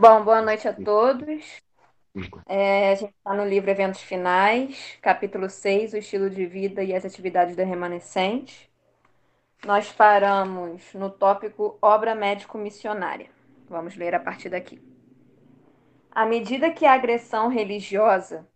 Bom, 0.00 0.22
boa 0.22 0.40
noite 0.40 0.68
a 0.68 0.72
todos. 0.72 1.60
É, 2.46 2.92
a 2.92 2.94
gente 2.94 3.12
está 3.12 3.34
no 3.34 3.44
livro 3.44 3.68
Eventos 3.68 4.00
Finais, 4.00 4.96
capítulo 5.02 5.50
6, 5.50 5.92
o 5.92 5.96
estilo 5.96 6.30
de 6.30 6.46
vida 6.46 6.84
e 6.84 6.94
as 6.94 7.04
atividades 7.04 7.56
da 7.56 7.64
remanescente. 7.64 8.70
Nós 9.66 9.90
paramos 9.90 10.94
no 10.94 11.10
tópico 11.10 11.76
obra 11.82 12.14
médico-missionária. 12.14 13.28
Vamos 13.68 13.96
ler 13.96 14.14
a 14.14 14.20
partir 14.20 14.48
daqui. 14.48 14.80
À 16.12 16.24
medida 16.24 16.70
que 16.70 16.86
a 16.86 16.92
agressão 16.92 17.48
religiosa 17.48 18.46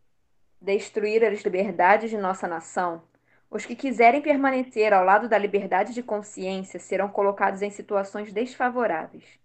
destruir 0.61 1.24
as 1.24 1.42
liberdades 1.42 2.09
de 2.09 2.19
nossa 2.19 2.47
nação, 2.47 3.02
os 3.50 3.66
que 3.66 3.74
quiserem 3.74 4.22
permanecer 4.22 4.92
ao 4.92 5.05
lado 5.05 5.28
da 5.28 5.38
liberdade 5.38 5.92
de 5.92 6.05
consciência 6.05 6.78
serão 6.78 7.09
colocados 7.09 7.62
em 7.62 7.70
situações 7.70 8.33
desfavoráveis. 8.33 9.41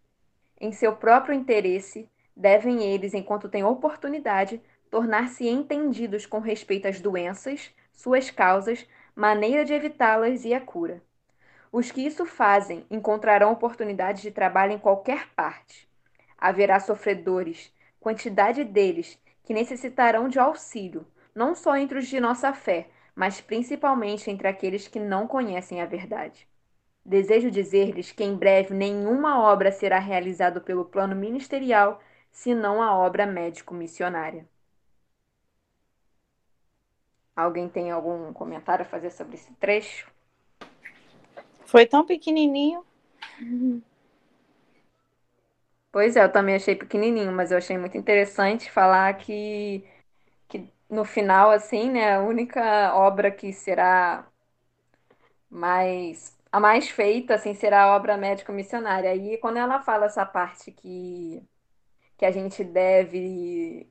Em 0.60 0.72
seu 0.72 0.96
próprio 0.96 1.36
interesse, 1.36 2.10
devem 2.36 2.84
eles, 2.84 3.14
enquanto 3.14 3.48
têm 3.48 3.64
oportunidade, 3.64 4.62
tornar-se 4.90 5.48
entendidos 5.48 6.26
com 6.26 6.40
respeito 6.40 6.88
às 6.88 7.00
doenças, 7.00 7.72
suas 7.94 8.32
causas, 8.32 8.88
maneira 9.16 9.64
de 9.64 9.74
evitá-las 9.74 10.46
e 10.46 10.54
a 10.54 10.62
cura. 10.62 11.02
Os 11.72 11.92
que 11.92 12.02
isso 12.02 12.26
fazem 12.26 12.86
encontrarão 12.90 13.52
oportunidades 13.52 14.22
de 14.22 14.32
trabalho 14.32 14.74
em 14.74 14.80
qualquer 14.80 15.28
parte. 15.36 15.88
Haverá 16.38 16.80
sofredores, 16.80 17.74
quantidade 18.00 18.64
deles, 18.64 19.20
que 19.44 19.54
necessitarão 19.54 20.28
de 20.28 20.40
auxílio, 20.40 21.06
não 21.36 21.54
só 21.54 21.76
entre 21.76 22.00
os 22.00 22.08
de 22.08 22.20
nossa 22.20 22.54
fé, 22.54 22.88
mas 23.16 23.42
principalmente 23.42 24.30
entre 24.30 24.48
aqueles 24.48 24.88
que 24.88 25.00
não 25.00 25.28
conhecem 25.28 25.82
a 25.82 25.86
verdade. 25.86 26.48
Desejo 27.08 27.50
dizer-lhes 27.50 28.12
que 28.12 28.22
em 28.22 28.36
breve 28.36 28.74
nenhuma 28.74 29.40
obra 29.40 29.72
será 29.72 29.98
realizada 29.98 30.60
pelo 30.60 30.84
plano 30.84 31.16
ministerial, 31.16 32.02
senão 32.34 32.82
a 32.82 32.94
obra 32.98 33.26
médico-missionária. 33.26 34.46
Alguém 37.34 37.70
tem 37.70 37.92
algum 37.92 38.34
comentário 38.34 38.84
a 38.84 38.86
fazer 38.86 39.10
sobre 39.12 39.36
esse 39.36 39.54
trecho? 39.54 40.12
Foi 41.66 41.86
tão 41.86 42.06
pequenininho. 42.06 42.84
Pois 45.90 46.18
é, 46.18 46.26
eu 46.26 46.32
também 46.32 46.56
achei 46.56 46.76
pequenininho, 46.76 47.32
mas 47.32 47.52
eu 47.52 47.58
achei 47.58 47.78
muito 47.78 47.98
interessante 47.98 48.70
falar 48.70 49.14
que, 49.14 49.82
que 50.50 50.70
no 50.90 51.06
final, 51.06 51.52
assim, 51.52 51.90
né, 51.90 52.16
a 52.16 52.22
única 52.22 52.94
obra 52.96 53.32
que 53.32 53.54
será 53.54 54.28
mais 55.50 56.37
a 56.58 56.60
mais 56.60 56.90
feita, 56.90 57.36
assim, 57.36 57.54
será 57.54 57.84
a 57.84 57.96
obra 57.96 58.18
médico-missionária. 58.18 59.12
Aí, 59.12 59.38
quando 59.38 59.58
ela 59.58 59.80
fala 59.82 60.06
essa 60.06 60.26
parte 60.26 60.72
que, 60.72 61.42
que 62.18 62.26
a 62.26 62.32
gente 62.32 62.64
deve 62.64 63.88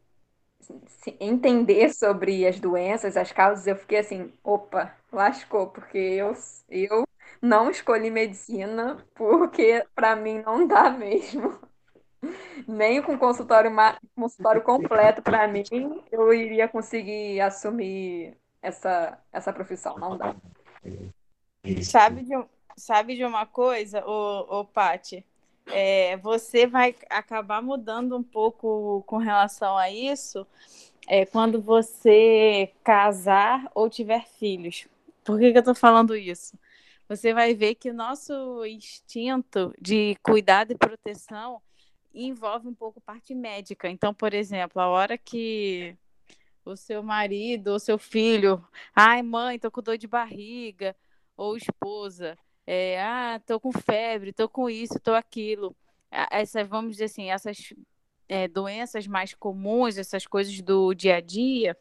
entender 1.20 1.94
sobre 1.94 2.46
as 2.46 2.58
doenças, 2.58 3.16
as 3.16 3.30
causas, 3.30 3.66
eu 3.66 3.76
fiquei 3.76 3.98
assim, 3.98 4.32
opa, 4.42 4.92
lascou, 5.12 5.68
porque 5.68 5.96
eu, 5.96 6.32
eu 6.68 7.06
não 7.40 7.70
escolhi 7.70 8.10
medicina, 8.10 8.96
porque 9.14 9.86
para 9.94 10.16
mim 10.16 10.42
não 10.44 10.66
dá 10.66 10.90
mesmo. 10.90 11.60
Nem 12.66 13.00
com 13.00 13.16
consultório, 13.16 13.70
consultório 14.16 14.62
completo, 14.62 15.22
para 15.22 15.46
mim, 15.46 16.02
eu 16.10 16.32
iria 16.34 16.66
conseguir 16.66 17.40
assumir 17.40 18.36
essa, 18.60 19.16
essa 19.32 19.52
profissão, 19.52 19.96
não 19.98 20.16
dá. 20.18 20.34
Sabe 21.82 22.22
de, 22.24 22.34
sabe 22.76 23.16
de 23.16 23.24
uma 23.24 23.46
coisa, 23.46 24.04
ô 24.06 24.64
Pati? 24.64 25.24
É, 25.68 26.16
você 26.18 26.66
vai 26.66 26.94
acabar 27.10 27.60
mudando 27.60 28.16
um 28.16 28.22
pouco 28.22 29.02
com 29.06 29.16
relação 29.16 29.76
a 29.76 29.90
isso 29.90 30.46
é, 31.08 31.26
quando 31.26 31.60
você 31.60 32.72
casar 32.84 33.68
ou 33.74 33.90
tiver 33.90 34.26
filhos. 34.26 34.86
Por 35.24 35.38
que, 35.38 35.50
que 35.50 35.58
eu 35.58 35.60
estou 35.60 35.74
falando 35.74 36.14
isso? 36.14 36.56
Você 37.08 37.32
vai 37.32 37.54
ver 37.54 37.76
que 37.76 37.90
o 37.90 37.94
nosso 37.94 38.64
instinto 38.66 39.74
de 39.80 40.16
cuidado 40.22 40.72
e 40.72 40.78
proteção 40.78 41.60
envolve 42.14 42.68
um 42.68 42.74
pouco 42.74 43.00
parte 43.00 43.34
médica. 43.34 43.88
Então, 43.88 44.14
por 44.14 44.34
exemplo, 44.34 44.80
a 44.80 44.88
hora 44.88 45.18
que 45.18 45.96
o 46.64 46.76
seu 46.76 47.02
marido 47.02 47.68
ou 47.68 47.78
seu 47.78 47.98
filho, 47.98 48.64
ai 48.94 49.22
mãe, 49.22 49.58
tô 49.58 49.70
com 49.70 49.82
dor 49.82 49.98
de 49.98 50.08
barriga, 50.08 50.96
ou 51.36 51.56
esposa, 51.56 52.36
é, 52.66 53.00
ah, 53.00 53.40
tô 53.46 53.60
com 53.60 53.72
febre, 53.72 54.32
tô 54.32 54.48
com 54.48 54.68
isso, 54.68 54.98
tô 55.00 55.14
aquilo. 55.14 55.74
Essas, 56.10 56.66
vamos 56.68 56.92
dizer 56.92 57.04
assim, 57.04 57.30
essas 57.30 57.72
é, 58.28 58.48
doenças 58.48 59.06
mais 59.06 59.34
comuns, 59.34 59.98
essas 59.98 60.26
coisas 60.26 60.60
do 60.60 60.94
dia 60.94 61.16
a 61.16 61.20
dia, 61.20 61.76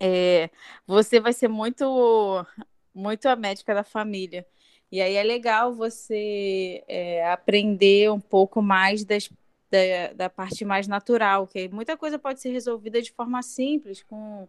é, 0.00 0.50
você 0.86 1.20
vai 1.20 1.32
ser 1.32 1.48
muito, 1.48 2.46
muito 2.94 3.26
a 3.28 3.36
médica 3.36 3.74
da 3.74 3.84
família. 3.84 4.46
E 4.90 5.00
aí 5.00 5.14
é 5.16 5.22
legal 5.22 5.74
você 5.74 6.84
é, 6.88 7.28
aprender 7.30 8.10
um 8.10 8.20
pouco 8.20 8.62
mais 8.62 9.04
das, 9.04 9.28
da, 9.70 10.12
da 10.14 10.30
parte 10.30 10.64
mais 10.64 10.86
natural, 10.86 11.46
que 11.46 11.68
muita 11.68 11.96
coisa 11.96 12.18
pode 12.18 12.40
ser 12.40 12.50
resolvida 12.50 13.02
de 13.02 13.12
forma 13.12 13.42
simples, 13.42 14.02
com 14.02 14.48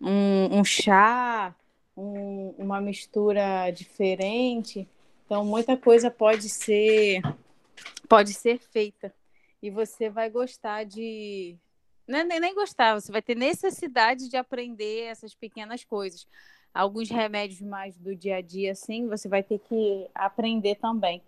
um, 0.00 0.58
um 0.58 0.64
chá, 0.64 1.54
um, 1.96 2.54
uma 2.58 2.80
mistura 2.80 3.70
diferente. 3.70 4.88
Então, 5.26 5.44
muita 5.44 5.76
coisa 5.76 6.10
pode 6.10 6.48
ser 6.48 7.20
pode 8.08 8.34
ser 8.34 8.58
feita 8.58 9.12
e 9.62 9.70
você 9.70 10.10
vai 10.10 10.28
gostar 10.28 10.84
de 10.84 11.56
não 12.06 12.18
é 12.18 12.24
nem, 12.24 12.40
nem 12.40 12.54
gostar, 12.54 13.00
você 13.00 13.10
vai 13.12 13.22
ter 13.22 13.36
necessidade 13.36 14.28
de 14.28 14.36
aprender 14.36 15.04
essas 15.04 15.34
pequenas 15.34 15.84
coisas. 15.84 16.26
Alguns 16.74 17.08
remédios 17.08 17.60
mais 17.60 17.96
do 17.96 18.14
dia 18.14 18.36
a 18.36 18.40
dia, 18.40 18.72
assim, 18.72 19.06
você 19.06 19.28
vai 19.28 19.42
ter 19.42 19.58
que 19.60 20.08
aprender 20.14 20.76
também. 20.76 21.22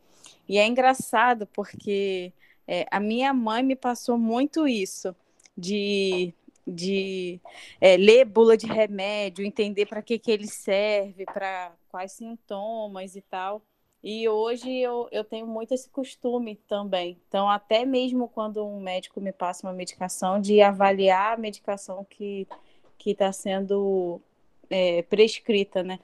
E 0.49 0.59
é 0.59 0.67
engraçado 0.67 1.47
porque 1.47 2.33
é, 2.67 2.87
a 2.91 2.99
minha 2.99 3.33
mãe 3.33 3.63
me 3.63 3.77
passou 3.77 4.19
muito 4.19 4.67
isso 4.67 5.15
de 5.57 6.35
de 6.67 7.41
é, 7.81 7.97
ler 7.97 8.25
bula 8.25 8.57
de 8.57 8.67
remédio, 8.67 9.45
entender 9.45 9.87
para 9.87 10.03
que, 10.03 10.19
que 10.19 10.31
ele 10.31 10.47
serve, 10.47 11.25
para 11.27 11.75
quais 11.89 12.13
sintomas 12.13 13.17
e 13.17 13.23
tal. 13.23 13.63
E 14.03 14.29
hoje 14.29 14.71
eu, 14.71 15.09
eu 15.11 15.25
tenho 15.25 15.47
muito 15.47 15.73
esse 15.73 15.89
costume 15.89 16.57
também. 16.69 17.19
Então, 17.27 17.49
até 17.49 17.87
mesmo 17.87 18.29
quando 18.29 18.67
um 18.67 18.81
médico 18.81 19.21
me 19.21 19.33
passa 19.33 19.67
uma 19.67 19.73
medicação, 19.73 20.41
de 20.41 20.61
avaliar 20.61 21.35
a 21.35 21.41
medicação 21.41 22.05
que 22.05 22.47
está 23.07 23.33
sendo 23.33 24.21
é, 24.69 25.03
prescrita, 25.03 25.83
né? 25.83 25.99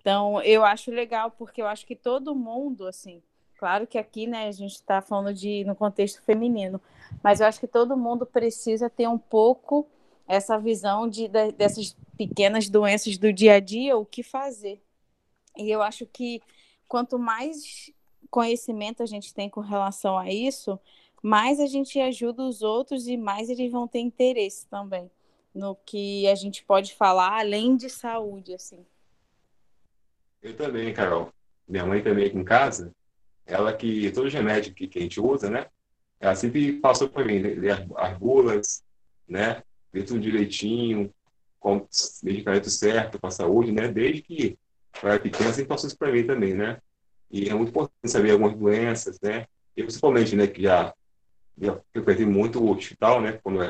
Então, 0.00 0.42
eu 0.42 0.64
acho 0.64 0.90
legal, 0.90 1.30
porque 1.30 1.60
eu 1.60 1.66
acho 1.66 1.86
que 1.86 1.94
todo 1.94 2.34
mundo, 2.34 2.86
assim, 2.86 3.22
claro 3.60 3.86
que 3.86 3.98
aqui, 3.98 4.26
né, 4.26 4.48
a 4.48 4.52
gente 4.52 4.72
está 4.72 5.02
falando 5.02 5.34
de 5.34 5.64
no 5.64 5.76
contexto 5.76 6.22
feminino, 6.22 6.80
mas 7.22 7.40
eu 7.40 7.46
acho 7.46 7.60
que 7.60 7.66
todo 7.66 7.94
mundo 7.94 8.24
precisa 8.24 8.88
ter 8.88 9.06
um 9.06 9.18
pouco 9.18 9.86
essa 10.26 10.58
visão 10.58 11.06
de, 11.06 11.28
de, 11.28 11.52
dessas 11.52 11.94
pequenas 12.16 12.70
doenças 12.70 13.18
do 13.18 13.30
dia 13.30 13.56
a 13.56 13.60
dia, 13.60 13.98
o 13.98 14.06
que 14.06 14.22
fazer. 14.22 14.82
E 15.58 15.70
eu 15.70 15.82
acho 15.82 16.06
que 16.06 16.40
quanto 16.88 17.18
mais 17.18 17.92
conhecimento 18.30 19.02
a 19.02 19.06
gente 19.06 19.34
tem 19.34 19.50
com 19.50 19.60
relação 19.60 20.16
a 20.16 20.30
isso, 20.30 20.80
mais 21.22 21.60
a 21.60 21.66
gente 21.66 22.00
ajuda 22.00 22.42
os 22.42 22.62
outros 22.62 23.06
e 23.06 23.18
mais 23.18 23.50
eles 23.50 23.70
vão 23.70 23.86
ter 23.86 23.98
interesse 23.98 24.66
também 24.68 25.10
no 25.54 25.76
que 25.84 26.26
a 26.28 26.34
gente 26.34 26.64
pode 26.64 26.94
falar 26.94 27.38
além 27.38 27.76
de 27.76 27.90
saúde, 27.90 28.54
assim. 28.54 28.86
Eu 30.40 30.56
também, 30.56 30.94
Carol. 30.94 31.30
Minha 31.68 31.84
mãe 31.84 32.02
também 32.02 32.24
aqui 32.24 32.38
em 32.38 32.44
casa, 32.44 32.90
ela 33.50 33.72
que 33.72 34.10
todo 34.12 34.28
remédio 34.28 34.74
que, 34.74 34.86
que 34.86 34.98
a 34.98 35.02
gente 35.02 35.20
usa, 35.20 35.50
né? 35.50 35.66
Ela 36.20 36.34
sempre 36.34 36.74
passou 36.74 37.08
para 37.08 37.24
mim, 37.24 37.38
ler 37.38 37.86
as 37.96 38.18
bulas, 38.18 38.84
né? 39.28 39.62
Ver 39.92 40.04
tudo 40.04 40.20
direitinho, 40.20 41.12
com 41.58 41.86
medicamento 42.22 42.70
certo 42.70 43.18
para 43.18 43.28
a 43.28 43.32
saúde, 43.32 43.72
né? 43.72 43.88
Desde 43.88 44.22
que 44.22 44.58
eu 45.02 45.08
era 45.08 45.18
pequena, 45.18 45.52
sempre 45.52 45.68
passou 45.68 45.88
isso 45.88 45.98
para 45.98 46.12
mim 46.12 46.24
também, 46.24 46.54
né? 46.54 46.78
E 47.30 47.48
é 47.48 47.54
muito 47.54 47.70
importante 47.70 48.10
saber 48.10 48.32
algumas 48.32 48.56
doenças, 48.56 49.18
né? 49.20 49.46
E 49.76 49.82
principalmente, 49.82 50.34
né, 50.34 50.46
que 50.46 50.62
já, 50.62 50.92
já 51.60 51.80
frequentei 51.92 52.26
muito 52.26 52.62
o 52.62 52.70
hospital, 52.70 53.20
né? 53.20 53.38
Quando 53.42 53.62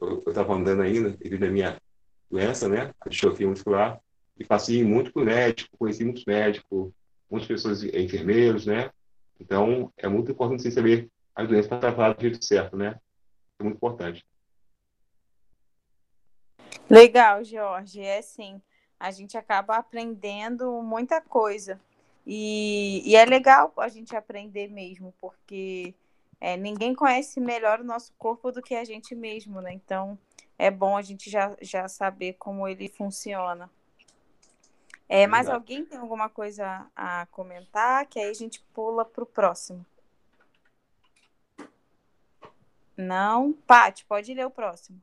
eu 0.00 0.22
estava 0.26 0.54
andando 0.54 0.82
ainda, 0.82 1.10
devido 1.10 1.44
à 1.44 1.48
minha 1.48 1.80
doença, 2.30 2.68
né? 2.68 2.92
A 3.00 3.08
distrofia 3.08 3.48
muscular. 3.48 4.00
E 4.38 4.44
passei 4.44 4.84
muito 4.84 5.12
por 5.12 5.24
médico, 5.24 5.76
conheci 5.78 6.04
muitos 6.04 6.24
médicos, 6.24 6.92
muitas 7.30 7.48
pessoas, 7.48 7.82
enfermeiros, 7.82 8.66
né? 8.66 8.90
Então, 9.40 9.92
é 9.96 10.08
muito 10.08 10.32
importante 10.32 10.62
você 10.62 10.70
saber 10.70 11.10
as 11.34 11.46
doenças 11.46 11.68
para 11.68 11.78
tratar 11.78 12.14
do 12.14 12.22
jeito 12.22 12.44
certo, 12.44 12.76
né? 12.76 12.98
É 13.58 13.62
muito 13.62 13.76
importante. 13.76 14.24
Legal, 16.88 17.44
Jorge. 17.44 18.00
É 18.00 18.22
sim. 18.22 18.60
A 18.98 19.10
gente 19.10 19.36
acaba 19.36 19.76
aprendendo 19.76 20.82
muita 20.82 21.20
coisa. 21.20 21.80
E, 22.26 23.02
e 23.04 23.14
é 23.14 23.24
legal 23.24 23.72
a 23.76 23.88
gente 23.88 24.16
aprender 24.16 24.68
mesmo, 24.68 25.14
porque 25.20 25.94
é, 26.40 26.56
ninguém 26.56 26.94
conhece 26.94 27.38
melhor 27.38 27.80
o 27.80 27.84
nosso 27.84 28.12
corpo 28.18 28.50
do 28.50 28.62
que 28.62 28.74
a 28.74 28.84
gente 28.84 29.14
mesmo, 29.14 29.60
né? 29.60 29.72
Então 29.72 30.18
é 30.58 30.70
bom 30.70 30.96
a 30.96 31.02
gente 31.02 31.30
já, 31.30 31.56
já 31.60 31.86
saber 31.86 32.34
como 32.34 32.66
ele 32.66 32.88
funciona. 32.88 33.70
É, 35.08 35.26
mais 35.26 35.48
alguém 35.48 35.84
tem 35.84 35.98
alguma 35.98 36.28
coisa 36.28 36.86
a 36.94 37.26
comentar? 37.30 38.06
Que 38.06 38.18
aí 38.18 38.30
a 38.30 38.34
gente 38.34 38.60
pula 38.74 39.04
para 39.04 39.22
o 39.22 39.26
próximo. 39.26 39.86
Não? 42.96 43.52
Paty, 43.52 44.04
pode 44.04 44.34
ler 44.34 44.46
o 44.46 44.50
próximo. 44.50 45.00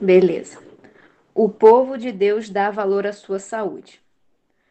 Beleza. 0.00 0.62
O 1.34 1.48
povo 1.48 1.96
de 1.96 2.10
Deus 2.10 2.50
dá 2.50 2.70
valor 2.70 3.06
à 3.06 3.12
sua 3.12 3.38
saúde. 3.38 4.02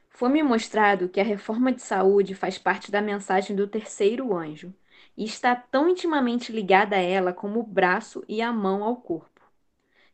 Foi-me 0.09 0.43
mostrado 0.43 1.07
que 1.07 1.21
a 1.21 1.23
reforma 1.23 1.71
de 1.71 1.81
saúde 1.81 2.35
faz 2.35 2.57
parte 2.57 2.91
da 2.91 3.01
mensagem 3.01 3.55
do 3.55 3.65
terceiro 3.65 4.35
anjo 4.35 4.73
e 5.15 5.23
está 5.23 5.55
tão 5.55 5.87
intimamente 5.87 6.51
ligada 6.51 6.97
a 6.97 7.01
ela 7.01 7.31
como 7.31 7.61
o 7.61 7.63
braço 7.63 8.23
e 8.27 8.41
a 8.41 8.51
mão 8.51 8.83
ao 8.83 8.97
corpo. 8.97 9.38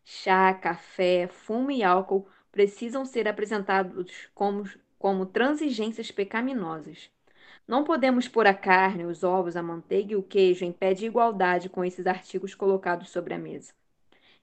Chá, 0.08 0.54
café, 0.54 1.28
fumo 1.28 1.72
e 1.72 1.84
álcool 1.84 2.28
precisam 2.52 3.04
ser 3.06 3.28
apresentados 3.28 4.30
como, 4.36 4.64
como 5.00 5.26
transigências 5.26 6.12
pecaminosas. 6.12 7.10
Não 7.68 7.84
podemos 7.84 8.28
pôr 8.28 8.46
a 8.46 8.54
carne, 8.54 9.04
os 9.04 9.24
ovos, 9.24 9.56
a 9.56 9.64
manteiga 9.64 10.14
e 10.14 10.16
o 10.16 10.22
queijo 10.22 10.64
em 10.64 10.72
pé 10.72 10.94
de 10.94 11.08
igualdade 11.08 11.70
com 11.70 11.84
esses 11.84 12.06
artigos 12.06 12.54
colocados 12.54 13.10
sobre 13.10 13.34
a 13.34 13.40
mesa. 13.40 13.74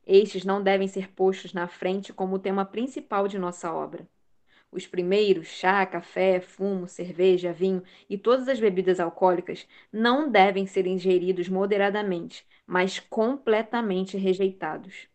Estes 0.04 0.44
não 0.44 0.60
devem 0.60 0.88
ser 0.88 1.12
postos 1.12 1.52
na 1.52 1.68
frente 1.68 2.12
como 2.12 2.34
o 2.34 2.40
tema 2.40 2.64
principal 2.64 3.28
de 3.28 3.38
nossa 3.38 3.72
obra. 3.72 4.04
Os 4.72 4.84
primeiros, 4.84 5.46
chá, 5.46 5.86
café, 5.86 6.40
fumo, 6.40 6.88
cerveja, 6.88 7.52
vinho 7.52 7.84
e 8.10 8.18
todas 8.18 8.48
as 8.48 8.58
bebidas 8.58 8.98
alcoólicas, 8.98 9.68
não 9.92 10.28
devem 10.28 10.66
ser 10.66 10.88
ingeridos 10.88 11.48
moderadamente, 11.48 12.44
mas 12.66 12.98
completamente 12.98 14.16
rejeitados. 14.16 15.11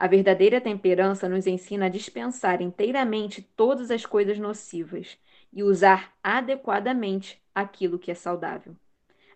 A 0.00 0.06
verdadeira 0.06 0.60
temperança 0.60 1.28
nos 1.28 1.44
ensina 1.44 1.86
a 1.86 1.88
dispensar 1.88 2.62
inteiramente 2.62 3.42
todas 3.42 3.90
as 3.90 4.06
coisas 4.06 4.38
nocivas 4.38 5.18
e 5.52 5.60
usar 5.64 6.16
adequadamente 6.22 7.42
aquilo 7.52 7.98
que 7.98 8.12
é 8.12 8.14
saudável. 8.14 8.76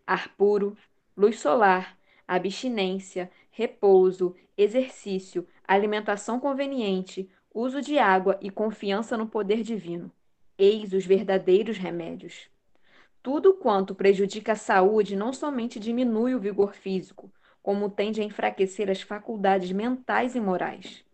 Ar 0.07 0.29
puro, 0.37 0.77
luz 1.17 1.41
solar, 1.41 1.99
abstinência, 2.29 3.29
repouso, 3.51 4.37
exercício, 4.57 5.49
alimentação 5.67 6.39
conveniente, 6.39 7.29
uso 7.53 7.83
de 7.83 7.99
água 7.99 8.39
e 8.41 8.49
confiança 8.49 9.17
no 9.17 9.27
poder 9.27 9.65
divino. 9.65 10.13
Eis 10.57 10.93
os 10.93 11.05
verdadeiros 11.05 11.77
remédios. 11.77 12.49
Tudo 13.21 13.55
quanto 13.55 13.97
prejudica 13.97 14.53
a 14.53 14.57
saúde 14.57 15.17
não 15.17 15.33
somente 15.33 15.81
diminui 15.81 16.37
o 16.37 16.41
vigor 16.41 16.73
físico, 16.73 17.33
como 17.63 17.89
tende 17.89 18.21
a 18.21 18.25
enfraquecer 18.25 18.91
as 18.91 19.01
faculdades 19.01 19.71
mentais 19.71 20.35
e 20.35 20.41
morais. 20.41 21.05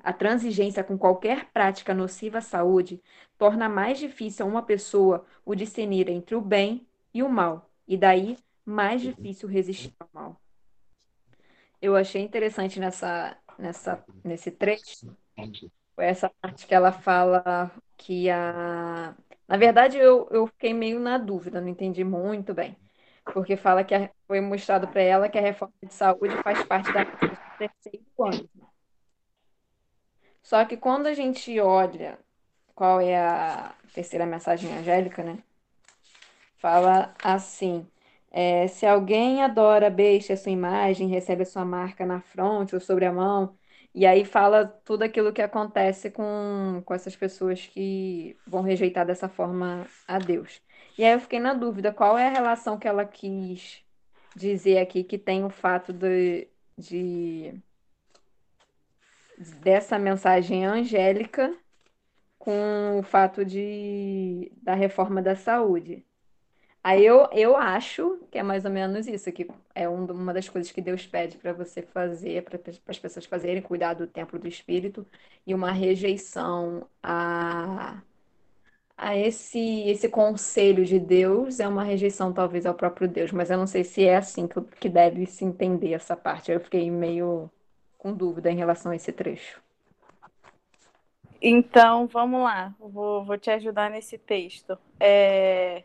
A 0.00 0.12
transigência 0.12 0.84
com 0.84 0.96
qualquer 0.96 1.46
prática 1.52 1.94
nociva 1.94 2.38
à 2.38 2.42
saúde 2.42 3.02
torna 3.38 3.68
mais 3.68 3.98
difícil 3.98 4.46
a 4.46 4.48
uma 4.48 4.62
pessoa 4.62 5.24
o 5.44 5.54
discernir 5.54 6.08
entre 6.08 6.34
o 6.34 6.40
bem 6.40 6.86
e 7.12 7.22
o 7.22 7.28
mal, 7.28 7.70
e 7.88 7.96
daí 7.96 8.36
mais 8.64 9.00
difícil 9.00 9.48
resistir 9.48 9.92
ao 9.98 10.08
mal. 10.12 10.40
Eu 11.80 11.96
achei 11.96 12.22
interessante 12.22 12.78
nessa, 12.78 13.36
nessa, 13.58 14.04
nesse 14.22 14.50
trecho 14.50 15.06
essa 15.98 16.30
parte 16.40 16.66
que 16.66 16.74
ela 16.74 16.92
fala 16.92 17.70
que 17.96 18.28
a. 18.28 19.14
Na 19.48 19.56
verdade, 19.56 19.96
eu, 19.96 20.28
eu 20.30 20.46
fiquei 20.46 20.74
meio 20.74 21.00
na 21.00 21.16
dúvida, 21.16 21.60
não 21.60 21.68
entendi 21.68 22.04
muito 22.04 22.52
bem 22.52 22.76
porque 23.32 23.56
fala 23.56 23.84
que 23.84 23.94
foi 24.26 24.40
mostrado 24.40 24.88
para 24.88 25.02
ela 25.02 25.28
que 25.28 25.38
a 25.38 25.42
reforma 25.42 25.74
de 25.82 25.92
saúde 25.92 26.34
faz 26.42 26.62
parte 26.64 26.92
da 26.92 27.04
terceiro 27.58 28.04
ano. 28.20 28.48
Só 30.42 30.64
que 30.64 30.76
quando 30.76 31.06
a 31.06 31.14
gente 31.14 31.58
olha 31.60 32.18
qual 32.74 33.00
é 33.00 33.16
a 33.18 33.74
terceira 33.94 34.26
mensagem 34.26 34.72
angélica, 34.76 35.22
né? 35.22 35.38
Fala 36.58 37.14
assim: 37.22 37.86
é, 38.30 38.68
se 38.68 38.86
alguém 38.86 39.42
adora 39.42 39.86
a 39.88 39.90
besta, 39.90 40.34
a 40.34 40.36
sua 40.36 40.52
imagem, 40.52 41.08
recebe 41.08 41.42
a 41.42 41.46
sua 41.46 41.64
marca 41.64 42.04
na 42.06 42.20
fronte 42.20 42.74
ou 42.74 42.80
sobre 42.80 43.06
a 43.06 43.12
mão, 43.12 43.56
e 43.94 44.04
aí 44.06 44.24
fala 44.24 44.66
tudo 44.84 45.02
aquilo 45.02 45.32
que 45.32 45.42
acontece 45.42 46.10
com, 46.10 46.82
com 46.84 46.94
essas 46.94 47.16
pessoas 47.16 47.66
que 47.66 48.36
vão 48.46 48.62
rejeitar 48.62 49.06
dessa 49.06 49.28
forma 49.28 49.86
a 50.06 50.18
Deus. 50.18 50.60
E 50.98 51.04
aí 51.04 51.12
eu 51.12 51.20
fiquei 51.20 51.38
na 51.38 51.52
dúvida, 51.54 51.92
qual 51.92 52.16
é 52.18 52.26
a 52.28 52.30
relação 52.30 52.78
que 52.78 52.88
ela 52.88 53.04
quis 53.04 53.84
dizer 54.34 54.78
aqui 54.78 55.02
que 55.04 55.18
tem 55.18 55.44
o 55.44 55.50
fato 55.50 55.92
de, 55.92 56.48
de 56.76 57.54
dessa 59.62 59.98
mensagem 59.98 60.64
angélica 60.66 61.54
com 62.38 62.98
o 62.98 63.02
fato 63.02 63.44
de 63.44 64.52
da 64.62 64.74
reforma 64.74 65.22
da 65.22 65.34
saúde. 65.36 66.04
Aí 66.82 67.04
eu, 67.04 67.28
eu 67.32 67.56
acho 67.56 68.20
que 68.30 68.38
é 68.38 68.42
mais 68.44 68.64
ou 68.64 68.70
menos 68.70 69.08
isso, 69.08 69.32
que 69.32 69.48
é 69.74 69.88
um, 69.88 70.04
uma 70.06 70.32
das 70.32 70.48
coisas 70.48 70.70
que 70.70 70.80
Deus 70.80 71.04
pede 71.04 71.36
para 71.36 71.52
você 71.52 71.82
fazer, 71.82 72.44
para 72.44 72.60
as 72.88 72.98
pessoas 72.98 73.26
fazerem, 73.26 73.60
cuidar 73.60 73.94
do 73.94 74.06
templo 74.06 74.38
do 74.38 74.46
Espírito, 74.46 75.04
e 75.44 75.52
uma 75.52 75.72
rejeição 75.72 76.88
a 77.02 78.00
a 78.96 79.16
esse, 79.16 79.82
esse 79.88 80.08
conselho 80.08 80.84
de 80.84 80.98
Deus 80.98 81.60
é 81.60 81.68
uma 81.68 81.84
rejeição 81.84 82.32
talvez 82.32 82.64
ao 82.64 82.74
próprio 82.74 83.06
Deus, 83.06 83.30
mas 83.30 83.50
eu 83.50 83.58
não 83.58 83.66
sei 83.66 83.84
se 83.84 84.06
é 84.06 84.16
assim 84.16 84.48
que, 84.48 84.60
que 84.80 84.88
deve 84.88 85.26
se 85.26 85.44
entender 85.44 85.92
essa 85.92 86.16
parte. 86.16 86.50
Eu 86.50 86.60
fiquei 86.60 86.90
meio 86.90 87.50
com 87.98 88.12
dúvida 88.12 88.50
em 88.50 88.56
relação 88.56 88.92
a 88.92 88.96
esse 88.96 89.12
trecho. 89.12 89.60
Então, 91.42 92.06
vamos 92.06 92.42
lá, 92.42 92.74
vou, 92.78 93.22
vou 93.24 93.36
te 93.36 93.50
ajudar 93.50 93.90
nesse 93.90 94.16
texto. 94.16 94.78
É... 94.98 95.84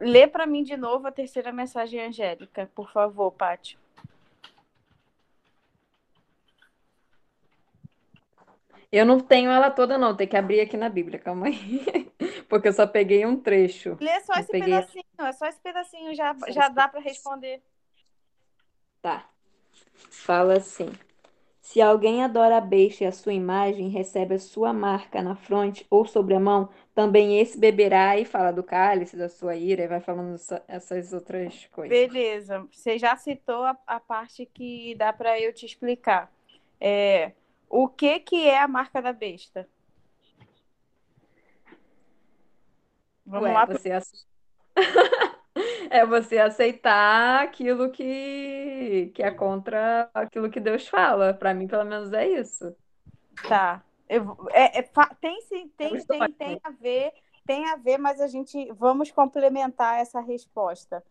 Lê 0.00 0.28
para 0.28 0.46
mim 0.46 0.62
de 0.62 0.76
novo 0.76 1.08
a 1.08 1.12
terceira 1.12 1.50
mensagem 1.50 2.00
angélica, 2.00 2.70
por 2.74 2.92
favor, 2.92 3.32
Pátio. 3.32 3.78
Eu 8.90 9.04
não 9.04 9.20
tenho 9.20 9.50
ela 9.50 9.70
toda, 9.70 9.98
não. 9.98 10.16
Tem 10.16 10.26
que 10.26 10.36
abrir 10.36 10.60
aqui 10.60 10.76
na 10.76 10.88
Bíblia, 10.88 11.18
calma 11.18 11.46
aí. 11.46 12.10
Porque 12.48 12.68
eu 12.68 12.72
só 12.72 12.86
peguei 12.86 13.26
um 13.26 13.36
trecho. 13.36 13.96
Lê 14.00 14.20
só 14.20 14.34
eu 14.34 14.40
esse 14.40 14.50
peguei... 14.50 14.74
pedacinho, 14.74 15.04
é 15.18 15.32
só 15.32 15.46
esse 15.46 15.60
pedacinho, 15.60 16.14
já, 16.14 16.34
já 16.48 16.68
dá 16.68 16.88
para 16.88 17.00
responder. 17.00 17.62
Tá. 19.02 19.28
Fala 20.10 20.56
assim. 20.56 20.90
Se 21.60 21.82
alguém 21.82 22.24
adora 22.24 22.56
a 22.56 22.62
besta 22.62 23.04
e 23.04 23.06
a 23.06 23.12
sua 23.12 23.34
imagem, 23.34 23.90
recebe 23.90 24.36
a 24.36 24.38
sua 24.38 24.72
marca 24.72 25.20
na 25.20 25.36
fronte 25.36 25.86
ou 25.90 26.06
sobre 26.06 26.34
a 26.34 26.40
mão, 26.40 26.70
também 26.94 27.38
esse 27.38 27.58
beberá 27.58 28.18
e 28.18 28.24
fala 28.24 28.50
do 28.50 28.62
cálice, 28.62 29.18
da 29.18 29.28
sua 29.28 29.54
ira, 29.54 29.82
e 29.82 29.86
vai 29.86 30.00
falando 30.00 30.36
essas 30.66 31.12
outras 31.12 31.66
coisas. 31.66 31.90
Beleza. 31.90 32.66
Você 32.72 32.98
já 32.98 33.14
citou 33.16 33.64
a, 33.64 33.76
a 33.86 34.00
parte 34.00 34.46
que 34.46 34.94
dá 34.94 35.12
para 35.12 35.38
eu 35.38 35.52
te 35.52 35.66
explicar. 35.66 36.32
É, 36.80 37.32
o 37.68 37.88
que 37.88 38.20
que 38.20 38.46
é 38.46 38.58
a 38.58 38.68
marca 38.68 39.00
da 39.00 39.12
besta? 39.12 39.68
Vamos 43.24 43.48
Ué, 43.48 43.52
lá. 43.52 43.66
Você 43.66 43.90
ace... 43.90 44.26
é 45.90 46.06
você 46.06 46.38
aceitar 46.38 47.42
aquilo 47.42 47.90
que, 47.90 49.12
que 49.14 49.22
é 49.22 49.30
contra 49.30 50.10
aquilo 50.14 50.50
que 50.50 50.60
Deus 50.60 50.88
fala. 50.88 51.34
Para 51.34 51.52
mim, 51.52 51.66
pelo 51.66 51.84
menos, 51.84 52.12
é 52.12 52.26
isso. 52.26 52.74
Tá. 53.46 53.82
Eu, 54.08 54.48
é, 54.52 54.78
é, 54.78 54.90
tem 55.20 55.40
sim, 55.42 55.68
tem, 55.76 56.02
tem, 56.04 56.32
tem 56.32 56.60
a 56.64 56.70
ver, 56.70 57.12
tem 57.46 57.68
a 57.68 57.76
ver, 57.76 57.98
mas 57.98 58.20
a 58.20 58.26
gente 58.26 58.72
vamos 58.72 59.10
complementar 59.10 60.00
essa 60.00 60.20
resposta. 60.20 61.04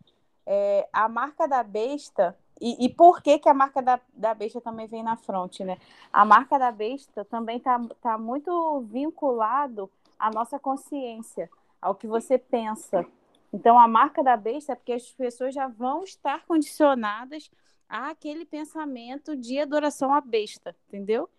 É, 0.46 0.88
a 0.92 1.08
marca 1.08 1.48
da 1.48 1.62
besta 1.62 2.36
e, 2.60 2.86
e, 2.86 2.90
por 2.90 3.22
que, 3.22 3.40
que 3.40 3.50
a 3.50 3.54
marca 3.54 3.82
da, 3.82 4.00
da 4.14 4.34
besta 4.34 4.60
também 4.60 4.88
vem 4.88 5.04
na 5.04 5.16
frente, 5.16 5.64
né? 5.64 5.78
A 6.12 6.26
marca 6.26 6.58
da 6.58 6.72
besta 6.72 7.24
também 7.26 7.58
está 7.58 7.80
tá 8.02 8.18
muito 8.18 8.82
vinculado 8.82 9.90
à 10.18 10.32
nossa 10.32 10.60
consciência, 10.60 11.50
ao 11.82 11.96
que 11.96 12.08
você 12.08 12.38
pensa. 12.38 13.06
Então, 13.54 13.80
a 13.80 13.88
marca 13.88 14.24
da 14.24 14.36
besta 14.36 14.74
é 14.74 14.76
porque 14.76 14.94
as 14.94 15.12
pessoas 15.12 15.54
já 15.54 15.68
vão 15.68 16.04
estar 16.04 16.46
condicionadas 16.46 17.50
àquele 17.88 18.46
pensamento 18.46 19.36
de 19.36 19.60
adoração 19.60 20.14
à 20.14 20.20
besta, 20.20 20.76
entendeu? 20.88 21.30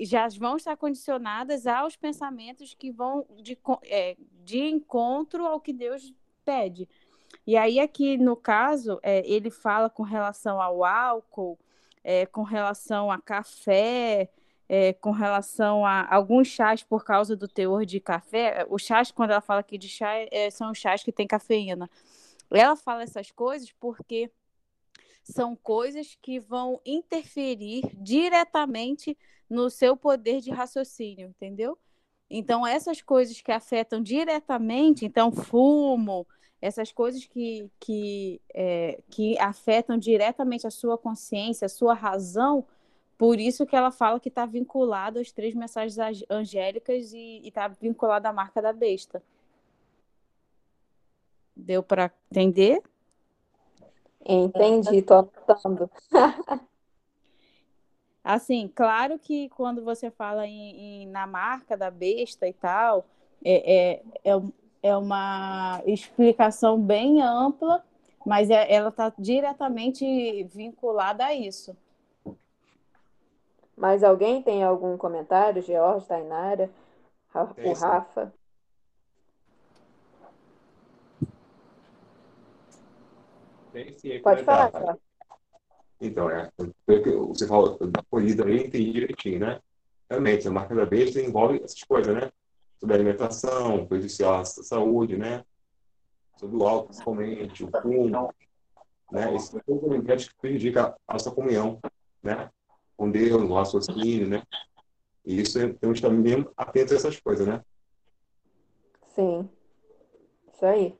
Já 0.00 0.28
vão 0.28 0.56
estar 0.56 0.76
condicionadas 0.76 1.66
aos 1.66 1.96
pensamentos 1.96 2.74
que 2.74 2.90
vão 2.90 3.24
de, 3.42 3.56
é, 3.84 4.16
de 4.44 4.58
encontro 4.58 5.46
ao 5.46 5.60
que 5.60 5.72
Deus 5.72 6.12
pede. 6.44 6.88
E 7.46 7.56
aí, 7.56 7.80
aqui 7.80 8.16
no 8.16 8.36
caso, 8.36 9.00
é, 9.02 9.26
ele 9.26 9.50
fala 9.50 9.90
com 9.90 10.02
relação 10.02 10.60
ao 10.60 10.84
álcool, 10.84 11.58
é, 12.04 12.26
com 12.26 12.42
relação 12.42 13.10
a 13.10 13.20
café, 13.20 14.30
é, 14.68 14.92
com 14.92 15.10
relação 15.10 15.84
a 15.84 16.06
alguns 16.14 16.48
chás 16.48 16.82
por 16.82 17.04
causa 17.04 17.34
do 17.36 17.48
teor 17.48 17.84
de 17.84 17.98
café. 18.00 18.66
Os 18.70 18.82
chás, 18.82 19.10
quando 19.10 19.30
ela 19.32 19.40
fala 19.40 19.60
aqui 19.60 19.76
de 19.76 19.88
chá, 19.88 20.12
é, 20.30 20.50
são 20.50 20.72
chás 20.72 21.02
que 21.02 21.12
têm 21.12 21.26
cafeína. 21.26 21.90
Ela 22.50 22.76
fala 22.76 23.02
essas 23.02 23.30
coisas 23.30 23.72
porque 23.72 24.30
são 25.22 25.56
coisas 25.56 26.16
que 26.20 26.40
vão 26.40 26.80
interferir 26.84 27.82
diretamente 27.94 29.16
no 29.48 29.68
seu 29.68 29.96
poder 29.96 30.40
de 30.40 30.50
raciocínio, 30.50 31.28
entendeu? 31.28 31.76
Então, 32.28 32.64
essas 32.64 33.02
coisas 33.02 33.40
que 33.40 33.50
afetam 33.50 34.00
diretamente, 34.00 35.04
então, 35.04 35.32
fumo, 35.32 36.26
essas 36.60 36.92
coisas 36.92 37.24
que, 37.24 37.70
que, 37.78 38.40
é, 38.52 39.00
que 39.10 39.38
afetam 39.38 39.96
diretamente 39.96 40.66
a 40.66 40.70
sua 40.70 40.98
consciência, 40.98 41.66
a 41.66 41.68
sua 41.68 41.94
razão, 41.94 42.66
por 43.16 43.38
isso 43.38 43.66
que 43.66 43.76
ela 43.76 43.90
fala 43.90 44.20
que 44.20 44.28
está 44.28 44.46
vinculado 44.46 45.18
às 45.18 45.30
três 45.30 45.54
mensagens 45.54 46.24
angélicas 46.30 47.12
e 47.12 47.42
está 47.44 47.68
vinculado 47.68 48.26
à 48.26 48.32
marca 48.32 48.62
da 48.62 48.72
besta. 48.72 49.22
Deu 51.54 51.82
para 51.82 52.10
entender? 52.30 52.82
Entendi, 54.24 55.02
tô 55.02 55.14
anotando. 55.14 55.90
assim, 58.24 58.68
claro 58.68 59.18
que 59.18 59.48
quando 59.50 59.82
você 59.82 60.10
fala 60.10 60.46
em, 60.46 61.02
em, 61.02 61.06
na 61.06 61.26
marca 61.26 61.76
da 61.76 61.90
besta 61.90 62.46
e 62.46 62.52
tal, 62.52 63.06
é, 63.44 64.00
é, 64.00 64.02
é, 64.24 64.42
é 64.82 64.96
uma 64.96 65.82
explicação 65.86 66.80
bem 66.80 67.22
ampla, 67.22 67.84
mas 68.24 68.50
é, 68.50 68.72
ela 68.72 68.88
está 68.88 69.12
diretamente 69.18 70.44
vinculada 70.44 71.24
a 71.24 71.34
isso. 71.34 71.76
Mais 73.76 74.04
alguém 74.04 74.42
tem 74.42 74.62
algum 74.62 74.96
comentário? 74.96 75.62
George, 75.62 76.06
Tainara, 76.06 76.70
o 77.34 77.72
Rafa? 77.72 78.32
Sim, 83.96 84.20
Pode 84.20 84.44
falar, 84.44 84.64
Rafa. 84.64 84.98
Então, 86.00 86.30
é, 86.30 86.50
você 87.28 87.46
falou 87.46 87.78
da 87.78 88.02
polida 88.02 88.44
aí, 88.44 88.66
entendi 88.66 88.92
direitinho, 88.92 89.40
né? 89.40 89.60
Realmente, 90.08 90.48
a 90.48 90.50
marca 90.50 90.74
da 90.74 90.84
besta 90.84 91.20
envolve 91.20 91.62
essas 91.62 91.82
coisas, 91.84 92.14
né? 92.14 92.30
Sobre 92.80 92.94
a 92.94 92.98
alimentação, 92.98 93.86
prejudicial 93.86 94.40
à 94.40 94.44
saúde, 94.44 95.16
né? 95.16 95.44
Sobre 96.38 96.56
o 96.56 96.66
álcool, 96.66 96.88
principalmente, 96.88 97.64
o 97.64 97.70
fumo, 97.82 98.34
né? 99.12 99.38
São 99.38 99.60
todos 99.60 99.84
elementos 99.84 100.28
que 100.28 100.34
prejudicam 100.36 100.94
a 101.06 101.12
nossa 101.12 101.30
comunhão, 101.30 101.78
né? 102.22 102.50
com 103.00 103.10
Deus, 103.10 103.40
no 103.40 103.54
raciocínio, 103.54 104.28
né? 104.28 104.42
E 105.24 105.40
isso 105.40 105.58
temos 105.58 105.98
que 105.98 106.06
estar 106.06 106.10
mesmo 106.10 106.52
atentos 106.54 106.92
a 106.92 106.96
essas 106.96 107.18
coisas, 107.18 107.46
né? 107.46 107.64
Sim. 109.14 109.48
Isso 110.52 110.66
aí. 110.66 110.94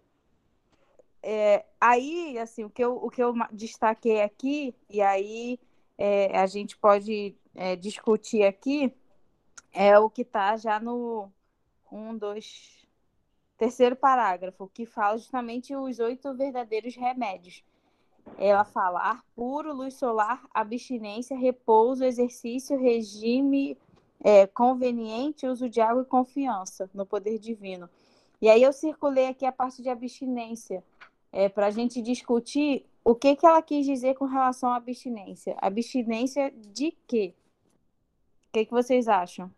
É, 1.23 1.67
aí, 1.79 2.39
assim, 2.39 2.65
o 2.65 2.71
que, 2.71 2.83
eu, 2.83 2.97
o 2.97 3.11
que 3.11 3.23
eu 3.23 3.35
destaquei 3.53 4.23
aqui, 4.23 4.75
e 4.89 5.03
aí 5.03 5.61
é, 5.99 6.39
a 6.39 6.47
gente 6.47 6.75
pode 6.75 7.37
é, 7.55 7.77
discutir 7.77 8.45
aqui, 8.45 8.91
é 9.71 9.99
o 9.99 10.09
que 10.09 10.23
está 10.23 10.57
já 10.57 10.81
no 10.81 11.31
um, 11.90 12.16
dois, 12.16 12.87
terceiro 13.56 13.97
parágrafo, 13.97 14.70
que 14.73 14.87
fala 14.87 15.18
justamente 15.18 15.75
os 15.75 15.99
oito 15.99 16.35
verdadeiros 16.35 16.94
remédios. 16.97 17.64
Ela 18.38 18.64
fala 18.64 19.00
ar 19.00 19.25
puro, 19.35 19.75
luz 19.75 19.94
solar, 19.94 20.47
abstinência, 20.54 21.37
repouso, 21.37 22.04
exercício, 22.04 22.78
regime 22.78 23.76
é, 24.23 24.47
conveniente, 24.47 25.47
uso 25.47 25.68
de 25.68 25.80
água 25.80 26.02
e 26.02 26.06
confiança 26.06 26.88
no 26.94 27.04
poder 27.06 27.38
divino. 27.38 27.88
E 28.40 28.49
aí 28.49 28.62
eu 28.62 28.73
circulei 28.73 29.26
aqui 29.26 29.44
a 29.44 29.52
parte 29.52 29.82
de 29.82 29.88
abstinência, 29.88 30.82
é, 31.32 31.49
para 31.49 31.66
a 31.66 31.70
gente 31.70 32.00
discutir 32.00 32.87
o 33.04 33.14
que, 33.14 33.37
que 33.37 33.47
ela 33.47 33.62
quis 33.62 33.87
dizer 33.87 34.14
com 34.14 34.25
relação 34.25 34.70
à 34.70 34.76
abstinência. 34.76 35.56
Abstinência 35.59 36.50
de 36.50 36.92
quê? 37.06 37.35
O 38.49 38.52
que, 38.52 38.64
que 38.66 38.73
vocês 38.73 39.09
acham? 39.09 39.50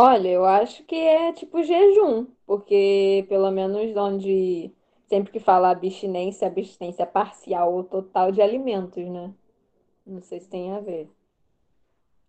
Olha, 0.00 0.28
eu 0.28 0.44
acho 0.44 0.84
que 0.84 0.94
é 0.94 1.32
tipo 1.32 1.60
jejum, 1.60 2.26
porque 2.46 3.26
pelo 3.28 3.50
menos 3.50 3.96
onde 3.96 4.72
sempre 5.08 5.32
que 5.32 5.40
fala 5.40 5.70
abstinência, 5.70 6.46
abstinência 6.46 7.04
parcial 7.04 7.74
ou 7.74 7.82
total 7.82 8.30
de 8.30 8.40
alimentos, 8.40 9.04
né? 9.08 9.34
Não 10.06 10.22
sei 10.22 10.38
se 10.38 10.48
tem 10.48 10.70
a 10.70 10.78
ver. 10.78 11.10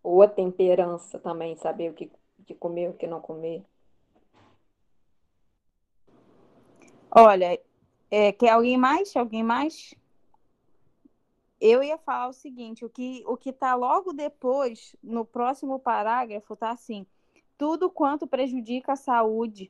Ou 0.01 0.23
a 0.23 0.27
temperança 0.27 1.19
também, 1.19 1.55
saber 1.57 1.91
o 1.91 1.93
que, 1.93 2.09
que 2.43 2.55
comer, 2.55 2.89
o 2.89 2.93
que 2.93 3.05
não 3.05 3.21
comer. 3.21 3.63
Olha, 7.11 7.61
é, 8.09 8.31
quer 8.31 8.49
alguém 8.49 8.79
mais? 8.79 9.15
Alguém 9.15 9.43
mais? 9.43 9.93
Eu 11.61 11.83
ia 11.83 11.99
falar 11.99 12.29
o 12.29 12.33
seguinte, 12.33 12.83
o 12.83 12.89
que 12.89 13.23
o 13.27 13.37
que 13.37 13.51
está 13.51 13.75
logo 13.75 14.11
depois, 14.11 14.95
no 15.03 15.23
próximo 15.23 15.77
parágrafo, 15.77 16.55
tá 16.55 16.71
assim: 16.71 17.05
tudo 17.59 17.89
quanto 17.89 18.25
prejudica 18.25 18.93
a 18.93 18.95
saúde, 18.95 19.69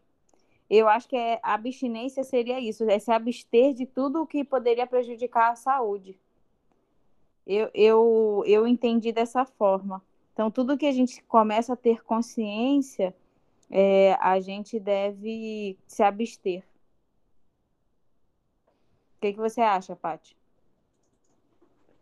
eu 0.69 0.87
acho 0.87 1.09
que 1.09 1.17
é, 1.17 1.39
a 1.41 1.55
abstinência 1.55 2.23
seria 2.23 2.59
isso, 2.59 2.87
é 2.87 2.99
se 2.99 3.11
abster 3.11 3.73
de 3.73 3.87
tudo 3.87 4.21
o 4.21 4.27
que 4.27 4.43
poderia 4.43 4.85
prejudicar 4.85 5.51
a 5.51 5.55
saúde. 5.55 6.17
Eu, 7.47 7.67
eu, 7.73 8.43
eu 8.45 8.67
entendi 8.67 9.11
dessa 9.11 9.43
forma. 9.43 10.03
Então, 10.31 10.51
tudo 10.51 10.77
que 10.77 10.85
a 10.85 10.91
gente 10.91 11.23
começa 11.23 11.73
a 11.73 11.75
ter 11.75 12.03
consciência, 12.03 13.13
é, 13.71 14.13
a 14.21 14.39
gente 14.39 14.79
deve 14.79 15.75
se 15.87 16.03
abster. 16.03 16.63
O 19.17 19.21
que, 19.21 19.33
que 19.33 19.39
você 19.39 19.61
acha, 19.61 19.95
Paty? 19.95 20.37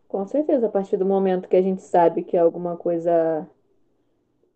Com 0.06 0.26
certeza, 0.26 0.66
a 0.66 0.70
partir 0.70 0.98
do 0.98 1.06
momento 1.06 1.48
que 1.48 1.56
a 1.56 1.62
gente 1.62 1.80
sabe 1.80 2.22
que 2.22 2.36
alguma 2.36 2.76
coisa 2.76 3.48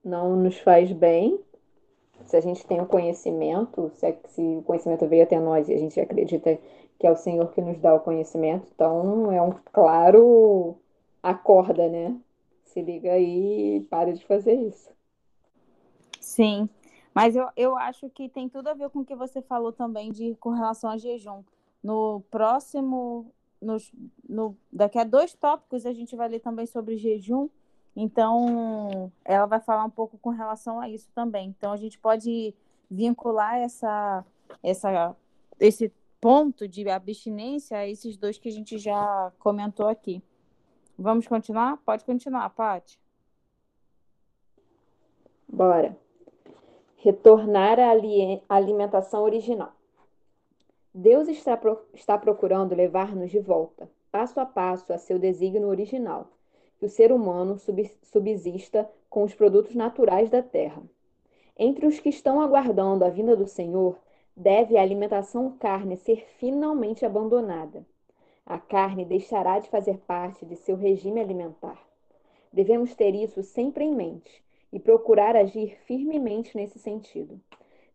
não 0.05 0.37
nos 0.37 0.59
faz 0.59 0.91
bem, 0.93 1.39
se 2.27 2.37
a 2.37 2.41
gente 2.41 2.67
tem 2.67 2.81
o 2.81 2.87
conhecimento, 2.87 3.91
se, 3.95 4.07
é, 4.07 4.19
se 4.29 4.41
o 4.41 4.63
conhecimento 4.63 5.07
veio 5.07 5.23
até 5.23 5.39
nós 5.39 5.69
e 5.69 5.75
a 5.75 5.79
gente 5.79 6.01
acredita 6.01 6.59
que 6.99 7.07
é 7.07 7.11
o 7.11 7.17
Senhor 7.17 7.51
que 7.53 7.61
nos 7.61 7.79
dá 7.79 7.95
o 7.95 8.01
conhecimento, 8.01 8.67
então 8.75 9.33
é 9.33 9.43
um 9.43 9.53
claro 9.73 10.77
acorda, 11.23 11.89
né? 11.89 12.17
Se 12.65 12.81
liga 12.81 13.13
aí 13.13 13.77
e 13.77 13.81
para 13.83 14.13
de 14.13 14.25
fazer 14.25 14.55
isso. 14.55 14.91
Sim, 16.21 16.69
mas 17.15 17.37
eu, 17.37 17.49
eu 17.57 17.77
acho 17.77 18.09
que 18.09 18.29
tem 18.29 18.49
tudo 18.49 18.69
a 18.69 18.75
ver 18.75 18.89
com 18.91 19.01
o 19.01 19.05
que 19.05 19.15
você 19.15 19.43
falou 19.43 19.73
também 19.73 20.11
de 20.11 20.35
com 20.37 20.51
relação 20.51 20.91
a 20.91 20.97
jejum. 20.97 21.43
No 21.83 22.23
próximo, 22.31 23.33
no, 23.61 23.77
no, 24.29 24.57
daqui 24.73 24.99
a 24.99 25.05
dois 25.05 25.35
tópicos, 25.35 25.85
a 25.85 25.93
gente 25.93 26.15
vai 26.15 26.29
ler 26.29 26.41
também 26.41 26.67
sobre 26.67 26.97
jejum 26.97 27.49
então, 27.95 29.13
ela 29.25 29.47
vai 29.47 29.61
falar 29.61 29.85
um 29.85 29.91
pouco 29.91 30.19
com 30.19 30.31
relação 30.31 30.81
a 30.81 30.89
isso 30.89 31.11
também. 31.15 31.49
Então, 31.49 31.73
a 31.73 31.77
gente 31.77 31.99
pode 31.99 32.55
vincular 32.91 33.57
essa, 33.57 34.25
essa, 34.63 35.15
esse 35.61 35.93
ponto 36.21 36.67
de 36.67 36.89
abstinência 36.89 37.77
a 37.77 37.87
esses 37.87 38.17
dois 38.17 38.39
que 38.39 38.49
a 38.49 38.53
gente 38.53 38.79
já 38.79 39.31
comentou 39.39 39.89
aqui. 39.89 40.23
Vamos 40.99 41.27
continuar? 41.27 41.77
Pode 41.79 42.05
continuar, 42.05 42.49
Paty. 42.51 42.99
Bora. 45.47 45.97
Retornar 46.97 47.79
à 47.79 48.55
alimentação 48.55 49.23
original. 49.23 49.73
Deus 50.95 51.29
está, 51.29 51.59
está 51.95 52.17
procurando 52.17 52.75
levar-nos 52.75 53.31
de 53.31 53.41
volta, 53.41 53.91
passo 54.11 54.39
a 54.39 54.47
passo, 54.47 54.93
a 54.93 54.99
seu 54.99 55.19
desígnio 55.19 55.69
original 55.69 56.31
que 56.83 56.87
o 56.87 56.91
ser 56.91 57.13
humano 57.13 57.61
subsista 58.03 58.91
com 59.09 59.23
os 59.23 59.33
produtos 59.33 59.73
naturais 59.73 60.29
da 60.29 60.43
terra. 60.43 60.83
Entre 61.57 61.87
os 61.87 62.01
que 62.01 62.09
estão 62.09 62.41
aguardando 62.41 63.05
a 63.05 63.09
vinda 63.09 63.37
do 63.37 63.47
Senhor, 63.47 63.97
deve 64.37 64.77
a 64.77 64.83
alimentação 64.83 65.57
carne 65.61 65.97
ser 65.97 66.27
finalmente 66.41 67.07
abandonada. 67.07 67.87
A 68.45 68.59
carne 68.59 69.05
deixará 69.05 69.61
de 69.61 69.69
fazer 69.69 69.99
parte 69.99 70.45
de 70.45 70.57
seu 70.57 70.75
regime 70.75 71.21
alimentar. 71.21 71.81
Devemos 72.53 72.97
ter 72.97 73.15
isso 73.15 73.45
sempre 73.45 73.85
em 73.85 73.95
mente 73.95 74.43
e 74.73 74.81
procurar 74.81 75.37
agir 75.37 75.79
firmemente 75.85 76.57
nesse 76.57 76.81
sentido. 76.81 77.41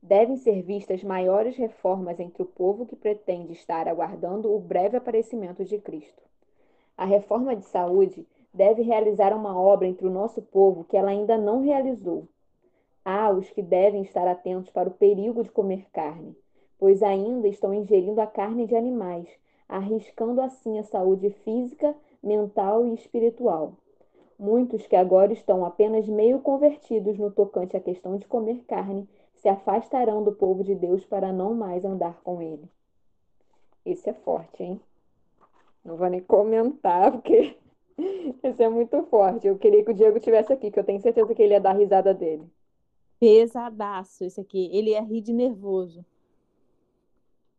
devem 0.01 0.37
ser 0.37 0.61
vistas 0.61 1.03
maiores 1.03 1.57
reformas 1.57 2.21
entre 2.21 2.41
o 2.41 2.45
povo 2.45 2.85
que 2.85 2.95
pretende 2.95 3.51
estar 3.51 3.85
aguardando 3.85 4.49
o 4.49 4.57
breve 4.57 4.95
aparecimento 4.95 5.65
de 5.65 5.77
Cristo. 5.77 6.23
A 6.97 7.03
reforma 7.03 7.53
de 7.53 7.65
saúde 7.65 8.25
deve 8.53 8.81
realizar 8.81 9.35
uma 9.35 9.59
obra 9.59 9.87
entre 9.87 10.05
o 10.07 10.11
nosso 10.11 10.41
povo 10.41 10.83
que 10.83 10.97
ela 10.97 11.11
ainda 11.11 11.37
não 11.37 11.61
realizou. 11.61 12.27
Há 13.03 13.31
os 13.31 13.49
que 13.49 13.61
devem 13.61 14.01
estar 14.01 14.27
atentos 14.27 14.69
para 14.69 14.89
o 14.89 14.93
perigo 14.93 15.43
de 15.43 15.49
comer 15.49 15.87
carne, 15.91 16.35
pois 16.77 17.01
ainda 17.01 17.47
estão 17.47 17.73
ingerindo 17.73 18.19
a 18.19 18.27
carne 18.27 18.65
de 18.65 18.75
animais, 18.75 19.27
arriscando 19.67 20.41
assim 20.41 20.79
a 20.79 20.83
saúde 20.83 21.29
física, 21.29 21.95
mental 22.21 22.85
e 22.85 22.93
espiritual. 22.93 23.73
Muitos 24.37 24.85
que 24.85 24.95
agora 24.95 25.33
estão 25.33 25.65
apenas 25.65 26.07
meio 26.07 26.39
convertidos 26.39 27.17
no 27.17 27.31
tocante 27.31 27.75
à 27.75 27.79
questão 27.79 28.17
de 28.17 28.27
comer 28.27 28.63
carne 28.67 29.07
se 29.33 29.47
afastarão 29.47 30.23
do 30.23 30.31
povo 30.31 30.63
de 30.63 30.75
Deus 30.75 31.05
para 31.05 31.31
não 31.31 31.53
mais 31.53 31.83
andar 31.83 32.21
com 32.23 32.41
ele. 32.41 32.69
Esse 33.85 34.09
é 34.09 34.13
forte, 34.13 34.63
hein? 34.63 34.81
Não 35.83 35.95
vou 35.95 36.09
nem 36.09 36.19
comentar, 36.21 37.11
porque 37.11 37.55
esse 38.43 38.63
é 38.63 38.69
muito 38.69 39.01
forte. 39.03 39.47
Eu 39.47 39.57
queria 39.57 39.83
que 39.83 39.91
o 39.91 39.93
Diego 39.93 40.19
tivesse 40.19 40.53
aqui, 40.53 40.71
que 40.71 40.79
eu 40.79 40.83
tenho 40.83 41.01
certeza 41.01 41.33
que 41.33 41.41
ele 41.41 41.53
ia 41.53 41.61
dar 41.61 41.73
risada 41.73 42.13
dele. 42.13 42.47
Pesadaço 43.19 44.23
esse 44.23 44.39
aqui. 44.39 44.69
Ele 44.71 44.91
ia 44.91 45.01
rir 45.01 45.21
de 45.21 45.33
nervoso. 45.33 46.05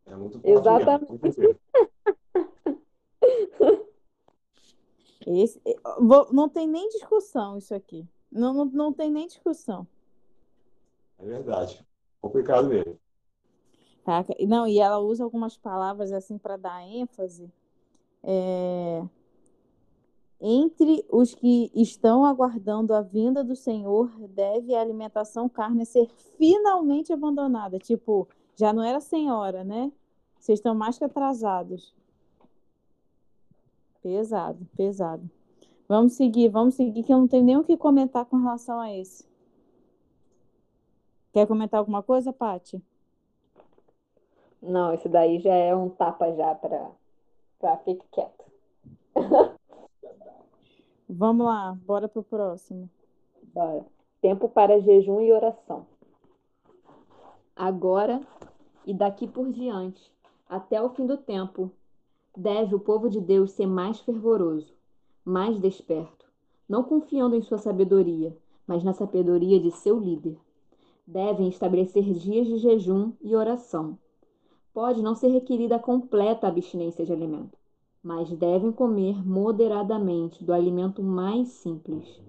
É 0.06 0.14
muito 0.14 0.40
forte 0.40 0.50
Exatamente. 0.50 1.12
Esse, 5.30 5.60
não 6.32 6.48
tem 6.48 6.66
nem 6.66 6.88
discussão 6.88 7.58
isso 7.58 7.74
aqui. 7.74 8.08
Não, 8.32 8.54
não, 8.54 8.64
não 8.64 8.92
tem 8.92 9.10
nem 9.10 9.26
discussão. 9.26 9.86
É 11.18 11.26
verdade. 11.26 11.84
Complicado 12.18 12.68
mesmo. 12.68 12.98
Tá? 14.04 14.24
Não, 14.46 14.66
e 14.66 14.78
ela 14.78 14.98
usa 14.98 15.22
algumas 15.22 15.58
palavras 15.58 16.12
assim 16.12 16.38
para 16.38 16.56
dar 16.56 16.82
ênfase. 16.82 17.52
É... 18.22 19.04
Entre 20.40 21.04
os 21.10 21.34
que 21.34 21.70
estão 21.74 22.24
aguardando 22.24 22.94
a 22.94 23.00
vinda 23.00 23.42
do 23.42 23.56
Senhor, 23.56 24.08
deve 24.28 24.74
a 24.74 24.80
alimentação 24.80 25.48
carne 25.48 25.84
ser 25.84 26.08
finalmente 26.36 27.12
abandonada. 27.12 27.78
Tipo, 27.78 28.28
já 28.54 28.72
não 28.72 28.82
era 28.82 29.00
senhora, 29.00 29.64
né? 29.64 29.90
Vocês 30.38 30.60
estão 30.60 30.74
mais 30.74 30.96
que 30.96 31.04
atrasados. 31.04 31.92
Pesado, 34.00 34.64
pesado. 34.76 35.28
Vamos 35.88 36.12
seguir, 36.12 36.48
vamos 36.48 36.74
seguir, 36.74 37.02
que 37.02 37.12
eu 37.12 37.18
não 37.18 37.26
tenho 37.26 37.44
nem 37.44 37.56
o 37.56 37.64
que 37.64 37.76
comentar 37.76 38.24
com 38.24 38.36
relação 38.36 38.78
a 38.78 38.94
esse. 38.94 39.26
Quer 41.32 41.46
comentar 41.46 41.78
alguma 41.78 42.02
coisa, 42.02 42.32
Pati? 42.32 42.80
Não, 44.62 44.92
esse 44.92 45.08
daí 45.08 45.38
já 45.40 45.54
é 45.54 45.74
um 45.74 45.88
tapa 45.88 46.32
já 46.34 46.54
para 46.54 46.90
para 47.58 47.76
fique 47.78 48.04
quieto. 48.12 48.44
Vamos 51.08 51.46
lá, 51.46 51.78
bora 51.86 52.06
pro 52.06 52.22
próximo. 52.22 52.88
Bora. 53.54 53.86
Tempo 54.20 54.48
para 54.48 54.80
jejum 54.80 55.20
e 55.20 55.32
oração. 55.32 55.86
Agora 57.56 58.20
e 58.86 58.94
daqui 58.94 59.26
por 59.26 59.50
diante, 59.50 60.12
até 60.48 60.80
o 60.80 60.90
fim 60.90 61.06
do 61.06 61.16
tempo, 61.16 61.70
deve 62.36 62.74
o 62.74 62.80
povo 62.80 63.08
de 63.08 63.20
Deus 63.20 63.52
ser 63.52 63.66
mais 63.66 64.00
fervoroso, 64.00 64.74
mais 65.24 65.58
desperto, 65.60 66.26
não 66.68 66.82
confiando 66.82 67.36
em 67.36 67.42
sua 67.42 67.58
sabedoria, 67.58 68.36
mas 68.66 68.84
na 68.84 68.92
sabedoria 68.92 69.58
de 69.58 69.70
seu 69.70 69.98
líder 69.98 70.38
devem 71.06 71.48
estabelecer 71.48 72.04
dias 72.14 72.46
de 72.46 72.58
jejum 72.58 73.12
e 73.20 73.34
oração. 73.34 73.98
Pode 74.72 75.02
não 75.02 75.14
ser 75.14 75.28
requerida 75.28 75.76
a 75.76 75.80
completa 75.80 76.46
abstinência 76.46 77.04
de 77.04 77.12
alimento, 77.12 77.57
mas 78.02 78.30
devem 78.30 78.72
comer 78.72 79.26
moderadamente 79.26 80.44
do 80.44 80.52
alimento 80.52 81.02
mais 81.02 81.48
simples. 81.48 82.20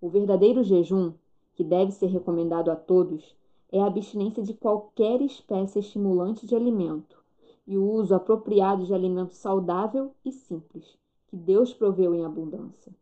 O 0.00 0.08
verdadeiro 0.08 0.62
jejum, 0.62 1.12
que 1.54 1.64
deve 1.64 1.92
ser 1.92 2.06
recomendado 2.06 2.70
a 2.70 2.76
todos, 2.76 3.34
é 3.72 3.80
a 3.80 3.86
abstinência 3.86 4.42
de 4.42 4.54
qualquer 4.54 5.20
espécie 5.20 5.80
estimulante 5.80 6.46
de 6.46 6.54
alimento 6.54 7.18
e 7.66 7.76
o 7.76 7.90
uso 7.90 8.14
apropriado 8.14 8.84
de 8.84 8.94
alimento 8.94 9.34
saudável 9.34 10.12
e 10.24 10.30
simples, 10.30 10.96
que 11.26 11.36
Deus 11.36 11.74
proveu 11.74 12.14
em 12.14 12.24
abundância. 12.24 12.94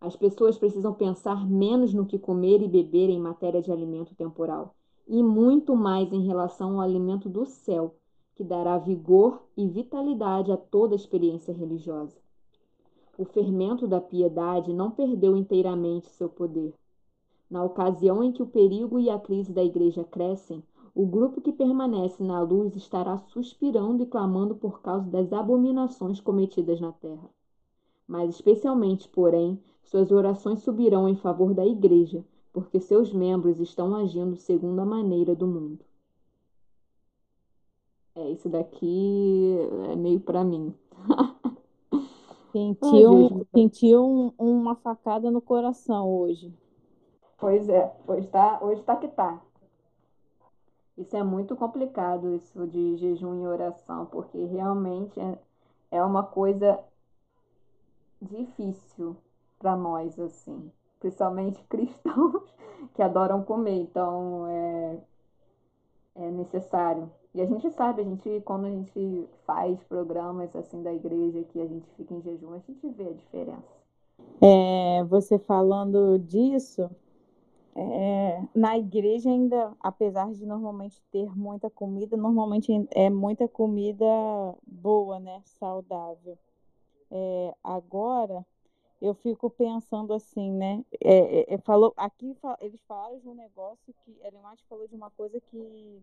As 0.00 0.16
pessoas 0.16 0.58
precisam 0.58 0.92
pensar 0.92 1.48
menos 1.48 1.94
no 1.94 2.04
que 2.04 2.18
comer 2.18 2.62
e 2.62 2.68
beber 2.68 3.08
em 3.08 3.20
matéria 3.20 3.62
de 3.62 3.72
alimento 3.72 4.14
temporal 4.14 4.74
e 5.06 5.22
muito 5.22 5.76
mais 5.76 6.12
em 6.12 6.26
relação 6.26 6.74
ao 6.74 6.80
alimento 6.80 7.28
do 7.28 7.46
céu, 7.46 7.94
que 8.36 8.44
dará 8.44 8.76
vigor 8.76 9.42
e 9.56 9.66
vitalidade 9.66 10.52
a 10.52 10.56
toda 10.58 10.94
a 10.94 10.96
experiência 10.96 11.54
religiosa. 11.54 12.16
O 13.18 13.24
fermento 13.24 13.88
da 13.88 13.98
piedade 13.98 14.74
não 14.74 14.90
perdeu 14.90 15.34
inteiramente 15.34 16.10
seu 16.10 16.28
poder. 16.28 16.74
Na 17.50 17.64
ocasião 17.64 18.22
em 18.22 18.30
que 18.30 18.42
o 18.42 18.46
perigo 18.46 19.00
e 19.00 19.08
a 19.08 19.18
crise 19.18 19.54
da 19.54 19.64
igreja 19.64 20.04
crescem, 20.04 20.62
o 20.94 21.06
grupo 21.06 21.40
que 21.40 21.50
permanece 21.50 22.22
na 22.22 22.40
luz 22.42 22.76
estará 22.76 23.16
suspirando 23.16 24.02
e 24.02 24.06
clamando 24.06 24.54
por 24.54 24.82
causa 24.82 25.08
das 25.10 25.32
abominações 25.32 26.20
cometidas 26.20 26.78
na 26.78 26.92
terra. 26.92 27.30
Mas 28.06 28.34
especialmente, 28.34 29.08
porém, 29.08 29.58
suas 29.82 30.10
orações 30.10 30.60
subirão 30.60 31.08
em 31.08 31.16
favor 31.16 31.54
da 31.54 31.64
Igreja, 31.64 32.22
porque 32.52 32.80
seus 32.80 33.12
membros 33.12 33.60
estão 33.60 33.94
agindo 33.94 34.36
segundo 34.36 34.80
a 34.80 34.84
maneira 34.84 35.34
do 35.34 35.46
mundo. 35.46 35.84
É, 38.16 38.30
isso 38.30 38.48
daqui 38.48 39.58
é 39.90 39.96
meio 39.96 40.20
para 40.20 40.42
mim. 40.42 40.74
Sentiu, 42.50 43.46
sentiu 43.54 44.34
uma 44.38 44.74
facada 44.76 45.30
no 45.30 45.42
coração 45.42 46.08
hoje. 46.08 46.50
Pois 47.36 47.68
é, 47.68 47.94
pois 48.06 48.26
tá, 48.30 48.58
hoje 48.62 48.82
tá 48.82 48.96
que 48.96 49.08
tá. 49.08 49.42
Isso 50.96 51.14
é 51.14 51.22
muito 51.22 51.54
complicado, 51.54 52.34
isso 52.34 52.66
de 52.66 52.96
jejum 52.96 53.42
e 53.42 53.46
oração, 53.46 54.06
porque 54.06 54.42
realmente 54.46 55.20
é, 55.20 55.38
é 55.90 56.02
uma 56.02 56.22
coisa 56.22 56.82
difícil 58.22 59.14
para 59.58 59.76
nós, 59.76 60.18
assim, 60.18 60.72
principalmente 60.98 61.62
cristãos 61.68 62.42
que 62.94 63.02
adoram 63.02 63.42
comer, 63.42 63.82
então 63.82 64.46
é, 64.46 64.98
é 66.14 66.30
necessário. 66.30 67.10
E 67.36 67.42
a 67.42 67.44
gente 67.44 67.70
sabe, 67.72 68.00
a 68.00 68.04
gente, 68.04 68.40
quando 68.46 68.64
a 68.64 68.70
gente 68.70 69.28
faz 69.44 69.78
programas 69.84 70.56
assim 70.56 70.82
da 70.82 70.90
igreja 70.90 71.44
que 71.52 71.60
a 71.60 71.66
gente 71.66 71.86
fica 71.90 72.14
em 72.14 72.22
jejum, 72.22 72.54
a 72.54 72.58
gente 72.60 72.88
vê 72.88 73.10
a 73.10 73.12
diferença. 73.12 73.76
É, 74.40 75.04
você 75.04 75.38
falando 75.38 76.18
disso, 76.18 76.90
é, 77.74 78.42
na 78.54 78.78
igreja 78.78 79.28
ainda, 79.28 79.76
apesar 79.80 80.32
de 80.32 80.46
normalmente 80.46 81.02
ter 81.12 81.28
muita 81.36 81.68
comida, 81.68 82.16
normalmente 82.16 82.72
é 82.90 83.10
muita 83.10 83.46
comida 83.46 84.06
boa, 84.66 85.20
né? 85.20 85.42
Saudável. 85.44 86.38
É, 87.10 87.54
agora, 87.62 88.46
eu 88.98 89.12
fico 89.12 89.50
pensando 89.50 90.14
assim, 90.14 90.50
né? 90.50 90.82
É, 91.04 91.40
é, 91.40 91.54
é 91.54 91.58
falou, 91.58 91.92
aqui 91.98 92.34
eles 92.62 92.82
falaram 92.84 93.18
de 93.18 93.28
um 93.28 93.34
negócio 93.34 93.94
que 94.06 94.16
Ellen 94.24 94.40
White 94.42 94.64
falou 94.70 94.88
de 94.88 94.94
uma 94.94 95.10
coisa 95.10 95.38
que, 95.38 96.02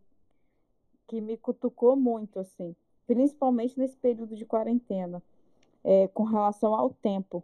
que 1.07 1.21
me 1.21 1.37
cutucou 1.37 1.95
muito, 1.95 2.39
assim, 2.39 2.75
principalmente 3.05 3.77
nesse 3.77 3.97
período 3.97 4.35
de 4.35 4.45
quarentena, 4.45 5.21
é, 5.83 6.07
com 6.07 6.23
relação 6.23 6.73
ao 6.73 6.89
tempo. 6.89 7.43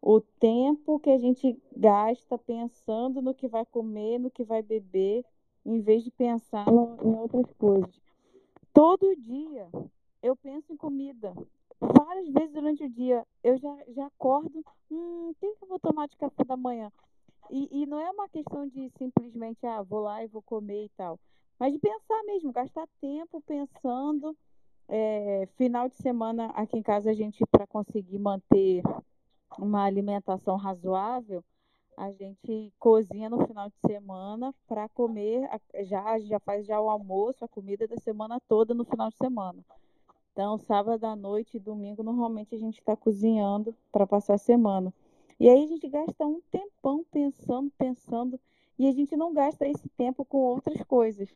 O 0.00 0.20
tempo 0.20 0.98
que 0.98 1.10
a 1.10 1.18
gente 1.18 1.60
gasta 1.76 2.38
pensando 2.38 3.20
no 3.20 3.34
que 3.34 3.46
vai 3.46 3.66
comer, 3.66 4.18
no 4.18 4.30
que 4.30 4.44
vai 4.44 4.62
beber, 4.62 5.24
em 5.64 5.80
vez 5.80 6.02
de 6.02 6.10
pensar 6.10 6.66
em 6.68 7.14
outras 7.14 7.52
coisas. 7.54 8.00
Todo 8.72 9.16
dia 9.16 9.68
eu 10.22 10.34
penso 10.36 10.72
em 10.72 10.76
comida, 10.76 11.34
várias 11.78 12.28
vezes 12.28 12.52
durante 12.52 12.84
o 12.84 12.88
dia 12.88 13.26
eu 13.42 13.58
já, 13.58 13.76
já 13.88 14.06
acordo, 14.06 14.64
hum, 14.90 15.30
o 15.30 15.34
que 15.34 15.46
eu 15.46 15.68
vou 15.68 15.78
tomar 15.78 16.08
de 16.08 16.16
café 16.16 16.44
da 16.44 16.56
manhã? 16.56 16.90
E, 17.50 17.82
e 17.82 17.86
não 17.86 17.98
é 17.98 18.10
uma 18.10 18.28
questão 18.28 18.66
de 18.66 18.90
simplesmente, 18.96 19.66
ah, 19.66 19.82
vou 19.82 20.00
lá 20.00 20.22
e 20.22 20.28
vou 20.28 20.40
comer 20.40 20.84
e 20.84 20.88
tal, 20.90 21.18
mas 21.60 21.74
de 21.74 21.78
pensar 21.78 22.22
mesmo, 22.24 22.52
gastar 22.52 22.88
tempo 23.02 23.42
pensando. 23.42 24.34
É, 24.88 25.46
final 25.58 25.90
de 25.90 25.94
semana 25.96 26.46
aqui 26.46 26.78
em 26.78 26.82
casa 26.82 27.10
a 27.10 27.14
gente, 27.14 27.44
para 27.50 27.66
conseguir 27.66 28.18
manter 28.18 28.82
uma 29.58 29.84
alimentação 29.84 30.56
razoável, 30.56 31.44
a 31.98 32.10
gente 32.12 32.72
cozinha 32.78 33.28
no 33.28 33.46
final 33.46 33.68
de 33.68 33.76
semana 33.86 34.54
para 34.66 34.88
comer, 34.88 35.46
já 35.84 36.18
já 36.20 36.40
faz 36.40 36.66
já 36.66 36.80
o 36.80 36.88
almoço, 36.88 37.44
a 37.44 37.48
comida 37.48 37.86
da 37.86 37.98
semana 37.98 38.40
toda 38.48 38.72
no 38.72 38.86
final 38.86 39.10
de 39.10 39.18
semana. 39.18 39.62
Então, 40.32 40.56
sábado 40.56 41.04
à 41.04 41.14
noite 41.14 41.58
e 41.58 41.60
domingo, 41.60 42.02
normalmente 42.02 42.54
a 42.54 42.58
gente 42.58 42.78
está 42.78 42.96
cozinhando 42.96 43.76
para 43.92 44.06
passar 44.06 44.34
a 44.34 44.38
semana. 44.38 44.94
E 45.38 45.46
aí 45.46 45.62
a 45.62 45.66
gente 45.66 45.86
gasta 45.88 46.26
um 46.26 46.40
tempão 46.50 47.04
pensando, 47.12 47.70
pensando, 47.76 48.40
e 48.78 48.88
a 48.88 48.92
gente 48.92 49.14
não 49.14 49.34
gasta 49.34 49.68
esse 49.68 49.90
tempo 49.90 50.24
com 50.24 50.38
outras 50.38 50.82
coisas. 50.84 51.28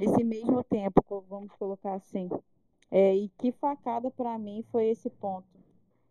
Esse 0.00 0.24
mesmo 0.24 0.62
tempo, 0.64 1.24
vamos 1.28 1.52
colocar 1.52 1.94
assim. 1.94 2.28
É, 2.90 3.14
e 3.14 3.28
que 3.30 3.52
facada 3.52 4.10
para 4.10 4.38
mim 4.38 4.64
foi 4.70 4.88
esse 4.88 5.10
ponto. 5.10 5.46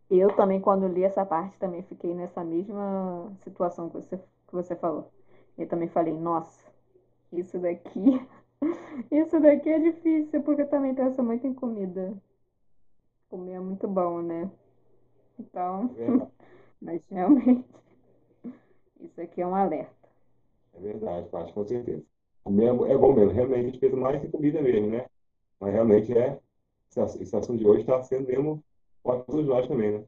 Eu 0.10 0.36
também, 0.36 0.62
quando 0.62 0.88
li 0.88 1.04
essa 1.04 1.26
parte, 1.26 1.58
também 1.58 1.82
fiquei 1.84 2.14
nessa 2.14 2.44
mesma 2.44 3.32
situação 3.44 3.90
que 3.90 3.96
você, 3.96 4.18
que 4.18 4.54
você 4.54 4.76
falou. 4.76 5.12
Eu 5.58 5.68
também 5.68 5.88
falei, 5.88 6.14
nossa, 6.14 6.64
isso 7.32 7.58
daqui, 7.58 8.28
isso 9.10 9.40
daqui 9.40 9.70
é 9.70 9.80
difícil, 9.80 10.44
porque 10.44 10.64
eu 10.64 10.70
também 10.70 10.94
penso 10.94 11.24
muito 11.24 11.48
em 11.48 11.54
comida. 11.54 12.14
Comer 13.30 13.54
é 13.54 13.60
muito 13.60 13.88
bom, 13.88 14.22
né? 14.22 14.52
Então, 15.40 15.90
é 15.98 16.28
mas 16.80 17.02
realmente, 17.10 17.66
isso 19.00 19.20
aqui 19.20 19.42
é 19.42 19.48
um 19.48 19.56
alerta. 19.56 20.10
É 20.74 20.80
verdade, 20.80 21.30
Paty, 21.30 21.54
com 21.54 21.66
certeza. 21.66 22.15
Comer 22.46 22.66
é, 22.68 22.94
é 22.94 22.98
bom 22.98 23.12
mesmo, 23.12 23.32
realmente 23.32 23.60
a 23.60 23.64
gente 23.64 23.80
pensa 23.80 23.96
mais 23.98 24.24
em 24.24 24.30
comida 24.30 24.62
mesmo, 24.62 24.88
né? 24.88 25.08
Mas 25.60 25.74
realmente 25.74 26.16
é, 26.16 26.40
esse 27.20 27.36
assunto 27.36 27.58
de 27.58 27.68
hoje 27.68 27.82
está 27.82 28.04
sendo 28.04 28.28
mesmo 28.28 28.64
para 29.02 29.20
todos 29.22 29.48
nós 29.48 29.68
também, 29.68 29.94
né? 29.94 30.04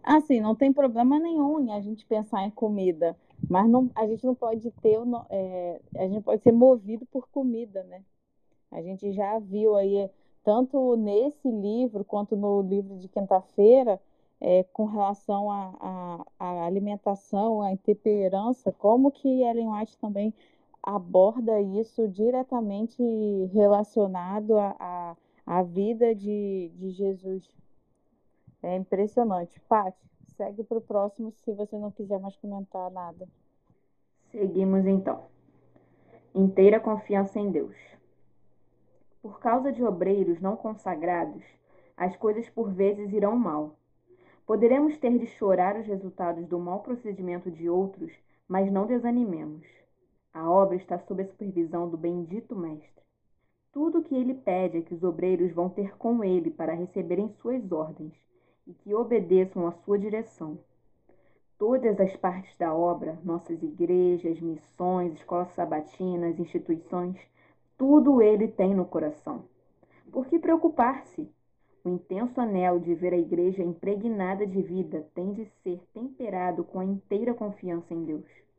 Assim, 0.00 0.40
não 0.40 0.54
tem 0.54 0.72
problema 0.72 1.18
nenhum 1.18 1.60
em 1.60 1.72
a 1.72 1.80
gente 1.80 2.06
pensar 2.06 2.44
em 2.44 2.50
comida, 2.50 3.16
mas 3.48 3.68
não, 3.68 3.90
a 3.96 4.06
gente 4.06 4.24
não 4.24 4.34
pode 4.34 4.70
ter, 4.80 4.96
é, 5.28 5.80
a 5.96 6.06
gente 6.06 6.22
pode 6.22 6.40
ser 6.40 6.52
movido 6.52 7.04
por 7.06 7.28
comida, 7.28 7.82
né? 7.82 8.04
A 8.70 8.80
gente 8.80 9.12
já 9.12 9.36
viu 9.40 9.74
aí, 9.74 10.08
tanto 10.44 10.94
nesse 10.96 11.50
livro 11.50 12.04
quanto 12.04 12.36
no 12.36 12.62
livro 12.62 12.96
de 12.96 13.08
quinta-feira, 13.08 14.00
é, 14.40 14.62
com 14.72 14.84
relação 14.84 15.50
à 15.50 16.24
alimentação, 16.38 17.60
à 17.60 17.72
intemperança, 17.72 18.70
como 18.70 19.10
que 19.10 19.42
Ellen 19.42 19.68
White 19.68 19.98
também 19.98 20.32
aborda 20.82 21.60
isso 21.60 22.08
diretamente 22.08 23.02
relacionado 23.52 24.58
à, 24.58 25.16
à, 25.46 25.62
vida 25.62 26.14
de, 26.14 26.70
de 26.74 26.90
Jesus. 26.90 27.48
É 28.62 28.76
impressionante. 28.76 29.60
Paty, 29.68 29.98
segue 30.36 30.64
para 30.64 30.78
o 30.78 30.82
próximo 30.82 31.32
se 31.32 31.52
você 31.52 31.78
não 31.78 31.90
quiser 31.90 32.18
mais 32.18 32.36
comentar 32.36 32.90
nada. 32.90 33.28
Seguimos 34.30 34.86
então. 34.86 35.24
Inteira 36.34 36.78
confiança 36.78 37.38
em 37.38 37.50
Deus. 37.50 37.76
Por 39.20 39.40
causa 39.40 39.72
de 39.72 39.84
obreiros 39.84 40.40
não 40.40 40.56
consagrados, 40.56 41.44
as 41.96 42.16
coisas 42.16 42.48
por 42.48 42.70
vezes 42.70 43.12
irão 43.12 43.36
mal 43.36 43.76
Poderemos 44.50 44.98
ter 44.98 45.16
de 45.16 45.28
chorar 45.28 45.76
os 45.76 45.86
resultados 45.86 46.44
do 46.48 46.58
mau 46.58 46.80
procedimento 46.80 47.48
de 47.52 47.70
outros, 47.70 48.12
mas 48.48 48.68
não 48.68 48.84
desanimemos. 48.84 49.64
A 50.32 50.48
obra 50.48 50.76
está 50.76 50.96
sob 50.96 51.22
a 51.22 51.26
supervisão 51.26 51.90
do 51.90 51.96
bendito 51.96 52.54
Mestre. 52.54 53.02
Tudo 53.72 53.98
o 53.98 54.02
que 54.02 54.14
ele 54.14 54.34
pede 54.34 54.78
é 54.78 54.82
que 54.82 54.94
os 54.94 55.02
obreiros 55.02 55.52
vão 55.52 55.68
ter 55.68 55.96
com 55.96 56.22
ele 56.22 56.50
para 56.50 56.72
receberem 56.72 57.28
suas 57.40 57.72
ordens 57.72 58.14
e 58.66 58.72
que 58.72 58.94
obedeçam 58.94 59.66
à 59.66 59.72
sua 59.72 59.98
direção. 59.98 60.58
Todas 61.58 61.98
as 61.98 62.16
partes 62.16 62.56
da 62.56 62.72
obra, 62.72 63.18
nossas 63.24 63.60
igrejas, 63.62 64.40
missões, 64.40 65.14
escolas 65.14 65.50
sabatinas, 65.50 66.38
instituições, 66.38 67.16
tudo 67.76 68.22
ele 68.22 68.46
tem 68.46 68.72
no 68.72 68.84
coração. 68.84 69.44
Por 70.12 70.26
que 70.26 70.38
preocupar-se? 70.38 71.28
O 71.84 71.88
intenso 71.88 72.40
anelo 72.40 72.78
de 72.78 72.94
ver 72.94 73.12
a 73.12 73.18
igreja 73.18 73.62
impregnada 73.62 74.46
de 74.46 74.62
vida 74.62 75.08
tem 75.14 75.32
de 75.32 75.44
ser 75.62 75.80
temperado 75.92 76.62
com 76.62 76.78
a 76.78 76.84
inteira 76.84 77.34
confiança 77.34 77.92
em 77.92 78.04
Deus. 78.04 78.49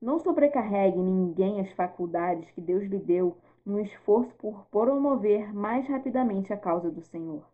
Não 0.00 0.20
sobrecarregue 0.20 0.98
ninguém 0.98 1.60
as 1.60 1.72
faculdades 1.72 2.48
que 2.52 2.60
Deus 2.60 2.84
lhe 2.84 2.98
deu 2.98 3.36
no 3.66 3.80
esforço 3.80 4.32
por 4.36 4.64
promover 4.66 5.52
mais 5.52 5.88
rapidamente 5.88 6.52
a 6.52 6.56
causa 6.56 6.88
do 6.88 7.02
Senhor. 7.02 7.44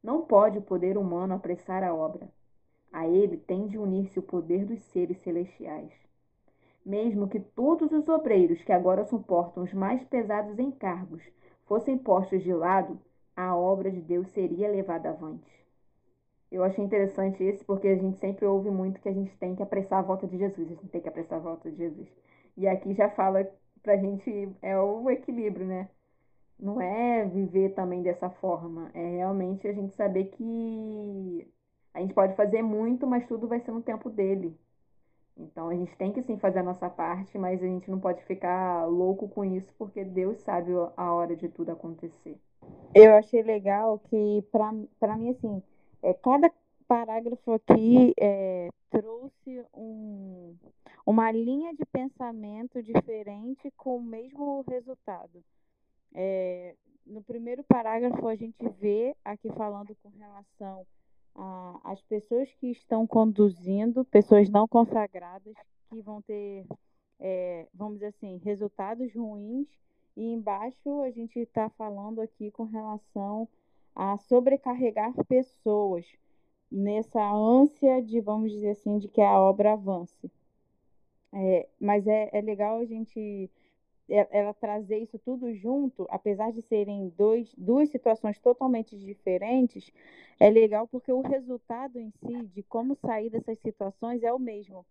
Não 0.00 0.22
pode 0.22 0.58
o 0.58 0.62
poder 0.62 0.96
humano 0.96 1.34
apressar 1.34 1.82
a 1.82 1.92
obra. 1.92 2.28
A 2.92 3.08
ele 3.08 3.36
tem 3.36 3.66
de 3.66 3.78
unir-se 3.78 4.18
o 4.18 4.22
poder 4.22 4.64
dos 4.64 4.80
seres 4.84 5.18
celestiais. 5.18 5.92
Mesmo 6.86 7.28
que 7.28 7.40
todos 7.40 7.90
os 7.90 8.08
obreiros 8.08 8.62
que 8.62 8.72
agora 8.72 9.04
suportam 9.04 9.64
os 9.64 9.72
mais 9.72 10.04
pesados 10.04 10.58
encargos 10.58 11.22
fossem 11.64 11.98
postos 11.98 12.42
de 12.42 12.52
lado, 12.52 12.98
a 13.36 13.56
obra 13.56 13.90
de 13.90 14.00
Deus 14.00 14.28
seria 14.28 14.70
levada 14.70 15.10
avante. 15.10 15.61
Eu 16.52 16.62
achei 16.62 16.84
interessante 16.84 17.42
isso 17.42 17.64
porque 17.64 17.88
a 17.88 17.96
gente 17.96 18.18
sempre 18.18 18.44
ouve 18.44 18.70
muito 18.70 19.00
que 19.00 19.08
a 19.08 19.12
gente 19.12 19.34
tem 19.38 19.56
que 19.56 19.62
apressar 19.62 20.00
a 20.00 20.02
volta 20.02 20.26
de 20.26 20.36
Jesus, 20.36 20.70
a 20.70 20.74
gente 20.74 20.88
tem 20.88 21.00
que 21.00 21.08
apressar 21.08 21.38
a 21.38 21.42
volta 21.42 21.70
de 21.70 21.78
Jesus. 21.78 22.06
E 22.58 22.68
aqui 22.68 22.92
já 22.92 23.08
fala 23.08 23.50
pra 23.82 23.96
gente, 23.96 24.54
é 24.60 24.78
o 24.78 25.08
equilíbrio, 25.08 25.64
né? 25.64 25.88
Não 26.60 26.78
é 26.78 27.24
viver 27.24 27.70
também 27.70 28.02
dessa 28.02 28.28
forma, 28.28 28.90
é 28.92 29.16
realmente 29.16 29.66
a 29.66 29.72
gente 29.72 29.94
saber 29.94 30.26
que 30.26 31.48
a 31.94 32.00
gente 32.00 32.12
pode 32.12 32.36
fazer 32.36 32.60
muito, 32.60 33.06
mas 33.06 33.26
tudo 33.26 33.48
vai 33.48 33.58
ser 33.60 33.72
no 33.72 33.80
tempo 33.80 34.10
dele. 34.10 34.54
Então 35.34 35.70
a 35.70 35.74
gente 35.74 35.96
tem 35.96 36.12
que 36.12 36.22
sim 36.22 36.36
fazer 36.36 36.58
a 36.58 36.62
nossa 36.62 36.90
parte, 36.90 37.38
mas 37.38 37.62
a 37.62 37.66
gente 37.66 37.90
não 37.90 37.98
pode 37.98 38.22
ficar 38.24 38.84
louco 38.84 39.26
com 39.26 39.42
isso, 39.42 39.72
porque 39.78 40.04
Deus 40.04 40.38
sabe 40.42 40.70
a 40.98 41.14
hora 41.14 41.34
de 41.34 41.48
tudo 41.48 41.72
acontecer. 41.72 42.38
Eu 42.94 43.14
achei 43.14 43.42
legal 43.42 43.98
que, 43.98 44.44
para 44.50 45.16
mim, 45.16 45.30
assim, 45.30 45.62
é, 46.02 46.12
cada 46.14 46.52
parágrafo 46.86 47.52
aqui 47.52 48.12
é, 48.18 48.68
trouxe 48.90 49.64
um, 49.74 50.54
uma 51.06 51.30
linha 51.30 51.74
de 51.74 51.84
pensamento 51.86 52.82
diferente 52.82 53.70
com 53.76 53.96
o 53.96 54.02
mesmo 54.02 54.64
resultado. 54.68 55.42
É, 56.14 56.74
no 57.06 57.22
primeiro 57.22 57.64
parágrafo, 57.64 58.28
a 58.28 58.34
gente 58.34 58.68
vê 58.80 59.16
aqui 59.24 59.50
falando 59.52 59.96
com 60.02 60.10
relação 60.10 60.86
às 61.82 62.02
pessoas 62.02 62.52
que 62.54 62.70
estão 62.70 63.06
conduzindo, 63.06 64.04
pessoas 64.04 64.50
não 64.50 64.68
consagradas, 64.68 65.54
que 65.88 66.00
vão 66.02 66.20
ter, 66.22 66.66
é, 67.18 67.66
vamos 67.72 67.94
dizer 67.94 68.06
assim, 68.06 68.36
resultados 68.44 69.14
ruins 69.14 69.68
e 70.16 70.32
embaixo 70.32 71.00
a 71.02 71.10
gente 71.10 71.38
está 71.38 71.70
falando 71.70 72.20
aqui 72.20 72.50
com 72.50 72.64
relação 72.64 73.48
a 73.94 74.16
sobrecarregar 74.18 75.12
pessoas 75.26 76.06
nessa 76.70 77.22
ânsia 77.22 78.02
de, 78.02 78.20
vamos 78.20 78.50
dizer 78.50 78.70
assim, 78.70 78.98
de 78.98 79.08
que 79.08 79.20
a 79.20 79.40
obra 79.40 79.74
avance. 79.74 80.30
É, 81.32 81.68
mas 81.80 82.06
é, 82.06 82.30
é 82.32 82.40
legal 82.40 82.78
a 82.78 82.84
gente 82.84 83.50
é, 84.08 84.26
ela 84.30 84.52
trazer 84.52 84.98
isso 84.98 85.18
tudo 85.18 85.54
junto, 85.54 86.06
apesar 86.10 86.52
de 86.52 86.62
serem 86.62 87.08
dois, 87.16 87.54
duas 87.56 87.88
situações 87.88 88.38
totalmente 88.38 88.96
diferentes, 88.98 89.90
é 90.38 90.50
legal 90.50 90.86
porque 90.86 91.12
o 91.12 91.22
resultado 91.22 91.98
em 91.98 92.10
si, 92.10 92.46
de 92.46 92.62
como 92.62 92.94
sair 92.96 93.30
dessas 93.30 93.58
situações, 93.58 94.22
é 94.22 94.32
o 94.32 94.38
mesmo. 94.38 94.84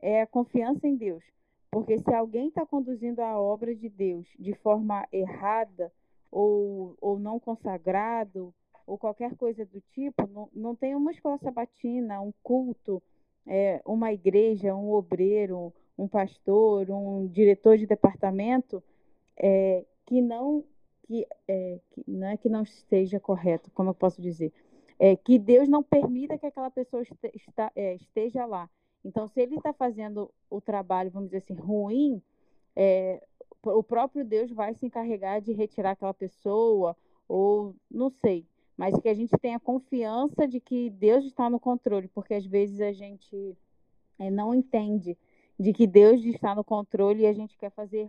É 0.00 0.22
a 0.22 0.26
confiança 0.26 0.86
em 0.86 0.96
Deus. 0.96 1.24
Porque 1.70 1.98
se 1.98 2.14
alguém 2.14 2.48
está 2.48 2.64
conduzindo 2.64 3.20
a 3.20 3.38
obra 3.38 3.74
de 3.74 3.88
Deus 3.88 4.26
de 4.38 4.54
forma 4.54 5.06
errada 5.12 5.92
ou, 6.30 6.96
ou 7.00 7.18
não 7.18 7.38
consagrado 7.40 8.54
ou 8.86 8.96
qualquer 8.96 9.36
coisa 9.36 9.66
do 9.66 9.80
tipo, 9.92 10.26
não, 10.28 10.48
não 10.52 10.74
tem 10.74 10.94
uma 10.94 11.10
escola 11.10 11.38
sabatina, 11.38 12.20
um 12.22 12.32
culto, 12.42 13.02
é, 13.46 13.82
uma 13.84 14.12
igreja, 14.12 14.74
um 14.74 14.90
obreiro, 14.90 15.72
um 15.96 16.08
pastor, 16.08 16.90
um 16.90 17.26
diretor 17.26 17.76
de 17.76 17.86
departamento 17.86 18.82
é, 19.36 19.84
que 20.06 20.20
não 20.20 20.64
que, 21.06 21.26
é, 21.46 21.80
que 21.90 22.04
não 22.06 22.28
é 22.28 22.36
que 22.36 22.48
não 22.48 22.62
esteja 22.62 23.18
correto, 23.18 23.70
como 23.72 23.90
eu 23.90 23.94
posso 23.94 24.20
dizer, 24.20 24.52
é 24.98 25.16
que 25.16 25.38
Deus 25.38 25.68
não 25.68 25.82
permita 25.82 26.36
que 26.36 26.46
aquela 26.46 26.70
pessoa 26.70 27.02
é, 27.74 27.94
esteja 27.94 28.44
lá. 28.44 28.68
Então, 29.04 29.28
se 29.28 29.40
ele 29.40 29.56
está 29.56 29.72
fazendo 29.72 30.30
o 30.50 30.60
trabalho, 30.60 31.10
vamos 31.10 31.28
dizer 31.28 31.38
assim, 31.38 31.54
ruim, 31.54 32.20
é, 32.76 33.22
o 33.64 33.82
próprio 33.82 34.24
Deus 34.24 34.50
vai 34.50 34.74
se 34.74 34.86
encarregar 34.86 35.40
de 35.40 35.52
retirar 35.52 35.92
aquela 35.92 36.14
pessoa, 36.14 36.96
ou 37.28 37.74
não 37.90 38.10
sei, 38.10 38.46
mas 38.76 38.98
que 39.00 39.08
a 39.08 39.14
gente 39.14 39.36
tenha 39.38 39.58
confiança 39.58 40.46
de 40.46 40.60
que 40.60 40.90
Deus 40.90 41.24
está 41.24 41.50
no 41.50 41.58
controle, 41.58 42.08
porque 42.08 42.34
às 42.34 42.46
vezes 42.46 42.80
a 42.80 42.92
gente 42.92 43.56
é, 44.18 44.30
não 44.30 44.54
entende 44.54 45.16
de 45.58 45.72
que 45.72 45.86
Deus 45.86 46.24
está 46.24 46.54
no 46.54 46.62
controle 46.62 47.22
e 47.22 47.26
a 47.26 47.32
gente 47.32 47.58
quer 47.58 47.70
fazer 47.70 48.08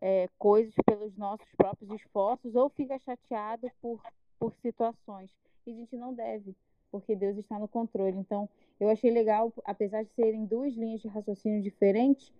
é, 0.00 0.28
coisas 0.38 0.74
pelos 0.84 1.16
nossos 1.16 1.48
próprios 1.56 1.90
esforços 1.90 2.54
ou 2.54 2.68
fica 2.68 2.98
chateado 3.00 3.68
por, 3.80 4.00
por 4.38 4.54
situações. 4.56 5.30
E 5.66 5.72
a 5.72 5.74
gente 5.74 5.96
não 5.96 6.14
deve, 6.14 6.54
porque 6.90 7.16
Deus 7.16 7.36
está 7.36 7.58
no 7.58 7.66
controle. 7.66 8.16
Então, 8.16 8.48
eu 8.78 8.88
achei 8.88 9.10
legal, 9.10 9.52
apesar 9.64 10.04
de 10.04 10.10
serem 10.10 10.44
duas 10.44 10.74
linhas 10.74 11.00
de 11.00 11.08
raciocínio 11.08 11.62
diferentes, 11.62 12.32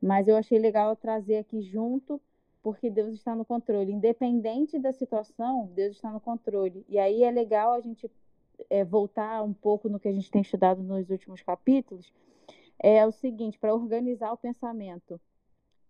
mas 0.00 0.28
eu 0.28 0.36
achei 0.36 0.58
legal 0.58 0.94
trazer 0.96 1.38
aqui 1.38 1.60
junto, 1.60 2.20
porque 2.62 2.90
Deus 2.90 3.14
está 3.14 3.34
no 3.34 3.44
controle. 3.44 3.92
Independente 3.92 4.78
da 4.78 4.92
situação, 4.92 5.70
Deus 5.74 5.96
está 5.96 6.10
no 6.10 6.20
controle. 6.20 6.84
E 6.88 6.98
aí 6.98 7.22
é 7.22 7.30
legal 7.30 7.72
a 7.72 7.80
gente 7.80 8.10
é, 8.68 8.84
voltar 8.84 9.42
um 9.42 9.52
pouco 9.52 9.88
no 9.88 10.00
que 10.00 10.08
a 10.08 10.12
gente 10.12 10.30
tem 10.30 10.42
estudado 10.42 10.82
nos 10.82 11.08
últimos 11.10 11.42
capítulos. 11.42 12.12
É 12.78 13.06
o 13.06 13.12
seguinte, 13.12 13.58
para 13.58 13.74
organizar 13.74 14.32
o 14.32 14.36
pensamento. 14.36 15.20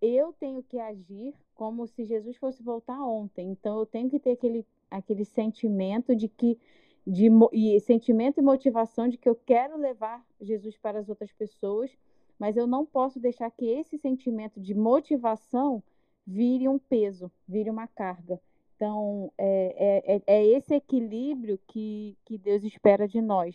Eu 0.01 0.33
tenho 0.35 0.63
que 0.63 0.79
agir 0.79 1.35
como 1.55 1.87
se 1.87 2.05
Jesus 2.05 2.37
fosse 2.37 2.63
voltar 2.63 3.03
ontem. 3.03 3.51
Então 3.51 3.79
eu 3.79 3.87
tenho 3.87 4.11
que 4.11 4.21
ter 4.21 4.33
aquele, 4.33 4.65
aquele 4.91 5.25
sentimento 5.25 6.15
de 6.15 6.29
que 6.29 6.59
de 7.07 7.29
e 7.53 7.79
sentimento 7.81 8.41
e 8.41 8.43
motivação 8.43 9.09
de 9.09 9.17
que 9.17 9.29
eu 9.29 9.37
quero 9.37 9.79
levar 9.79 10.27
Jesus 10.41 10.77
para 10.77 10.99
as 10.99 11.09
outras 11.09 11.33
pessoas, 11.33 11.97
mas 12.39 12.57
eu 12.57 12.67
não 12.67 12.85
posso 12.85 13.19
deixar 13.19 13.51
que 13.51 13.67
esse 13.67 13.99
sentimento 13.99 14.61
de 14.61 14.75
motivação 14.75 15.83
vire 16.27 16.69
um 16.69 16.79
peso, 16.79 17.31
vire 17.47 17.71
uma 17.71 17.87
carga. 17.87 18.41
Então, 18.75 19.33
é, 19.39 20.03
é, 20.07 20.17
é, 20.17 20.23
é 20.27 20.47
esse 20.47 20.75
equilíbrio 20.75 21.59
que, 21.67 22.17
que 22.25 22.37
Deus 22.37 22.63
espera 22.63 23.09
de 23.09 23.23
nós. 23.23 23.55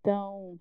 Então, 0.00 0.58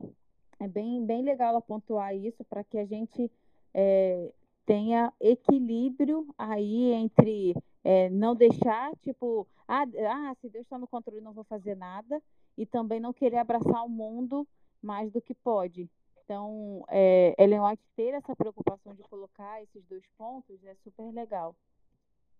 é 0.60 0.68
bem, 0.68 1.06
bem 1.06 1.22
legal 1.22 1.50
ela 1.50 1.62
pontuar 1.62 2.16
isso 2.16 2.44
para 2.46 2.64
que 2.64 2.78
a 2.78 2.86
gente 2.86 3.30
é, 3.74 4.32
tenha 4.66 5.12
equilíbrio 5.20 6.34
aí 6.38 6.94
entre 6.94 7.56
é, 7.84 8.10
não 8.10 8.34
deixar, 8.34 8.96
tipo, 9.02 9.46
ah, 9.68 9.84
ah 9.84 10.34
se 10.40 10.48
Deus 10.48 10.66
está 10.66 10.78
no 10.78 10.88
controle, 10.88 11.20
não 11.20 11.34
vou 11.34 11.44
fazer 11.44 11.76
nada, 11.76 12.22
e 12.58 12.66
também 12.66 13.00
não 13.00 13.12
querer 13.12 13.38
abraçar 13.38 13.84
o 13.84 13.90
mundo 13.90 14.48
mais 14.82 15.12
do 15.12 15.22
que 15.22 15.34
pode. 15.34 15.90
Então, 16.24 16.86
é, 16.90 17.36
Ellen 17.38 17.60
White 17.62 17.84
ter 17.96 18.14
essa 18.14 18.36
preocupação 18.36 18.94
de 18.94 19.04
colocar 19.04 19.62
esses 19.62 19.84
dois 19.86 20.04
pontos 20.18 20.64
é 20.64 20.74
super 20.76 21.12
legal. 21.12 21.56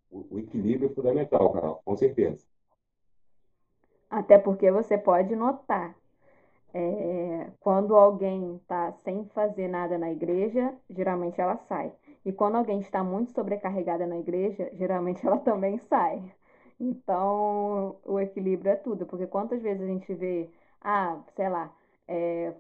O, 0.10 0.36
o 0.36 0.40
equilíbrio 0.40 0.90
é 0.90 0.94
fundamental, 0.94 1.52
Carol, 1.52 1.82
com 1.84 1.98
certeza. 1.98 2.46
Até 4.10 4.38
porque 4.38 4.72
você 4.72 4.98
pode 4.98 5.36
notar, 5.36 5.96
é, 6.74 7.52
quando 7.60 7.96
alguém 7.96 8.56
está 8.56 8.92
sem 9.04 9.26
fazer 9.30 9.68
nada 9.68 9.98
na 9.98 10.12
igreja, 10.12 10.74
geralmente 10.90 11.42
ela 11.42 11.58
sai. 11.58 11.92
E 12.24 12.32
quando 12.32 12.56
alguém 12.56 12.80
está 12.80 13.04
muito 13.04 13.34
sobrecarregada 13.34 14.08
na 14.08 14.18
igreja, 14.18 14.70
geralmente 14.74 15.26
ela 15.28 15.40
também 15.40 15.78
sai. 15.78 16.24
Então, 16.80 17.98
o 18.06 18.20
equilíbrio 18.20 18.72
é 18.72 18.76
tudo, 18.76 19.06
porque 19.06 19.28
quantas 19.28 19.62
vezes 19.62 19.82
a 19.84 19.88
gente 19.88 20.14
vê, 20.14 20.50
ah, 20.82 21.22
sei 21.36 21.50
lá, 21.50 21.74
é, 22.08 22.54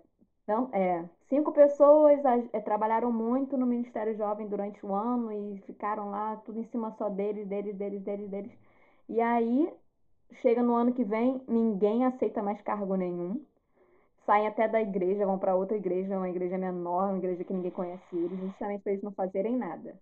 não, 0.47 0.69
é, 0.73 1.08
cinco 1.29 1.51
pessoas 1.51 2.19
é, 2.53 2.60
trabalharam 2.60 3.12
muito 3.12 3.58
no 3.58 3.65
Ministério 3.65 4.15
Jovem 4.15 4.47
durante 4.47 4.86
o 4.86 4.93
ano 4.93 5.32
e 5.32 5.58
ficaram 5.65 6.10
lá 6.10 6.38
tudo 6.38 6.60
em 6.60 6.65
cima 6.65 6.91
só 6.97 7.10
deles, 7.10 7.47
deles, 7.47 7.75
deles, 7.75 8.01
deles, 8.01 8.29
deles. 8.29 8.51
E 9.10 9.21
aí, 9.21 9.71
chega 10.41 10.62
no 10.62 10.75
ano 10.75 10.93
que 10.93 11.03
vem, 11.03 11.41
ninguém 11.47 12.06
aceita 12.06 12.41
mais 12.41 12.62
cargo 12.62 12.95
nenhum 12.95 13.43
saem 14.25 14.47
até 14.47 14.67
da 14.67 14.82
igreja, 14.82 15.25
vão 15.25 15.38
para 15.38 15.56
outra 15.56 15.77
igreja, 15.77 16.17
uma 16.17 16.29
igreja 16.29 16.58
menor, 16.58 17.10
uma 17.10 17.17
igreja 17.17 17.43
que 17.43 17.53
ninguém 17.53 17.71
conhece 17.71 18.15
eles, 18.15 18.39
justamente 18.39 18.82
para 18.82 18.91
eles 18.91 19.03
não 19.03 19.12
fazerem 19.12 19.58
nada. 19.58 19.97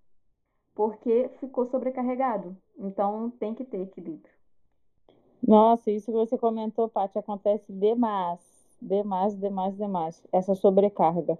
Porque 0.73 1.30
ficou 1.39 1.65
sobrecarregado. 1.67 2.56
Então 2.77 3.30
tem 3.39 3.54
que 3.54 3.65
ter 3.65 3.82
equilíbrio. 3.82 4.32
Nossa, 5.45 5.91
isso 5.91 6.12
que 6.12 6.17
você 6.17 6.38
comentou, 6.38 6.88
Paty, 6.88 7.17
acontece 7.17 7.73
demais. 7.73 8.39
Demais, 8.81 9.37
demais, 9.37 9.75
demais. 9.77 10.23
Essa 10.31 10.55
sobrecarga. 10.55 11.37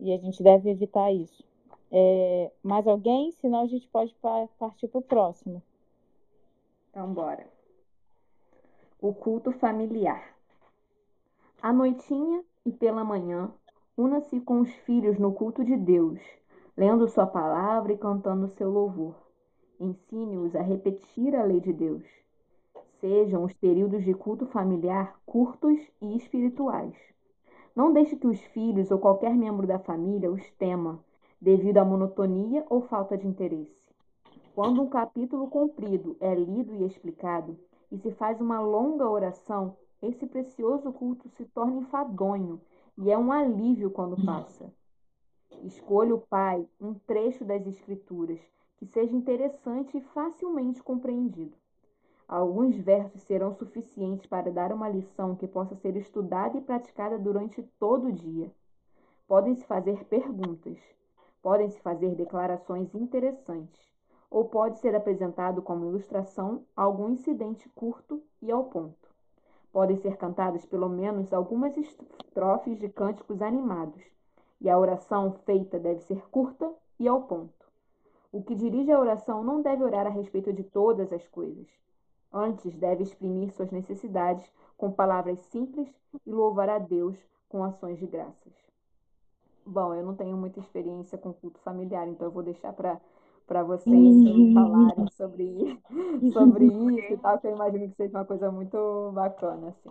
E 0.00 0.12
a 0.12 0.18
gente 0.18 0.42
deve 0.42 0.68
evitar 0.68 1.12
isso. 1.12 1.44
É, 1.92 2.50
mais 2.62 2.86
alguém? 2.88 3.30
Senão 3.32 3.62
a 3.62 3.66
gente 3.66 3.86
pode 3.88 4.12
partir 4.58 4.88
para 4.88 4.98
o 4.98 5.02
próximo. 5.02 5.62
Então, 6.90 7.12
bora. 7.14 7.46
O 9.00 9.14
culto 9.14 9.52
familiar. 9.52 10.34
À 11.62 11.72
noitinha 11.72 12.44
e 12.66 12.72
pela 12.72 13.04
manhã, 13.04 13.52
una-se 13.96 14.40
com 14.40 14.60
os 14.60 14.70
filhos 14.70 15.18
no 15.18 15.32
culto 15.32 15.64
de 15.64 15.76
Deus, 15.76 16.20
lendo 16.76 17.06
Sua 17.06 17.26
palavra 17.26 17.92
e 17.92 17.98
cantando 17.98 18.48
seu 18.48 18.70
louvor. 18.70 19.14
Ensine-os 19.78 20.56
a 20.56 20.62
repetir 20.62 21.34
a 21.36 21.44
lei 21.44 21.60
de 21.60 21.72
Deus. 21.72 22.23
Sejam 23.04 23.44
os 23.44 23.52
períodos 23.52 24.02
de 24.02 24.14
culto 24.14 24.46
familiar 24.46 25.20
curtos 25.26 25.78
e 26.00 26.16
espirituais. 26.16 26.96
Não 27.76 27.92
deixe 27.92 28.16
que 28.16 28.26
os 28.26 28.40
filhos 28.40 28.90
ou 28.90 28.98
qualquer 28.98 29.36
membro 29.36 29.66
da 29.66 29.78
família 29.78 30.32
os 30.32 30.50
tema, 30.52 31.04
devido 31.38 31.76
à 31.76 31.84
monotonia 31.84 32.64
ou 32.70 32.80
falta 32.80 33.18
de 33.18 33.28
interesse. 33.28 33.92
Quando 34.54 34.80
um 34.80 34.88
capítulo 34.88 35.48
comprido 35.48 36.16
é 36.18 36.34
lido 36.34 36.74
e 36.76 36.82
explicado, 36.82 37.58
e 37.92 37.98
se 37.98 38.10
faz 38.10 38.40
uma 38.40 38.58
longa 38.58 39.06
oração, 39.06 39.76
esse 40.00 40.26
precioso 40.26 40.90
culto 40.90 41.28
se 41.28 41.44
torna 41.44 41.76
enfadonho 41.76 42.58
e 42.96 43.10
é 43.10 43.18
um 43.18 43.30
alívio 43.30 43.90
quando 43.90 44.24
passa. 44.24 44.72
Escolha 45.62 46.14
o 46.14 46.20
Pai 46.22 46.66
um 46.80 46.94
trecho 46.94 47.44
das 47.44 47.66
Escrituras 47.66 48.40
que 48.78 48.86
seja 48.86 49.14
interessante 49.14 49.98
e 49.98 50.00
facilmente 50.00 50.82
compreendido. 50.82 51.52
Alguns 52.26 52.76
versos 52.76 53.20
serão 53.22 53.52
suficientes 53.52 54.26
para 54.26 54.50
dar 54.50 54.72
uma 54.72 54.88
lição 54.88 55.36
que 55.36 55.46
possa 55.46 55.74
ser 55.76 55.94
estudada 55.96 56.56
e 56.56 56.60
praticada 56.62 57.18
durante 57.18 57.62
todo 57.78 58.06
o 58.06 58.12
dia. 58.12 58.50
Podem-se 59.28 59.64
fazer 59.66 60.04
perguntas, 60.06 60.78
podem-se 61.42 61.80
fazer 61.80 62.14
declarações 62.14 62.94
interessantes, 62.94 63.80
ou 64.30 64.46
pode 64.46 64.78
ser 64.78 64.94
apresentado 64.94 65.60
como 65.60 65.84
ilustração 65.84 66.64
algum 66.74 67.10
incidente 67.10 67.68
curto 67.68 68.22
e 68.40 68.50
ao 68.50 68.64
ponto. 68.64 69.14
Podem 69.70 69.96
ser 69.98 70.16
cantadas 70.16 70.64
pelo 70.64 70.88
menos 70.88 71.32
algumas 71.32 71.76
estrofes 71.76 72.78
de 72.78 72.88
cânticos 72.88 73.42
animados, 73.42 74.02
e 74.60 74.70
a 74.70 74.78
oração 74.78 75.32
feita 75.44 75.78
deve 75.78 76.00
ser 76.00 76.26
curta 76.30 76.72
e 76.98 77.06
ao 77.06 77.22
ponto. 77.22 77.70
O 78.32 78.42
que 78.42 78.54
dirige 78.54 78.90
a 78.90 78.98
oração 78.98 79.44
não 79.44 79.60
deve 79.60 79.84
orar 79.84 80.06
a 80.06 80.10
respeito 80.10 80.52
de 80.52 80.64
todas 80.64 81.12
as 81.12 81.28
coisas. 81.28 81.68
Antes, 82.36 82.74
deve 82.74 83.04
exprimir 83.04 83.52
suas 83.52 83.70
necessidades 83.70 84.44
com 84.76 84.90
palavras 84.90 85.38
simples 85.52 85.88
e 86.26 86.32
louvar 86.32 86.68
a 86.68 86.80
Deus 86.80 87.16
com 87.48 87.62
ações 87.62 87.96
de 87.96 88.06
graças. 88.06 88.52
Bom, 89.64 89.94
eu 89.94 90.04
não 90.04 90.16
tenho 90.16 90.36
muita 90.36 90.58
experiência 90.58 91.16
com 91.16 91.32
culto 91.32 91.60
familiar, 91.60 92.08
então 92.08 92.26
eu 92.26 92.32
vou 92.32 92.42
deixar 92.42 92.72
para 92.72 93.00
para 93.46 93.62
vocês 93.62 93.94
uhum. 93.94 94.54
falarem 94.54 95.06
sobre, 95.10 95.78
sobre 96.32 96.64
isso 96.64 97.12
e 97.12 97.16
tal, 97.18 97.38
que 97.38 97.46
eu 97.46 97.54
imagino 97.54 97.90
que 97.90 97.96
seja 97.96 98.16
uma 98.16 98.24
coisa 98.24 98.50
muito 98.50 99.12
bacana, 99.12 99.68
assim. 99.68 99.90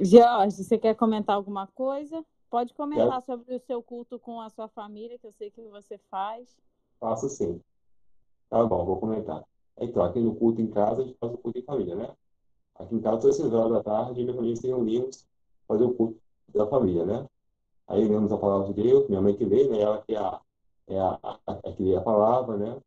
Jorge, 0.00 0.64
você 0.64 0.76
quer 0.76 0.96
comentar 0.96 1.36
alguma 1.36 1.68
coisa? 1.68 2.26
Pode 2.50 2.74
comentar 2.74 3.22
sobre 3.22 3.54
o 3.54 3.60
seu 3.60 3.80
culto 3.80 4.18
com 4.18 4.40
a 4.40 4.50
sua 4.50 4.66
família, 4.66 5.16
que 5.16 5.28
eu 5.28 5.32
sei 5.32 5.48
que 5.48 5.62
você 5.68 5.96
faz. 6.10 6.56
Faço 6.98 7.28
sim. 7.28 7.60
Tá 8.50 8.64
bom, 8.64 8.84
vou 8.84 8.98
comentar. 8.98 9.44
Então, 9.80 10.02
aqui 10.02 10.20
no 10.20 10.34
culto 10.34 10.60
em 10.60 10.68
casa, 10.68 11.02
a 11.02 11.04
gente 11.04 11.16
faz 11.18 11.32
o 11.32 11.38
culto 11.38 11.58
em 11.58 11.62
família, 11.62 11.94
né? 11.96 12.10
Aqui 12.76 12.94
em 12.94 13.00
casa, 13.00 13.20
todas 13.20 13.40
as 13.40 13.52
horas 13.52 13.72
da 13.72 13.82
tarde, 13.82 14.22
minha 14.22 14.34
família 14.34 14.56
se 14.56 14.66
reunimos 14.66 15.26
fazer 15.66 15.84
o 15.84 15.94
culto 15.94 16.20
da 16.48 16.66
família, 16.66 17.04
né? 17.04 17.26
Aí 17.86 18.06
lemos 18.06 18.32
a 18.32 18.38
palavra 18.38 18.72
de 18.72 18.82
Deus, 18.82 19.08
minha 19.08 19.20
mãe 19.20 19.34
que 19.36 19.44
lê, 19.44 19.68
né? 19.68 19.80
Ela 19.80 20.02
que 20.02 20.14
é 20.14 20.18
a 20.18 20.40
é 20.86 20.98
a, 20.98 21.18
a, 21.22 21.38
a, 21.46 21.98
a 21.98 22.00
palavra, 22.02 22.56
né? 22.56 22.80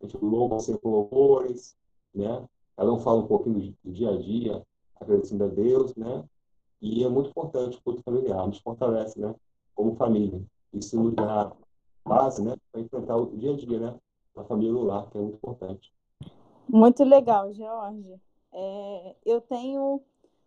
A 0.00 0.06
gente 0.06 0.16
louva 0.24 0.56
com 0.78 0.88
louvores, 0.88 1.76
né? 2.14 2.46
Ela 2.76 2.98
fala 3.00 3.20
um 3.20 3.26
pouquinho 3.26 3.74
do, 3.84 3.92
dia 3.92 4.10
a 4.10 4.16
dia, 4.16 4.62
agradecendo 5.00 5.44
a 5.44 5.48
Deus, 5.48 5.94
né? 5.94 6.24
E 6.80 7.04
é 7.04 7.08
muito 7.08 7.30
importante 7.30 7.78
o 7.78 7.82
culto 7.82 8.02
familiar, 8.02 8.46
nos 8.46 8.58
fortalece, 8.58 9.20
né? 9.20 9.34
Como 9.74 9.94
família. 9.96 10.42
Isso 10.72 11.00
nos 11.00 11.14
dá 11.14 11.52
base, 12.04 12.42
né? 12.42 12.56
Para 12.70 12.80
enfrentar 12.80 13.16
o 13.16 13.36
dia 13.36 13.52
a 13.52 13.56
dia, 13.56 13.78
né? 13.78 14.00
Na 14.34 14.44
família 14.44 14.72
no 14.72 14.82
lar, 14.82 15.08
que 15.10 15.18
é 15.18 15.20
muito 15.20 15.36
importante. 15.36 15.92
Muito 16.68 17.04
legal, 17.04 17.52
Jorge. 17.52 18.20
É, 18.52 19.16
eu 19.24 19.40
tenho 19.40 20.00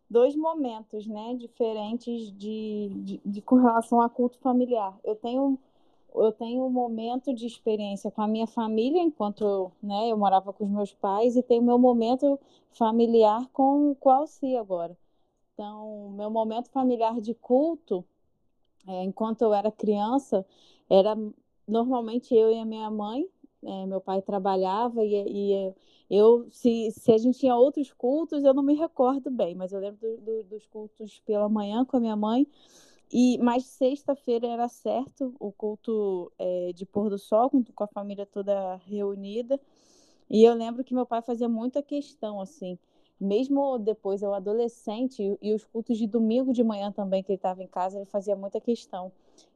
dois 0.10 0.36
momentos, 0.36 1.08
né? 1.08 1.36
Diferentes 1.36 2.32
de, 2.32 2.90
de, 3.04 3.22
de 3.26 3.42
com 3.42 3.56
relação 3.56 4.02
a 4.02 4.10
culto 4.10 4.38
familiar. 4.40 4.98
Eu 5.04 5.16
tenho 5.16 5.60
eu 6.18 6.32
tenho 6.32 6.64
um 6.66 6.70
momento 6.70 7.34
de 7.34 7.46
experiência 7.46 8.10
com 8.10 8.22
a 8.22 8.28
minha 8.28 8.48
família, 8.48 9.02
enquanto 9.02 9.72
né, 9.84 10.10
eu 10.10 10.18
morava 10.18 10.54
com 10.54 10.64
os 10.64 10.70
meus 10.70 10.94
pais, 10.94 11.36
e 11.36 11.44
tenho 11.44 11.62
meu 11.62 11.78
momento 11.78 12.40
familiar 12.72 13.48
com, 13.52 13.94
com 13.96 14.10
a 14.10 14.16
Alci 14.18 14.56
agora. 14.56 14.98
Então, 15.54 16.12
meu 16.12 16.30
momento 16.30 16.70
familiar 16.70 17.20
de 17.20 17.34
culto, 17.34 18.06
é, 18.88 19.04
enquanto 19.04 19.42
eu 19.42 19.54
era 19.54 19.72
criança, 19.72 20.46
era 20.90 21.18
normalmente 21.68 22.36
eu 22.36 22.52
e 22.52 22.60
a 22.60 22.66
minha 22.66 22.90
mãe. 22.90 23.28
É, 23.64 23.86
meu 23.86 24.00
pai 24.00 24.22
trabalhava 24.22 25.04
e, 25.04 25.16
e, 25.16 25.74
eu, 26.10 26.48
se, 26.52 26.92
se 26.92 27.12
a 27.12 27.18
gente 27.18 27.40
tinha 27.40 27.56
outros 27.56 27.92
cultos, 27.94 28.44
eu 28.44 28.54
não 28.54 28.64
me 28.64 28.76
recordo 28.76 29.32
bem, 29.32 29.56
mas 29.56 29.74
eu 29.74 29.80
lembro 29.80 30.00
do, 30.02 30.18
do, 30.22 30.44
dos 30.44 30.66
cultos 30.68 31.20
pela 31.26 31.50
manhã 31.50 31.86
com 31.86 31.98
a 31.98 32.00
minha 32.00 32.16
mãe. 32.16 32.48
E 33.12 33.38
mas 33.40 33.66
sexta-feira 33.66 34.48
era 34.48 34.68
certo 34.68 35.36
o 35.40 35.52
culto 35.52 36.32
é, 36.40 36.74
de 36.74 36.86
pôr 36.86 37.10
do 37.10 37.18
sol 37.20 37.50
com, 37.50 37.64
com 37.64 37.84
a 37.84 37.88
família 37.88 38.26
toda 38.26 38.76
reunida. 38.78 39.60
E 40.30 40.44
eu 40.44 40.54
lembro 40.54 40.84
que 40.84 40.94
meu 40.94 41.06
pai 41.06 41.22
fazia 41.22 41.48
muita 41.50 41.82
questão 41.84 42.42
assim, 42.42 42.78
mesmo 43.20 43.78
depois 43.78 44.22
eu 44.22 44.34
adolescente 44.34 45.22
e, 45.24 45.50
e 45.50 45.54
os 45.54 45.64
cultos 45.64 45.98
de 45.98 46.08
domingo 46.08 46.52
de 46.54 46.64
manhã 46.64 46.92
também 46.92 47.24
que 47.24 47.32
ele 47.32 47.38
estava 47.38 47.64
em 47.64 47.68
casa, 47.68 47.98
ele 47.98 48.06
fazia 48.06 48.36
muita 48.36 48.60
questão 48.60 49.12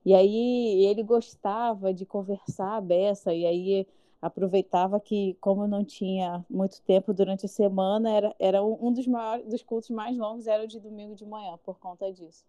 E 0.05 0.13
aí 0.13 0.85
ele 0.85 1.03
gostava 1.03 1.93
de 1.93 2.05
conversar 2.05 2.77
a 2.77 2.81
beça, 2.81 3.33
e 3.33 3.45
aí 3.45 3.87
aproveitava 4.21 4.99
que, 4.99 5.35
como 5.39 5.63
eu 5.63 5.67
não 5.67 5.83
tinha 5.83 6.45
muito 6.49 6.81
tempo 6.81 7.13
durante 7.13 7.45
a 7.45 7.49
semana, 7.49 8.11
era, 8.11 8.35
era 8.37 8.63
um 8.63 8.91
dos 8.91 9.07
maiores 9.07 9.45
dos 9.47 9.63
cultos 9.63 9.89
mais 9.89 10.17
longos 10.17 10.47
era 10.47 10.63
o 10.63 10.67
de 10.67 10.79
domingo 10.79 11.15
de 11.15 11.25
manhã, 11.25 11.57
por 11.63 11.79
conta 11.79 12.11
disso. 12.11 12.45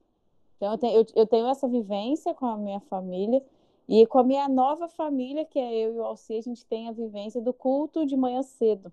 Então 0.56 0.72
eu 0.72 0.78
tenho, 0.78 0.96
eu, 0.96 1.06
eu 1.14 1.26
tenho 1.26 1.46
essa 1.46 1.68
vivência 1.68 2.35
com 2.35 2.46
a 2.46 2.56
minha 2.56 2.80
família 2.80 3.42
e 3.88 4.06
com 4.06 4.18
a 4.18 4.24
minha 4.24 4.48
nova 4.48 4.88
família, 4.88 5.44
que 5.44 5.59
é 5.59 5.72
eu 5.74 5.94
e 5.94 5.98
o 5.98 6.04
Alci, 6.04 6.37
a 6.37 6.42
gente 6.42 6.64
tem 6.66 6.88
a 6.88 6.92
vivência 6.92 7.40
do 7.40 7.52
culto 7.52 8.04
de 8.04 8.16
manhã 8.16 8.42
cedo. 8.42 8.92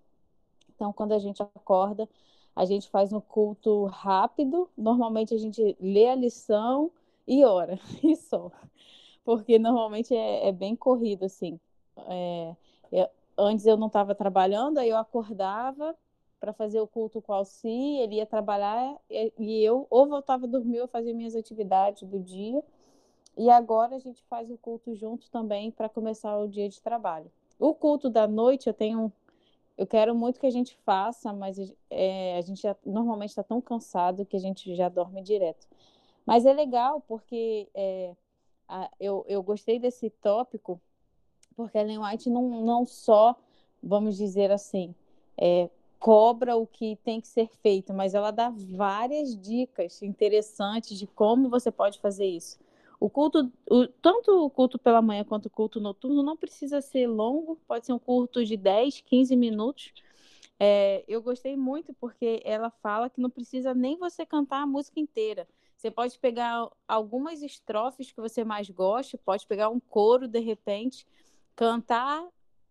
Então, 0.75 0.93
quando 0.93 1.11
a 1.13 1.19
gente 1.19 1.41
acorda, 1.41 2.07
a 2.55 2.65
gente 2.65 2.89
faz 2.89 3.13
um 3.13 3.19
culto 3.19 3.85
rápido. 3.85 4.69
Normalmente 4.77 5.33
a 5.33 5.37
gente 5.37 5.77
lê 5.79 6.07
a 6.07 6.15
lição 6.15 6.91
e 7.27 7.43
ora, 7.43 7.79
e 8.03 8.15
só. 8.15 8.51
Porque 9.23 9.59
normalmente 9.59 10.15
é, 10.15 10.47
é 10.47 10.51
bem 10.51 10.75
corrido, 10.75 11.25
assim. 11.25 11.59
É, 12.07 12.55
eu, 12.91 13.07
antes 13.37 13.65
eu 13.65 13.77
não 13.77 13.87
estava 13.87 14.15
trabalhando, 14.15 14.77
aí 14.77 14.89
eu 14.89 14.97
acordava 14.97 15.95
para 16.39 16.53
fazer 16.53 16.79
o 16.79 16.87
culto 16.87 17.21
com 17.21 17.31
o 17.31 17.35
Alci, 17.35 17.67
ele 17.67 18.15
ia 18.15 18.25
trabalhar 18.25 18.95
e, 19.09 19.63
eu 19.63 19.87
ou 19.89 20.07
voltava 20.07 20.45
a 20.45 20.49
dormir 20.49 20.81
ou 20.81 20.87
fazia 20.87 21.13
minhas 21.13 21.35
atividades 21.35 22.03
do 22.03 22.19
dia. 22.19 22.63
E 23.35 23.49
agora 23.49 23.95
a 23.95 23.99
gente 23.99 24.23
faz 24.23 24.49
o 24.49 24.57
culto 24.57 24.95
junto 24.95 25.29
também 25.29 25.71
para 25.71 25.89
começar 25.89 26.37
o 26.37 26.47
dia 26.47 26.67
de 26.69 26.81
trabalho. 26.81 27.31
O 27.59 27.73
culto 27.73 28.09
da 28.09 28.27
noite 28.27 28.67
eu 28.67 28.73
tenho 28.73 29.11
eu 29.77 29.85
quero 29.85 30.15
muito 30.15 30.39
que 30.39 30.47
a 30.47 30.51
gente 30.51 30.75
faça, 30.83 31.31
mas 31.31 31.59
é, 31.89 32.37
a 32.37 32.41
gente 32.41 32.61
já, 32.63 32.75
normalmente 32.83 33.29
está 33.29 33.43
tão 33.43 33.61
cansado 33.61 34.25
que 34.25 34.35
a 34.35 34.39
gente 34.39 34.75
já 34.75 34.89
dorme 34.89 35.21
direto. 35.21 35.67
Mas 36.25 36.47
é 36.47 36.53
legal 36.53 36.99
porque 37.07 37.69
é, 37.75 38.15
a, 38.67 38.89
eu, 38.99 39.23
eu 39.27 39.43
gostei 39.43 39.77
desse 39.77 40.09
tópico, 40.09 40.81
porque 41.57 41.77
Ellen 41.77 41.99
White 41.99 42.29
não, 42.29 42.63
não 42.63 42.85
só, 42.85 43.35
vamos 43.81 44.15
dizer 44.15 44.51
assim, 44.51 44.93
é, 45.35 45.69
cobra 45.99 46.55
o 46.55 46.67
que 46.67 46.95
tem 47.03 47.19
que 47.19 47.27
ser 47.27 47.49
feito, 47.61 47.93
mas 47.93 48.13
ela 48.13 48.29
dá 48.29 48.49
várias 48.49 49.35
dicas 49.35 50.01
interessantes 50.03 50.97
de 50.97 51.07
como 51.07 51.49
você 51.49 51.71
pode 51.71 51.99
fazer 51.99 52.27
isso. 52.27 52.59
O 52.99 53.09
culto, 53.09 53.51
o, 53.69 53.87
tanto 53.87 54.45
o 54.45 54.49
culto 54.49 54.77
pela 54.77 55.01
manhã 55.01 55.23
quanto 55.23 55.47
o 55.47 55.49
culto 55.49 55.79
noturno 55.79 56.21
não 56.21 56.37
precisa 56.37 56.79
ser 56.79 57.07
longo, 57.07 57.59
pode 57.67 57.85
ser 57.85 57.93
um 57.93 57.99
culto 57.99 58.45
de 58.45 58.55
10, 58.55 59.01
15 59.01 59.35
minutos, 59.35 59.91
é, 60.59 61.03
eu 61.07 61.21
gostei 61.21 61.55
muito 61.55 61.93
porque 61.93 62.41
ela 62.43 62.69
fala 62.69 63.09
que 63.09 63.21
não 63.21 63.29
precisa 63.29 63.73
nem 63.73 63.97
você 63.97 64.25
cantar 64.25 64.61
a 64.61 64.67
música 64.67 64.99
inteira. 64.99 65.47
Você 65.75 65.91
pode 65.91 66.17
pegar 66.17 66.67
algumas 66.87 67.43
estrofes 67.43 68.11
que 68.11 68.19
você 68.19 68.43
mais 68.43 68.67
goste, 68.67 69.15
pode 69.17 69.45
pegar 69.45 69.69
um 69.69 69.79
coro 69.79 70.27
de 70.27 70.39
repente, 70.39 71.05
cantar, 71.57 72.23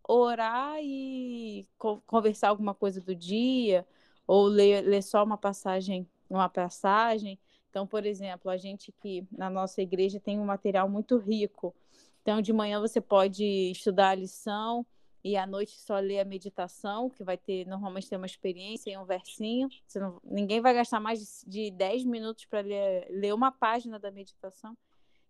orar 0.08 0.78
e 0.80 1.66
conversar 2.06 2.50
alguma 2.50 2.72
coisa 2.72 3.00
do 3.00 3.14
dia, 3.14 3.84
ou 4.26 4.46
ler, 4.46 4.82
ler 4.82 5.02
só 5.02 5.24
uma 5.24 5.36
passagem, 5.36 6.08
uma 6.30 6.48
passagem. 6.48 7.38
Então, 7.68 7.84
por 7.86 8.06
exemplo, 8.06 8.48
a 8.48 8.56
gente 8.56 8.92
que 8.92 9.26
na 9.32 9.50
nossa 9.50 9.82
igreja 9.82 10.20
tem 10.20 10.38
um 10.38 10.44
material 10.44 10.88
muito 10.88 11.18
rico. 11.18 11.74
Então, 12.22 12.40
de 12.40 12.52
manhã 12.52 12.80
você 12.80 13.00
pode 13.00 13.44
estudar 13.72 14.10
a 14.10 14.14
lição, 14.14 14.86
e 15.24 15.36
à 15.36 15.44
noite 15.44 15.72
só 15.80 15.98
ler 15.98 16.20
a 16.20 16.24
meditação, 16.24 17.10
que 17.10 17.24
vai 17.24 17.36
ter, 17.36 17.66
normalmente 17.66 18.08
tem 18.08 18.16
uma 18.16 18.26
experiência 18.26 18.90
em 18.90 18.96
um 18.96 19.04
versinho. 19.04 19.68
Não, 19.96 20.20
ninguém 20.22 20.60
vai 20.60 20.72
gastar 20.72 21.00
mais 21.00 21.44
de 21.44 21.72
10 21.72 22.04
minutos 22.04 22.44
para 22.44 22.60
ler, 22.60 23.08
ler 23.10 23.34
uma 23.34 23.50
página 23.50 23.98
da 23.98 24.12
meditação. 24.12 24.78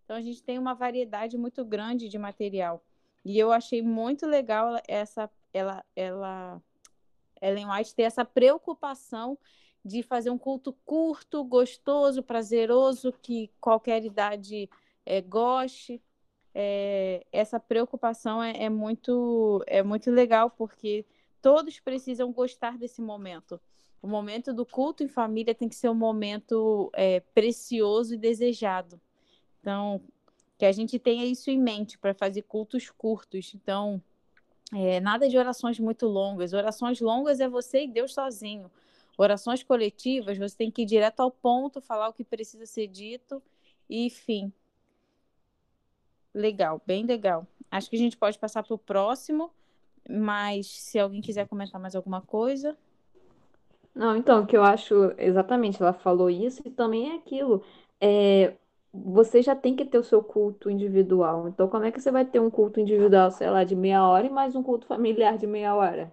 Então 0.05 0.15
a 0.15 0.21
gente 0.21 0.43
tem 0.43 0.59
uma 0.59 0.75
variedade 0.75 1.39
muito 1.39 1.65
grande 1.65 2.11
de 2.11 2.19
material. 2.19 2.85
E 3.27 3.39
eu 3.39 3.51
achei 3.51 3.83
muito 3.83 4.25
legal 4.25 4.81
essa 4.87 5.29
ela 5.53 5.85
ela 5.97 6.63
Ellen 7.43 7.69
White 7.69 7.95
ter 7.95 8.05
essa 8.05 8.25
preocupação 8.25 9.37
de 9.85 10.01
fazer 10.03 10.31
um 10.31 10.39
culto 10.39 10.73
curto, 10.85 11.43
gostoso, 11.43 12.23
prazeroso, 12.23 13.13
que 13.13 13.51
qualquer 13.61 14.05
idade 14.05 14.71
é, 15.05 15.21
goste 15.21 16.01
é, 16.55 17.27
essa 17.33 17.61
preocupação 17.61 18.43
é, 18.43 18.65
é, 18.65 18.71
muito, 18.71 19.63
é 19.67 19.83
muito 19.83 20.11
legal, 20.11 20.49
porque 20.49 21.05
todos 21.43 21.81
precisam 21.81 22.33
gostar 22.33 22.79
desse 22.79 23.03
momento. 23.03 23.61
O 24.01 24.07
momento 24.09 24.55
do 24.55 24.65
culto 24.65 25.03
em 25.03 25.09
família 25.09 25.55
tem 25.55 25.69
que 25.69 25.75
ser 25.75 25.91
um 25.91 25.95
momento 25.95 26.91
é, 26.95 27.21
precioso 27.35 28.15
e 28.15 28.17
desejado. 28.17 28.99
Então, 29.61 30.01
que 30.59 30.65
a 30.65 30.73
gente 30.73 30.99
tenha 30.99 31.25
isso 31.25 31.51
em 31.51 31.59
mente 31.59 31.99
para 31.99 32.15
fazer 32.15 32.43
cultos 32.43 32.91
curtos. 32.91 33.53
Então, 33.55 34.03
é, 34.75 35.01
nada 35.01 35.29
de 35.29 35.37
orações 35.37 35.79
muito 35.79 36.07
longas. 36.07 36.53
Orações 36.53 37.01
longas 37.01 37.41
é 37.41 37.49
você 37.49 37.85
e 37.85 37.89
Deus 37.89 38.15
sozinho. 38.15 38.71
Orações 39.19 39.63
coletivas, 39.63 40.37
você 40.37 40.57
tem 40.57 40.71
que 40.71 40.83
ir 40.83 40.87
direto 40.87 41.21
ao 41.21 41.31
ponto, 41.31 41.81
falar 41.81 42.09
o 42.09 42.13
que 42.13 42.25
precisa 42.25 42.67
ser 42.67 42.87
dito 42.87 43.43
e 43.89 44.11
fim. 44.11 44.53
Legal, 46.35 46.83
bem 46.87 47.07
legal. 47.07 47.47
Acho 47.71 47.89
que 47.89 47.97
a 47.97 47.99
gente 47.99 48.17
pode 48.17 48.39
passar 48.39 48.63
para 48.63 48.75
o 48.75 48.79
próximo, 48.79 49.51
mas 50.09 50.67
se 50.67 50.99
alguém 50.99 51.23
quiser 51.23 51.49
comentar 51.49 51.81
mais 51.81 51.97
alguma 51.97 52.21
coisa. 52.21 52.77
Não, 53.95 54.15
então, 54.15 54.43
o 54.43 54.47
que 54.47 54.55
eu 54.55 54.63
acho 54.63 55.15
exatamente, 55.17 55.81
ela 55.81 55.95
falou 55.95 56.29
isso 56.29 56.61
e 56.67 56.71
também 56.71 57.13
é 57.13 57.17
aquilo. 57.17 57.65
É, 57.99 58.55
você 59.05 59.43
já 59.43 59.55
tem 59.57 59.77
que 59.77 59.85
ter 59.85 59.99
o 59.99 60.03
seu 60.05 60.23
culto 60.23 60.71
individual. 60.71 61.49
Então, 61.49 61.69
como 61.69 61.85
é 61.85 61.93
que 61.93 62.01
você 62.01 62.11
vai 62.11 62.25
ter 62.25 62.41
um 62.41 62.51
culto 62.51 62.81
individual, 62.81 63.31
sei 63.31 63.51
lá, 63.51 63.65
de 63.65 63.77
meia 63.77 64.07
hora 64.07 64.27
e 64.27 64.31
mais 64.31 64.55
um 64.57 64.63
culto 64.63 64.87
familiar 64.87 65.39
de 65.39 65.47
meia 65.47 65.75
hora? 65.75 66.13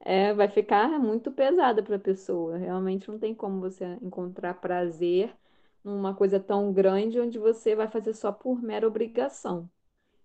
É, 0.00 0.34
vai 0.34 0.48
ficar 0.48 0.98
muito 1.00 1.32
pesada 1.32 1.82
para 1.82 1.96
a 1.96 1.98
pessoa. 1.98 2.58
Realmente 2.58 3.08
não 3.08 3.18
tem 3.18 3.34
como 3.34 3.60
você 3.60 3.84
encontrar 4.02 4.54
prazer 4.54 5.34
numa 5.82 6.14
coisa 6.14 6.40
tão 6.40 6.72
grande 6.72 7.20
onde 7.20 7.38
você 7.38 7.74
vai 7.74 7.88
fazer 7.88 8.14
só 8.14 8.32
por 8.32 8.62
mera 8.62 8.86
obrigação. 8.86 9.68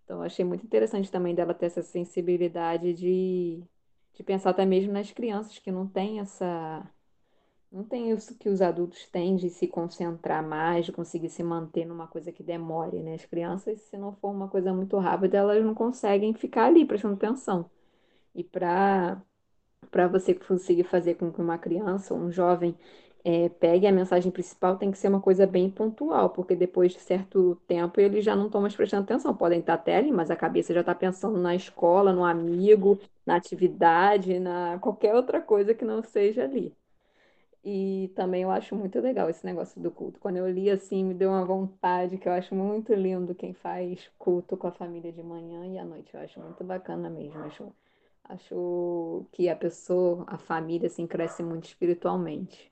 Então, 0.03 0.21
achei 0.23 0.43
muito 0.43 0.65
interessante 0.65 1.11
também 1.11 1.35
dela 1.35 1.53
ter 1.53 1.67
essa 1.67 1.83
sensibilidade 1.83 2.93
de, 2.93 3.63
de 4.13 4.23
pensar 4.23 4.51
até 4.51 4.65
mesmo 4.65 4.91
nas 4.93 5.11
crianças 5.11 5.59
que 5.59 5.71
não 5.71 5.87
têm 5.87 6.19
essa. 6.19 6.89
Não 7.71 7.83
tem 7.83 8.09
isso 8.11 8.35
que 8.37 8.49
os 8.49 8.61
adultos 8.61 9.05
têm 9.07 9.35
de 9.35 9.49
se 9.49 9.67
concentrar 9.67 10.43
mais, 10.43 10.85
de 10.85 10.91
conseguir 10.91 11.29
se 11.29 11.43
manter 11.43 11.85
numa 11.85 12.07
coisa 12.07 12.31
que 12.31 12.41
demore, 12.43 13.01
né? 13.03 13.13
As 13.15 13.25
crianças, 13.25 13.79
se 13.81 13.97
não 13.97 14.11
for 14.13 14.29
uma 14.31 14.47
coisa 14.47 14.73
muito 14.73 14.97
rápida, 14.97 15.37
elas 15.37 15.63
não 15.63 15.75
conseguem 15.75 16.33
ficar 16.33 16.65
ali 16.65 16.85
prestando 16.85 17.13
atenção. 17.15 17.69
E 18.35 18.43
para 18.43 19.21
para 19.91 20.07
você 20.07 20.33
conseguir 20.35 20.83
fazer 20.85 21.15
com 21.15 21.31
que 21.31 21.41
uma 21.41 21.57
criança 21.57 22.13
ou 22.13 22.19
um 22.21 22.31
jovem 22.31 22.75
é, 23.23 23.49
pegue 23.49 23.87
a 23.87 23.91
mensagem 23.91 24.31
principal, 24.31 24.77
tem 24.77 24.91
que 24.91 24.97
ser 24.97 25.07
uma 25.09 25.21
coisa 25.21 25.47
bem 25.47 25.69
pontual, 25.71 26.29
porque 26.31 26.55
depois 26.55 26.93
de 26.93 26.99
certo 27.01 27.55
tempo 27.67 27.99
eles 28.01 28.25
já 28.25 28.35
não 28.35 28.47
estão 28.47 28.61
mais 28.61 28.75
prestando 28.75 29.03
atenção. 29.05 29.35
Podem 29.35 29.59
estar 29.61 29.75
até 29.75 29.97
ali, 29.97 30.11
mas 30.11 30.31
a 30.31 30.35
cabeça 30.37 30.73
já 30.73 30.81
está 30.81 30.95
pensando 30.95 31.39
na 31.39 31.55
escola, 31.55 32.13
no 32.13 32.25
amigo, 32.25 32.99
na 33.25 33.35
atividade, 33.37 34.39
na 34.39 34.79
qualquer 34.79 35.15
outra 35.15 35.41
coisa 35.41 35.73
que 35.75 35.85
não 35.85 36.03
seja 36.03 36.43
ali. 36.45 36.75
E 37.63 38.11
também 38.15 38.43
eu 38.43 38.51
acho 38.51 38.75
muito 38.75 38.99
legal 39.01 39.29
esse 39.29 39.45
negócio 39.45 39.81
do 39.81 39.91
culto. 39.91 40.19
Quando 40.19 40.37
eu 40.37 40.49
li 40.49 40.69
assim, 40.69 41.03
me 41.03 41.13
deu 41.13 41.29
uma 41.29 41.43
vontade, 41.45 42.17
que 42.17 42.27
eu 42.27 42.31
acho 42.31 42.55
muito 42.55 42.93
lindo 42.93 43.35
quem 43.35 43.53
faz 43.53 44.09
culto 44.17 44.55
com 44.57 44.67
a 44.67 44.71
família 44.71 45.11
de 45.11 45.21
manhã 45.21 45.65
e 45.67 45.77
à 45.77 45.83
noite. 45.85 46.13
Eu 46.13 46.21
acho 46.21 46.39
muito 46.39 46.63
bacana 46.63 47.09
mesmo. 47.09 47.43
Acho, 47.43 47.73
acho 48.23 49.25
que 49.31 49.49
a 49.49 49.55
pessoa, 49.55 50.23
a 50.27 50.37
família, 50.37 50.87
assim, 50.87 51.05
cresce 51.05 51.43
muito 51.43 51.65
espiritualmente. 51.65 52.71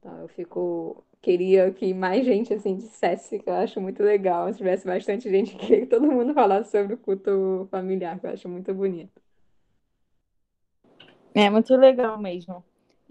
Então 0.00 0.18
eu 0.20 0.28
fico. 0.28 1.04
Queria 1.22 1.70
que 1.72 1.94
mais 1.94 2.24
gente 2.26 2.52
assim 2.54 2.76
dissesse, 2.76 3.38
que 3.38 3.48
eu 3.48 3.54
acho 3.54 3.80
muito 3.80 4.02
legal. 4.02 4.50
Se 4.52 4.58
tivesse 4.58 4.86
bastante 4.86 5.30
gente, 5.30 5.56
queria 5.56 5.80
que 5.82 5.86
todo 5.86 6.10
mundo 6.10 6.34
falasse 6.34 6.70
sobre 6.72 6.94
o 6.94 6.98
culto 6.98 7.68
familiar, 7.70 8.18
que 8.20 8.26
eu 8.26 8.30
acho 8.30 8.48
muito 8.48 8.74
bonito. 8.74 9.20
É 11.34 11.48
muito 11.50 11.74
legal 11.76 12.18
mesmo. 12.18 12.64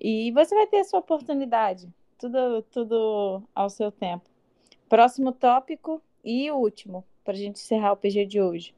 E 0.03 0.31
você 0.31 0.55
vai 0.55 0.65
ter 0.65 0.79
a 0.79 0.83
sua 0.83 0.99
oportunidade. 0.99 1.87
Tudo, 2.17 2.63
tudo 2.63 3.43
ao 3.53 3.69
seu 3.69 3.91
tempo. 3.91 4.27
Próximo 4.89 5.31
tópico 5.31 6.01
e 6.23 6.49
último, 6.49 7.05
para 7.23 7.33
a 7.33 7.37
gente 7.37 7.61
encerrar 7.61 7.91
o 7.91 7.97
PG 7.97 8.25
de 8.25 8.41
hoje. 8.41 8.73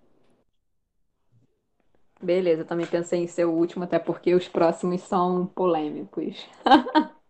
Beleza, 2.22 2.66
também 2.66 2.86
pensei 2.86 3.24
em 3.24 3.28
ser 3.28 3.46
o 3.46 3.54
último, 3.54 3.86
até 3.86 4.00
porque 4.00 4.36
os 4.36 4.48
próximos 4.50 5.02
são 5.02 5.48
polêmicos. 5.48 6.46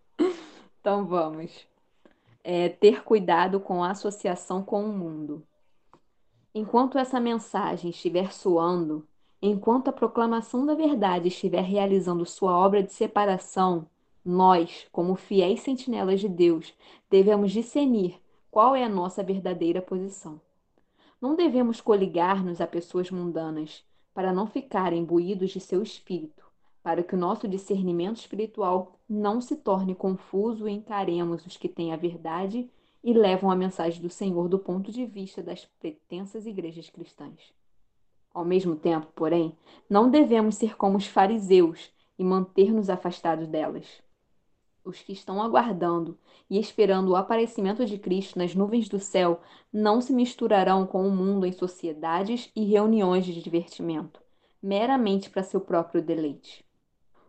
Então 0.83 1.05
vamos. 1.05 1.65
É, 2.43 2.67
ter 2.67 3.05
cuidado 3.05 3.57
com 3.57 3.81
a 3.81 3.91
associação 3.91 4.61
com 4.61 4.83
o 4.83 4.91
mundo. 4.91 5.41
Enquanto 6.53 6.97
essa 6.97 7.21
mensagem 7.21 7.89
estiver 7.89 8.33
soando, 8.33 9.07
enquanto 9.45 9.89
a 9.89 9.91
proclamação 9.91 10.65
da 10.65 10.73
verdade 10.73 11.27
estiver 11.27 11.63
realizando 11.63 12.25
sua 12.25 12.57
obra 12.57 12.81
de 12.81 12.93
separação, 12.93 13.85
nós, 14.23 14.87
como 14.89 15.15
fiéis 15.15 15.59
sentinelas 15.59 16.21
de 16.21 16.29
Deus, 16.29 16.73
devemos 17.09 17.51
discernir 17.51 18.21
qual 18.49 18.73
é 18.73 18.85
a 18.85 18.89
nossa 18.89 19.21
verdadeira 19.21 19.81
posição. 19.81 20.39
Não 21.19 21.35
devemos 21.35 21.81
coligar-nos 21.81 22.61
a 22.61 22.67
pessoas 22.67 23.11
mundanas, 23.11 23.83
para 24.13 24.31
não 24.31 24.47
ficarem 24.47 25.01
imbuídos 25.01 25.51
de 25.51 25.59
seu 25.59 25.83
espírito, 25.83 26.45
para 26.81 27.03
que 27.03 27.13
o 27.13 27.17
nosso 27.17 27.45
discernimento 27.45 28.17
espiritual 28.17 28.97
não 29.09 29.41
se 29.41 29.57
torne 29.57 29.93
confuso 29.93 30.69
e 30.69 30.71
encaremos 30.71 31.45
os 31.45 31.57
que 31.57 31.67
têm 31.67 31.91
a 31.91 31.97
verdade 31.97 32.69
e 33.03 33.11
levam 33.11 33.51
a 33.51 33.57
mensagem 33.57 34.01
do 34.01 34.09
Senhor 34.09 34.47
do 34.47 34.57
ponto 34.57 34.89
de 34.89 35.05
vista 35.05 35.43
das 35.43 35.65
pretensas 35.81 36.45
igrejas 36.45 36.89
cristãs. 36.89 37.53
Ao 38.33 38.43
mesmo 38.43 38.75
tempo, 38.75 39.07
porém, 39.15 39.55
não 39.87 40.09
devemos 40.09 40.55
ser 40.55 40.75
como 40.75 40.97
os 40.97 41.05
fariseus 41.05 41.91
e 42.17 42.23
manter-nos 42.23 42.89
afastados 42.89 43.47
delas. 43.47 44.01
Os 44.83 44.99
que 45.01 45.13
estão 45.13 45.41
aguardando 45.41 46.17
e 46.49 46.59
esperando 46.59 47.09
o 47.09 47.15
aparecimento 47.15 47.85
de 47.85 47.97
Cristo 47.97 48.37
nas 48.37 48.53
nuvens 48.53 48.89
do 48.89 48.99
céu 48.99 49.39
não 49.71 50.01
se 50.01 50.11
misturarão 50.11 50.85
com 50.85 51.07
o 51.07 51.11
mundo 51.11 51.45
em 51.45 51.51
sociedades 51.51 52.51
e 52.55 52.65
reuniões 52.65 53.25
de 53.25 53.41
divertimento, 53.41 54.19
meramente 54.61 55.29
para 55.29 55.43
seu 55.43 55.61
próprio 55.61 56.01
deleite. 56.01 56.65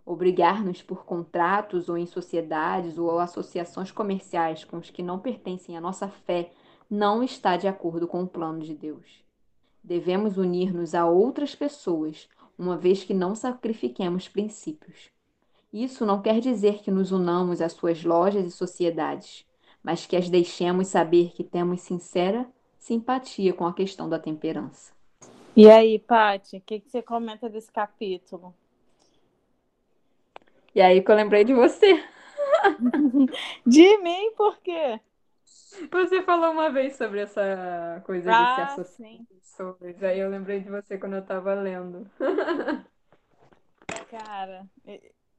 Obrigar-nos 0.07 0.83
por 0.83 1.05
contratos 1.05 1.89
ou 1.89 1.97
em 1.97 2.07
sociedades 2.07 2.99
ou 2.99 3.19
associações 3.19 3.91
comerciais 3.91 4.65
com 4.65 4.79
os 4.79 4.91
que 4.91 5.03
não 5.03 5.19
pertencem 5.19 5.77
à 5.77 5.81
nossa 5.81 6.09
fé 6.09 6.53
não 6.91 7.23
está 7.23 7.57
de 7.57 7.69
acordo 7.69 8.07
com 8.09 8.23
o 8.23 8.29
plano 8.29 8.61
de 8.61 8.75
Deus. 8.75 9.24
Devemos 9.85 10.39
unir-nos 10.39 10.95
a 10.95 11.07
outras 11.07 11.55
pessoas, 11.55 12.27
uma 12.59 12.75
vez 12.75 13.05
que 13.05 13.13
não 13.13 13.35
sacrifiquemos 13.35 14.27
princípios. 14.27 15.11
Isso 15.71 16.07
não 16.07 16.23
quer 16.23 16.41
dizer 16.41 16.83
que 16.83 16.91
nos 16.91 17.13
unamos 17.13 17.61
às 17.61 17.73
suas 17.73 18.03
lojas 18.03 18.47
e 18.47 18.51
sociedades, 18.51 19.45
mas 19.83 20.07
que 20.07 20.17
as 20.17 20.31
deixemos 20.31 20.89
saber 20.89 21.33
que 21.35 21.45
temos 21.45 21.83
sincera 21.83 22.49
simpatia 22.79 23.53
com 23.53 23.67
a 23.67 23.75
questão 23.75 24.09
da 24.09 24.19
temperança. 24.19 24.95
E 25.55 25.69
aí, 25.69 25.99
Paty, 25.99 26.57
o 26.57 26.61
que, 26.63 26.81
que 26.81 26.89
você 26.89 27.03
comenta 27.03 27.49
desse 27.49 27.71
capítulo? 27.71 28.55
E 30.75 30.81
aí 30.81 31.03
que 31.03 31.11
eu 31.11 31.15
lembrei 31.15 31.45
de 31.45 31.53
você. 31.53 32.03
de 33.67 33.99
mim, 33.99 34.33
por 34.35 34.59
quê? 34.59 34.99
Você 35.91 36.23
falou 36.23 36.53
uma 36.53 36.71
vez 36.71 36.97
sobre 36.97 37.21
essa 37.21 38.03
coisa 38.05 38.31
ah, 38.33 38.43
de 38.43 38.55
se 38.55 38.61
associar 38.61 39.17
com 39.17 39.25
pessoas. 39.25 40.03
Aí 40.03 40.21
eu 40.21 40.31
lembrei 40.31 40.61
de 40.61 40.71
você 40.71 40.99
quando 40.99 41.17
eu 41.17 41.25
tava 41.25 41.55
lendo. 41.55 42.11
Cara, 44.11 44.67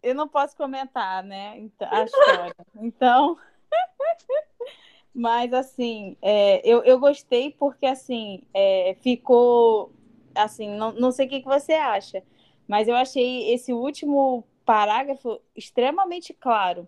eu 0.01 0.13
não 0.13 0.27
posso 0.27 0.55
comentar, 0.55 1.23
né? 1.23 1.57
Então, 1.57 1.87
a 1.91 2.03
história. 2.03 2.55
Então. 2.75 3.37
Mas 5.13 5.53
assim, 5.53 6.17
é, 6.21 6.61
eu, 6.67 6.83
eu 6.83 6.99
gostei 6.99 7.49
porque 7.51 7.85
assim 7.85 8.43
é, 8.53 8.97
ficou 9.01 9.93
assim, 10.35 10.69
não, 10.75 10.91
não 10.91 11.09
sei 11.09 11.25
o 11.25 11.29
que, 11.29 11.39
que 11.39 11.47
você 11.47 11.71
acha, 11.71 12.21
mas 12.67 12.89
eu 12.89 12.95
achei 12.95 13.53
esse 13.53 13.71
último 13.71 14.43
parágrafo 14.65 15.39
extremamente 15.55 16.33
claro 16.33 16.85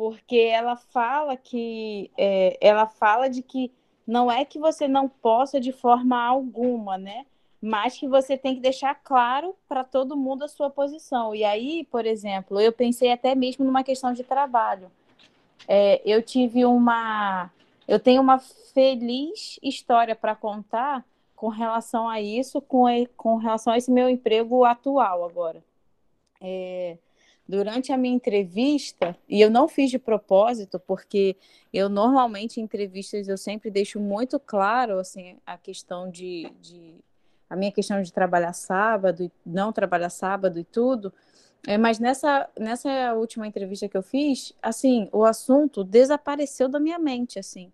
porque 0.00 0.38
ela 0.38 0.76
fala 0.76 1.36
que 1.36 2.10
é, 2.16 2.56
ela 2.58 2.86
fala 2.86 3.28
de 3.28 3.42
que 3.42 3.70
não 4.06 4.32
é 4.32 4.46
que 4.46 4.58
você 4.58 4.88
não 4.88 5.06
possa 5.06 5.60
de 5.60 5.72
forma 5.72 6.18
alguma, 6.18 6.96
né? 6.96 7.26
Mas 7.60 7.98
que 7.98 8.08
você 8.08 8.34
tem 8.34 8.54
que 8.54 8.62
deixar 8.62 8.94
claro 8.94 9.54
para 9.68 9.84
todo 9.84 10.16
mundo 10.16 10.42
a 10.42 10.48
sua 10.48 10.70
posição. 10.70 11.34
E 11.34 11.44
aí, 11.44 11.86
por 11.90 12.06
exemplo, 12.06 12.58
eu 12.58 12.72
pensei 12.72 13.12
até 13.12 13.34
mesmo 13.34 13.62
numa 13.62 13.84
questão 13.84 14.14
de 14.14 14.24
trabalho. 14.24 14.90
É, 15.68 16.00
eu 16.02 16.22
tive 16.22 16.64
uma, 16.64 17.50
eu 17.86 18.00
tenho 18.00 18.22
uma 18.22 18.38
feliz 18.38 19.60
história 19.62 20.16
para 20.16 20.34
contar 20.34 21.04
com 21.36 21.48
relação 21.48 22.08
a 22.08 22.22
isso, 22.22 22.58
com, 22.62 22.86
com 23.18 23.36
relação 23.36 23.74
a 23.74 23.76
esse 23.76 23.90
meu 23.90 24.08
emprego 24.08 24.64
atual 24.64 25.26
agora. 25.26 25.62
É, 26.40 26.96
durante 27.50 27.92
a 27.92 27.96
minha 27.96 28.14
entrevista, 28.14 29.16
e 29.28 29.40
eu 29.40 29.50
não 29.50 29.66
fiz 29.66 29.90
de 29.90 29.98
propósito, 29.98 30.78
porque 30.78 31.36
eu 31.72 31.88
normalmente 31.88 32.60
em 32.60 32.64
entrevistas 32.64 33.26
eu 33.26 33.36
sempre 33.36 33.70
deixo 33.70 33.98
muito 33.98 34.38
claro 34.38 34.98
assim 35.00 35.36
a 35.44 35.58
questão 35.58 36.08
de, 36.08 36.48
de 36.60 36.94
a 37.48 37.56
minha 37.56 37.72
questão 37.72 38.00
de 38.00 38.12
trabalhar 38.12 38.52
sábado 38.52 39.24
e 39.24 39.32
não 39.44 39.72
trabalhar 39.72 40.10
sábado 40.10 40.60
e 40.60 40.64
tudo. 40.64 41.12
É, 41.66 41.76
mas 41.76 41.98
nessa, 41.98 42.48
nessa 42.58 43.12
última 43.14 43.46
entrevista 43.46 43.88
que 43.88 43.96
eu 43.96 44.02
fiz, 44.02 44.54
assim, 44.62 45.08
o 45.12 45.24
assunto 45.24 45.82
desapareceu 45.82 46.68
da 46.68 46.78
minha 46.78 46.98
mente, 46.98 47.38
assim. 47.38 47.70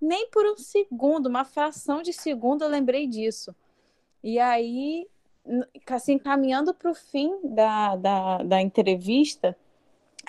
Nem 0.00 0.28
por 0.30 0.44
um 0.44 0.56
segundo, 0.56 1.26
uma 1.26 1.44
fração 1.44 2.02
de 2.02 2.12
segundo 2.12 2.62
eu 2.62 2.68
lembrei 2.68 3.06
disso. 3.06 3.54
E 4.22 4.38
aí 4.38 5.06
assim, 5.86 6.18
caminhando 6.18 6.74
para 6.74 6.90
o 6.90 6.94
fim 6.94 7.38
da, 7.54 7.96
da, 7.96 8.42
da 8.42 8.62
entrevista, 8.62 9.56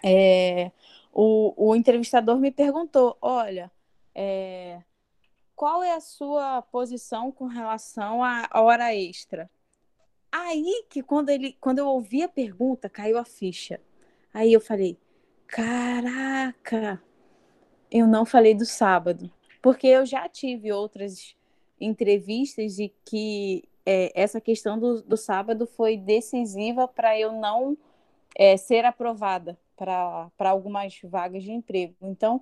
é, 0.03 0.72
o, 1.11 1.53
o 1.70 1.76
entrevistador 1.76 2.39
me 2.39 2.51
perguntou: 2.51 3.18
olha, 3.22 3.72
é, 4.16 4.82
qual 5.55 5.84
é 5.84 5.93
a 5.93 6.01
sua 6.01 6.61
posição 6.61 7.32
com 7.32 7.45
relação 7.45 8.24
à 8.24 8.47
hora 8.53 8.93
extra? 8.93 9.49
Aí 10.32 10.86
que 10.89 11.03
quando 11.03 11.30
ele, 11.30 11.55
quando 11.61 11.80
eu 11.80 11.88
ouvi 11.88 12.24
a 12.24 12.28
pergunta, 12.28 12.89
caiu 12.89 13.18
a 13.18 13.26
ficha. 13.26 13.80
Aí 14.34 14.51
eu 14.51 14.59
falei: 14.59 14.97
caraca, 15.47 17.01
eu 17.91 18.07
não 18.07 18.26
falei 18.26 18.55
do 18.55 18.66
sábado, 18.66 19.32
porque 19.61 19.88
eu 19.88 20.05
já 20.05 20.28
tive 20.28 20.72
outras 20.72 21.36
entrevistas 21.80 22.80
e 22.80 22.91
que 23.05 23.64
é, 23.86 24.11
essa 24.15 24.39
questão 24.39 24.79
do, 24.79 25.01
do, 25.01 25.17
sábado 25.17 25.67
foi 25.67 25.97
decisiva 25.97 26.88
para 26.88 27.17
eu 27.19 27.31
não 27.31 27.77
é, 28.36 28.57
ser 28.57 28.86
aprovada 28.86 29.57
para 29.75 30.49
algumas 30.49 30.99
vagas 31.03 31.43
de 31.43 31.51
emprego. 31.51 31.95
Então, 32.01 32.41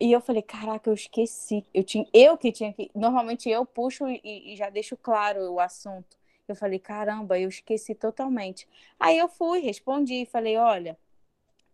e 0.00 0.12
eu 0.12 0.20
falei, 0.20 0.42
caraca, 0.42 0.90
eu 0.90 0.94
esqueci. 0.94 1.64
Eu, 1.72 1.84
tinha, 1.84 2.06
eu 2.12 2.36
que 2.36 2.50
tinha 2.52 2.72
que. 2.72 2.90
Normalmente 2.94 3.48
eu 3.48 3.64
puxo 3.64 4.08
e, 4.08 4.20
e 4.24 4.56
já 4.56 4.70
deixo 4.70 4.96
claro 4.96 5.52
o 5.52 5.60
assunto. 5.60 6.16
Eu 6.48 6.56
falei, 6.56 6.78
caramba, 6.78 7.38
eu 7.38 7.48
esqueci 7.48 7.94
totalmente. 7.94 8.68
Aí 8.98 9.18
eu 9.18 9.28
fui, 9.28 9.60
respondi, 9.60 10.26
falei, 10.26 10.56
olha, 10.56 10.98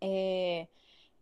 é, 0.01 0.67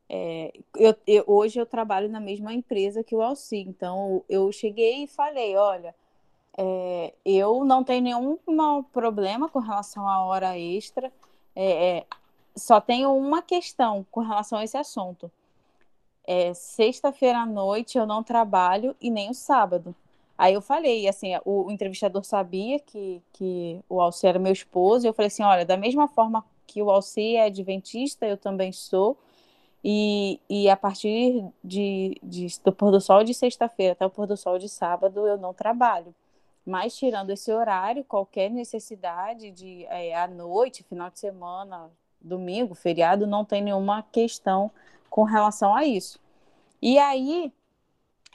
é, 0.09 0.53
eu, 0.75 0.95
eu, 1.07 1.23
hoje 1.27 1.59
eu 1.59 1.65
trabalho 1.65 2.09
na 2.09 2.19
mesma 2.19 2.53
empresa 2.53 3.03
que 3.03 3.15
o 3.15 3.21
Alci, 3.21 3.57
então 3.57 4.23
eu 4.29 4.51
cheguei 4.51 5.03
e 5.03 5.07
falei, 5.07 5.55
olha, 5.55 5.95
é, 6.57 7.13
eu 7.25 7.63
não 7.63 7.83
tenho 7.83 8.01
nenhum 8.01 8.37
problema 8.91 9.49
com 9.49 9.59
relação 9.59 10.07
à 10.07 10.23
hora 10.25 10.57
extra. 10.57 11.11
É, 11.55 11.97
é, 11.97 12.05
só 12.55 12.81
tenho 12.81 13.15
uma 13.15 13.41
questão 13.41 14.05
com 14.11 14.21
relação 14.21 14.59
a 14.59 14.63
esse 14.63 14.77
assunto. 14.77 15.31
É, 16.25 16.53
Sexta-feira 16.53 17.39
à 17.39 17.45
noite 17.45 17.97
eu 17.97 18.05
não 18.05 18.23
trabalho 18.23 18.95
e 19.01 19.09
nem 19.09 19.29
o 19.29 19.33
sábado. 19.33 19.95
Aí 20.37 20.53
eu 20.53 20.61
falei, 20.61 21.07
assim, 21.07 21.35
o, 21.43 21.65
o 21.65 21.71
entrevistador 21.71 22.23
sabia 22.23 22.79
que, 22.79 23.21
que 23.33 23.81
o 23.89 23.99
Alci 23.99 24.25
era 24.25 24.39
meu 24.39 24.53
esposo, 24.53 25.05
e 25.05 25.09
eu 25.09 25.13
falei 25.13 25.27
assim, 25.27 25.43
olha, 25.43 25.65
da 25.65 25.75
mesma 25.75 26.07
forma 26.07 26.45
que 26.65 26.81
o 26.81 26.89
Alci 26.89 27.35
é 27.35 27.45
adventista, 27.45 28.25
eu 28.25 28.37
também 28.37 28.71
sou, 28.71 29.17
e, 29.83 30.39
e 30.49 30.69
a 30.69 30.77
partir 30.77 31.45
de, 31.63 32.17
de 32.23 32.47
do 32.63 32.71
pôr 32.71 32.91
do 32.91 33.01
sol 33.01 33.23
de 33.23 33.33
sexta-feira 33.33 33.93
até 33.93 34.05
o 34.05 34.09
pôr 34.09 34.27
do 34.27 34.37
sol 34.37 34.57
de 34.57 34.69
sábado 34.69 35.25
eu 35.27 35.37
não 35.37 35.53
trabalho. 35.53 36.13
Mas 36.69 36.95
tirando 36.95 37.31
esse 37.31 37.51
horário, 37.51 38.03
qualquer 38.03 38.51
necessidade 38.51 39.49
de 39.49 39.85
é, 39.85 40.15
à 40.15 40.27
noite, 40.27 40.83
final 40.83 41.09
de 41.09 41.19
semana, 41.19 41.89
domingo, 42.21 42.75
feriado, 42.75 43.25
não 43.25 43.43
tem 43.43 43.59
nenhuma 43.59 44.03
questão 44.03 44.69
com 45.09 45.23
relação 45.23 45.75
a 45.75 45.83
isso. 45.83 46.19
E 46.79 46.99
aí, 46.99 47.51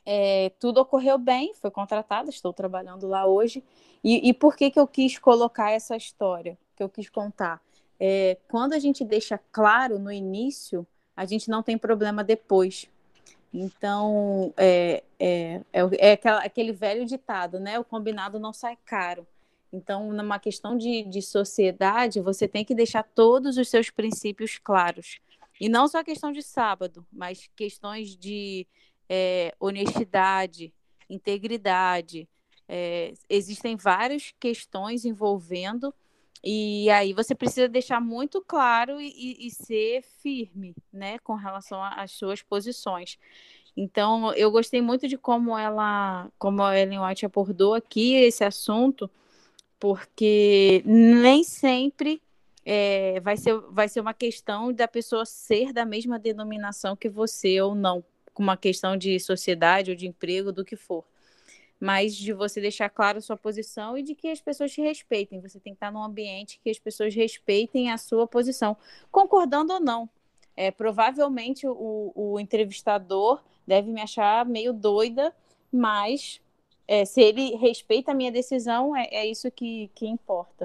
é, 0.04 0.50
tudo 0.58 0.80
ocorreu 0.80 1.16
bem, 1.16 1.54
foi 1.54 1.70
contratada, 1.70 2.28
estou 2.28 2.52
trabalhando 2.52 3.06
lá 3.06 3.24
hoje. 3.24 3.62
E, 4.02 4.28
e, 4.28 4.34
por 4.34 4.56
que, 4.56 4.68
que 4.68 4.80
eu 4.80 4.88
quis 4.88 5.16
colocar 5.16 5.70
essa 5.70 5.96
história, 5.96 6.58
que 6.74 6.82
eu 6.82 6.88
quis 6.88 7.08
contar? 7.08 7.62
É, 8.00 8.36
quando 8.48 8.72
a 8.72 8.80
gente 8.80 9.04
deixa 9.04 9.38
claro 9.52 9.96
no 9.96 10.10
início, 10.10 10.84
a 11.16 11.24
gente 11.24 11.48
não 11.48 11.62
tem 11.62 11.78
problema 11.78 12.24
depois. 12.24 12.90
Então, 13.56 14.52
é, 14.56 15.04
é, 15.16 15.60
é, 15.72 16.12
é 16.12 16.28
aquele 16.42 16.72
velho 16.72 17.06
ditado, 17.06 17.60
né? 17.60 17.78
O 17.78 17.84
combinado 17.84 18.40
não 18.40 18.52
sai 18.52 18.76
caro. 18.84 19.24
Então, 19.72 20.12
numa 20.12 20.40
questão 20.40 20.76
de, 20.76 21.04
de 21.04 21.22
sociedade, 21.22 22.20
você 22.20 22.48
tem 22.48 22.64
que 22.64 22.74
deixar 22.74 23.04
todos 23.04 23.56
os 23.56 23.68
seus 23.68 23.90
princípios 23.90 24.58
claros. 24.58 25.20
E 25.60 25.68
não 25.68 25.86
só 25.86 25.98
a 25.98 26.04
questão 26.04 26.32
de 26.32 26.42
sábado, 26.42 27.06
mas 27.12 27.48
questões 27.54 28.16
de 28.16 28.66
é, 29.08 29.54
honestidade, 29.60 30.74
integridade. 31.08 32.28
É, 32.68 33.14
existem 33.28 33.76
várias 33.76 34.34
questões 34.40 35.04
envolvendo 35.04 35.94
e 36.42 36.90
aí 36.90 37.12
você 37.12 37.34
precisa 37.34 37.68
deixar 37.68 38.00
muito 38.00 38.42
claro 38.42 39.00
e, 39.00 39.46
e 39.46 39.50
ser 39.50 40.02
firme, 40.22 40.74
né, 40.92 41.18
com 41.20 41.34
relação 41.34 41.82
às 41.82 42.12
suas 42.12 42.42
posições. 42.42 43.18
Então, 43.76 44.32
eu 44.34 44.50
gostei 44.50 44.80
muito 44.80 45.08
de 45.08 45.18
como 45.18 45.56
ela, 45.58 46.30
como 46.38 46.62
a 46.62 46.78
Ellen 46.78 47.00
White 47.00 47.26
abordou 47.26 47.74
aqui 47.74 48.14
esse 48.14 48.44
assunto, 48.44 49.10
porque 49.80 50.82
nem 50.86 51.42
sempre 51.42 52.22
é, 52.64 53.20
vai, 53.20 53.36
ser, 53.36 53.58
vai 53.70 53.88
ser 53.88 54.00
uma 54.00 54.14
questão 54.14 54.72
da 54.72 54.88
pessoa 54.88 55.26
ser 55.26 55.72
da 55.72 55.84
mesma 55.84 56.18
denominação 56.18 56.96
que 56.96 57.08
você 57.08 57.60
ou 57.60 57.74
não, 57.74 58.04
com 58.32 58.42
uma 58.42 58.56
questão 58.56 58.96
de 58.96 59.18
sociedade 59.18 59.90
ou 59.90 59.96
de 59.96 60.06
emprego, 60.06 60.52
do 60.52 60.64
que 60.64 60.76
for. 60.76 61.04
Mas 61.84 62.16
de 62.16 62.32
você 62.32 62.62
deixar 62.62 62.88
claro 62.88 63.18
a 63.18 63.20
sua 63.20 63.36
posição 63.36 63.98
e 63.98 64.02
de 64.02 64.14
que 64.14 64.28
as 64.28 64.40
pessoas 64.40 64.72
te 64.72 64.80
respeitem. 64.80 65.38
Você 65.42 65.60
tem 65.60 65.74
que 65.74 65.76
estar 65.76 65.92
num 65.92 66.02
ambiente 66.02 66.58
que 66.64 66.70
as 66.70 66.78
pessoas 66.78 67.14
respeitem 67.14 67.92
a 67.92 67.98
sua 67.98 68.26
posição, 68.26 68.74
concordando 69.12 69.74
ou 69.74 69.80
não. 69.80 70.08
É, 70.56 70.70
provavelmente 70.70 71.66
o, 71.68 72.10
o 72.14 72.40
entrevistador 72.40 73.42
deve 73.66 73.92
me 73.92 74.00
achar 74.00 74.46
meio 74.46 74.72
doida, 74.72 75.30
mas 75.70 76.40
é, 76.88 77.04
se 77.04 77.20
ele 77.20 77.54
respeita 77.56 78.12
a 78.12 78.14
minha 78.14 78.32
decisão, 78.32 78.96
é, 78.96 79.06
é 79.10 79.26
isso 79.26 79.50
que, 79.50 79.90
que 79.94 80.06
importa. 80.06 80.64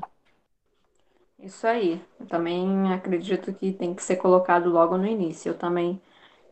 Isso 1.38 1.68
aí. 1.68 2.02
Eu 2.18 2.28
também 2.28 2.94
acredito 2.94 3.52
que 3.52 3.74
tem 3.74 3.94
que 3.94 4.02
ser 4.02 4.16
colocado 4.16 4.70
logo 4.70 4.98
no 4.98 5.06
início. 5.06 5.50
Eu 5.50 5.58
também, 5.58 6.02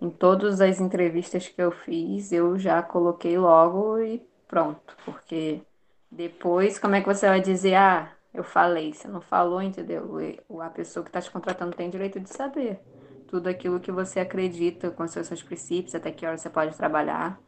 em 0.01 0.09
todas 0.09 0.59
as 0.59 0.81
entrevistas 0.81 1.47
que 1.47 1.61
eu 1.61 1.71
fiz, 1.71 2.33
eu 2.33 2.59
já 2.59 2.83
coloquei 2.83 3.37
logo 3.37 3.97
e 3.99 4.21
pronto. 4.47 4.95
Porque 5.05 5.61
depois, 6.09 6.79
como 6.79 6.95
é 6.95 7.01
que 7.01 7.07
você 7.07 7.27
vai 7.27 7.41
dizer, 7.41 7.75
ah, 7.75 8.11
eu 8.33 8.43
falei, 8.43 8.93
você 8.93 9.07
não 9.07 9.21
falou, 9.21 9.61
entendeu? 9.61 10.17
A 10.61 10.69
pessoa 10.69 11.03
que 11.03 11.09
está 11.09 11.21
te 11.21 11.31
contratando 11.31 11.75
tem 11.75 11.89
direito 11.89 12.19
de 12.19 12.29
saber 12.29 12.79
tudo 13.27 13.47
aquilo 13.47 13.79
que 13.79 13.91
você 13.91 14.19
acredita 14.19 14.89
com 14.91 15.07
seus, 15.07 15.27
seus 15.27 15.43
princípios, 15.43 15.95
até 15.95 16.11
que 16.11 16.25
hora 16.25 16.37
você 16.37 16.49
pode 16.49 16.75
trabalhar. 16.75 17.39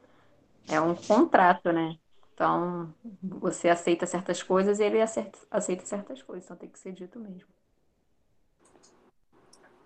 É 0.68 0.80
um 0.80 0.94
contrato, 0.94 1.72
né? 1.72 1.98
Então, 2.34 2.94
você 3.22 3.70
aceita 3.70 4.06
certas 4.06 4.44
coisas 4.44 4.80
e 4.80 4.84
ele 4.84 5.02
aceita, 5.02 5.40
aceita 5.50 5.86
certas 5.86 6.22
coisas. 6.22 6.46
Então, 6.46 6.58
tem 6.58 6.70
que 6.70 6.80
ser 6.80 6.92
dito 6.92 7.20
mesmo. 7.20 7.48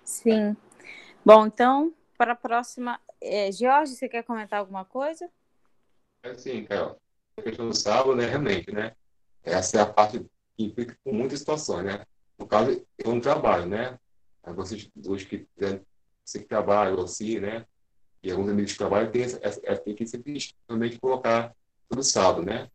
Sim. 0.03 0.55
Bom, 1.25 1.45
então, 1.47 1.93
para 2.17 2.33
a 2.33 2.35
próxima. 2.35 2.99
É, 3.21 3.51
Jorge, 3.51 3.95
você 3.95 4.09
quer 4.09 4.23
comentar 4.23 4.59
alguma 4.59 4.83
coisa? 4.83 5.29
É 6.23 6.33
sim, 6.35 6.65
Carol. 6.65 7.02
Questão 7.41 7.67
do 7.67 7.75
sábado, 7.75 8.15
né, 8.15 8.25
realmente, 8.25 8.71
né? 8.71 8.93
Essa 9.43 9.77
é 9.77 9.81
a 9.81 9.85
parte 9.85 10.19
que 10.55 10.63
implica 10.63 10.97
com 11.03 11.11
muitas 11.11 11.39
situações, 11.39 11.85
né? 11.85 12.05
No 12.37 12.47
caso, 12.47 12.85
eu 12.97 13.11
não 13.11 13.19
trabalho, 13.19 13.65
né? 13.65 13.97
vocês 14.55 14.89
dois 14.93 15.23
que, 15.23 15.47
né, 15.57 15.79
você 16.23 16.39
que 16.39 16.45
trabalham 16.45 16.99
assim, 17.01 17.39
né? 17.39 17.65
E 18.21 18.31
alguns 18.31 18.49
amigos 18.49 18.71
que 18.73 18.77
trabalham, 18.77 19.11
tem, 19.11 19.25
tem 19.27 19.95
que 19.95 20.07
sempre 20.07 20.37
também 20.67 20.89
que 20.89 20.99
colocar 20.99 21.53
todo 21.89 22.03
sábado, 22.03 22.45
né? 22.45 22.69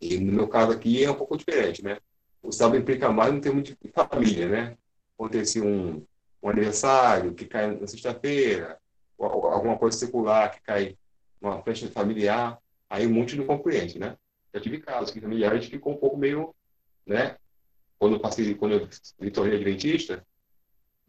E 0.00 0.18
no 0.18 0.32
meu 0.32 0.48
caso 0.48 0.72
aqui 0.72 1.04
é 1.04 1.10
um 1.10 1.14
pouco 1.14 1.36
diferente, 1.36 1.82
né? 1.82 1.98
O 2.42 2.50
sábado 2.50 2.76
implica 2.78 3.10
mais 3.10 3.32
no 3.32 3.40
termo 3.40 3.62
de 3.62 3.76
família, 3.94 4.48
né? 4.48 4.76
Acontecer 5.14 5.60
um, 5.60 6.04
um 6.42 6.48
aniversário 6.48 7.34
que 7.34 7.46
cai 7.46 7.74
na 7.74 7.86
sexta-feira, 7.86 8.78
alguma 9.18 9.78
coisa 9.78 9.96
secular 9.96 10.50
que 10.52 10.60
cai 10.62 10.96
numa 11.40 11.62
festa 11.62 11.88
familiar, 11.88 12.58
aí 12.90 13.06
um 13.06 13.14
monte 13.14 13.36
não 13.36 13.46
compreende, 13.46 13.98
né? 13.98 14.16
Já 14.52 14.60
tive 14.60 14.78
casos 14.78 15.10
que 15.10 15.20
familiares 15.20 15.66
ficou 15.66 15.94
um 15.94 15.96
pouco 15.96 16.16
meio, 16.16 16.54
né? 17.06 17.36
Quando 17.98 18.16
eu 18.16 18.20
passei, 18.20 18.54
quando 18.54 18.72
eu 18.72 18.88
me 19.20 19.30
tornei 19.30 19.54
adventista, 19.54 20.26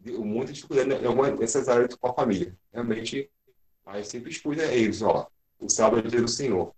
muita 0.00 0.52
dificuldade 0.52 0.90
em 0.90 1.06
algumas 1.06 1.38
dessas 1.38 1.68
áreas 1.68 1.94
com 1.94 2.08
a 2.08 2.14
família. 2.14 2.56
Realmente, 2.72 3.28
mas 3.84 4.06
sempre 4.06 4.30
expus 4.30 4.58
a 4.58 4.72
eles, 4.72 5.02
ó, 5.02 5.28
o 5.58 5.68
sábado 5.68 6.06
é 6.06 6.10
dia 6.10 6.20
do 6.20 6.28
Senhor, 6.28 6.72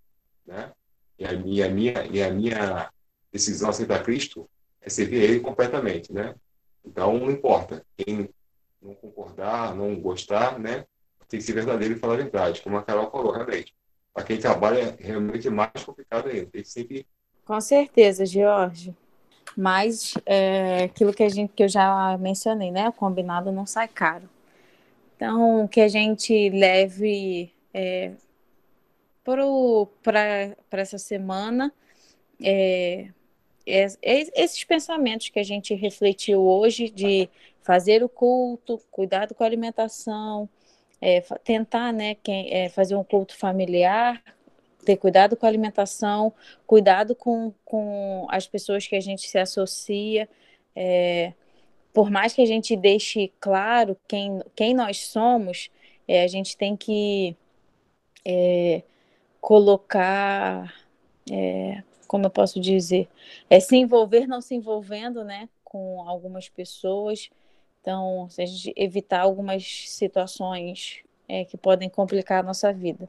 né? 0.45 0.71
E 1.17 1.25
a 1.25 1.33
minha, 1.33 1.69
minha, 1.69 2.05
e 2.07 2.21
a 2.21 2.31
minha 2.31 2.91
decisão 3.31 3.67
a 3.67 3.71
aceitar 3.71 4.03
Cristo 4.03 4.49
é 4.81 4.89
servir 4.89 5.21
a 5.21 5.23
Ele 5.23 5.39
completamente, 5.39 6.11
né? 6.11 6.35
Então, 6.83 7.17
não 7.17 7.31
importa. 7.31 7.85
Quem 7.97 8.29
não 8.81 8.93
concordar, 8.95 9.75
não 9.75 9.99
gostar, 9.99 10.59
né? 10.59 10.85
Tem 11.27 11.39
que 11.39 11.45
ser 11.45 11.53
verdadeiro 11.53 11.95
e 11.95 11.99
falar 11.99 12.13
a 12.13 12.17
verdade, 12.17 12.61
como 12.61 12.77
a 12.77 12.83
Carol 12.83 13.09
falou, 13.09 13.31
realmente. 13.31 13.73
Para 14.15 14.23
quem 14.23 14.37
trabalha, 14.37 14.79
é 14.79 14.95
realmente 14.97 15.49
mais 15.49 15.71
complicado 15.85 16.29
ainda. 16.29 16.45
Tem 16.45 16.63
sempre... 16.63 17.05
Com 17.43 17.59
certeza, 17.59 18.25
George. 18.25 18.95
Mas 19.57 20.13
é, 20.25 20.85
aquilo 20.85 21.13
que 21.13 21.21
a 21.21 21.27
gente 21.27 21.51
que 21.53 21.63
eu 21.63 21.67
já 21.67 22.17
mencionei, 22.17 22.71
né? 22.71 22.87
O 22.87 22.93
combinado 22.93 23.51
não 23.51 23.65
sai 23.65 23.89
caro. 23.89 24.29
Então, 25.17 25.67
que 25.67 25.81
a 25.81 25.89
gente 25.89 26.49
leve 26.49 27.53
é, 27.73 28.13
para 29.21 30.81
essa 30.81 30.97
semana 30.97 31.73
é, 32.41 33.09
é, 33.65 33.85
é, 34.01 34.43
esses 34.43 34.63
pensamentos 34.63 35.27
que 35.27 35.39
a 35.39 35.43
gente 35.43 35.73
refletiu 35.73 36.41
hoje 36.41 36.89
de 36.89 37.29
fazer 37.61 38.01
o 38.01 38.09
culto, 38.09 38.79
cuidado 38.91 39.35
com 39.35 39.43
a 39.43 39.47
alimentação, 39.47 40.47
é, 41.05 41.21
tentar 41.43 41.93
né, 41.93 42.15
quem, 42.15 42.51
é, 42.51 42.67
fazer 42.67 42.95
um 42.95 43.03
culto 43.03 43.37
familiar, 43.37 44.23
ter 44.83 44.97
cuidado 44.97 45.37
com 45.37 45.45
a 45.45 45.49
alimentação, 45.49 46.33
cuidado 46.65 47.15
com, 47.15 47.53
com 47.63 48.25
as 48.27 48.47
pessoas 48.47 48.87
que 48.87 48.95
a 48.95 48.99
gente 48.99 49.29
se 49.29 49.37
associa. 49.37 50.27
É, 50.75 51.33
por 51.93 52.09
mais 52.09 52.33
que 52.33 52.41
a 52.41 52.45
gente 52.47 52.75
deixe 52.75 53.31
claro 53.39 53.95
quem, 54.07 54.41
quem 54.55 54.73
nós 54.73 55.05
somos, 55.05 55.69
é, 56.07 56.23
a 56.23 56.27
gente 56.27 56.57
tem 56.57 56.75
que 56.75 57.37
é, 58.25 58.81
colocar, 59.39 60.73
é, 61.31 61.83
como 62.07 62.25
eu 62.25 62.31
posso 62.31 62.59
dizer, 62.59 63.07
é 63.47 63.59
se 63.59 63.75
envolver 63.75 64.25
não 64.25 64.41
se 64.41 64.55
envolvendo, 64.55 65.23
né, 65.23 65.49
com 65.63 66.01
algumas 66.09 66.49
pessoas. 66.49 67.29
Então, 67.85 68.27
a 68.35 68.45
gente 68.47 68.73
evitar 68.75 69.21
algumas 69.21 69.87
situações 69.91 71.03
é, 71.29 71.45
que 71.45 71.55
podem 71.55 71.87
complicar 71.87 72.39
a 72.39 72.43
nossa 72.43 72.73
vida. 72.73 73.07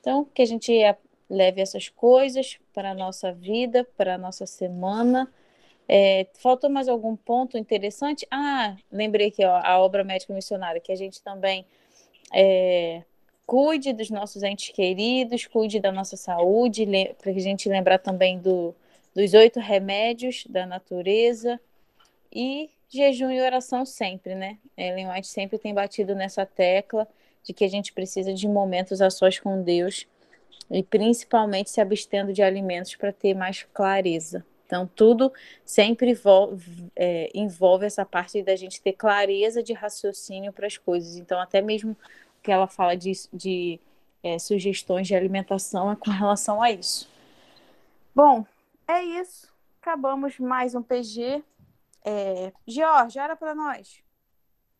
Então, 0.00 0.24
que 0.24 0.40
a 0.40 0.46
gente 0.46 0.72
leve 1.28 1.60
essas 1.60 1.90
coisas 1.90 2.58
para 2.72 2.92
a 2.92 2.94
nossa 2.94 3.30
vida, 3.30 3.86
para 3.94 4.14
a 4.14 4.18
nossa 4.18 4.46
semana. 4.46 5.30
É, 5.86 6.26
faltou 6.32 6.70
mais 6.70 6.88
algum 6.88 7.14
ponto 7.14 7.58
interessante? 7.58 8.26
Ah, 8.30 8.74
lembrei 8.90 9.30
que 9.30 9.44
ó, 9.44 9.60
a 9.62 9.78
obra 9.78 10.02
médica 10.02 10.32
missionária, 10.32 10.80
que 10.80 10.92
a 10.92 10.96
gente 10.96 11.20
também 11.20 11.66
é, 12.32 13.02
cuide 13.44 13.92
dos 13.92 14.08
nossos 14.08 14.42
entes 14.42 14.70
queridos, 14.70 15.44
cuide 15.44 15.78
da 15.78 15.92
nossa 15.92 16.16
saúde, 16.16 16.86
para 17.18 17.32
a 17.32 17.38
gente 17.38 17.68
lembrar 17.68 17.98
também 17.98 18.38
do, 18.38 18.74
dos 19.14 19.34
oito 19.34 19.60
remédios 19.60 20.46
da 20.48 20.64
natureza 20.64 21.60
e 22.32 22.70
jejum 22.88 23.30
e 23.30 23.40
oração 23.40 23.84
sempre, 23.84 24.34
né? 24.34 24.58
Ellen 24.76 25.10
White 25.10 25.26
sempre 25.26 25.58
tem 25.58 25.74
batido 25.74 26.14
nessa 26.14 26.46
tecla 26.46 27.08
de 27.42 27.52
que 27.52 27.64
a 27.64 27.68
gente 27.68 27.92
precisa 27.92 28.32
de 28.34 28.48
momentos 28.48 29.00
a 29.00 29.10
sós 29.10 29.38
com 29.38 29.62
Deus 29.62 30.06
e 30.70 30.82
principalmente 30.82 31.70
se 31.70 31.80
abstendo 31.80 32.32
de 32.32 32.42
alimentos 32.42 32.94
para 32.96 33.12
ter 33.12 33.34
mais 33.34 33.62
clareza. 33.72 34.44
Então, 34.66 34.90
tudo 34.96 35.32
sempre 35.64 36.10
envolve, 36.10 36.90
é, 36.96 37.30
envolve, 37.32 37.86
essa 37.86 38.04
parte 38.04 38.42
da 38.42 38.56
gente 38.56 38.82
ter 38.82 38.92
clareza 38.94 39.62
de 39.62 39.72
raciocínio 39.72 40.52
para 40.52 40.66
as 40.66 40.76
coisas. 40.76 41.16
Então, 41.16 41.40
até 41.40 41.62
mesmo 41.62 41.96
que 42.42 42.50
ela 42.50 42.66
fala 42.66 42.96
de, 42.96 43.12
de 43.32 43.78
é, 44.24 44.38
sugestões 44.40 45.06
de 45.06 45.14
alimentação 45.14 45.92
é 45.92 45.96
com 45.96 46.10
relação 46.10 46.60
a 46.60 46.72
isso. 46.72 47.08
Bom, 48.12 48.44
é 48.88 49.02
isso. 49.02 49.52
Acabamos 49.80 50.36
mais 50.40 50.74
um 50.74 50.82
PG. 50.82 51.44
É... 52.06 52.52
George, 52.66 53.18
era 53.18 53.36
para 53.36 53.54
nós. 53.54 54.00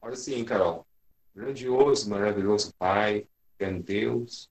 Olha 0.00 0.14
sim, 0.14 0.44
Carol. 0.44 0.86
Grandioso, 1.34 2.08
maravilhoso 2.08 2.72
Pai, 2.78 3.28
grande 3.58 3.82
Deus, 3.82 4.48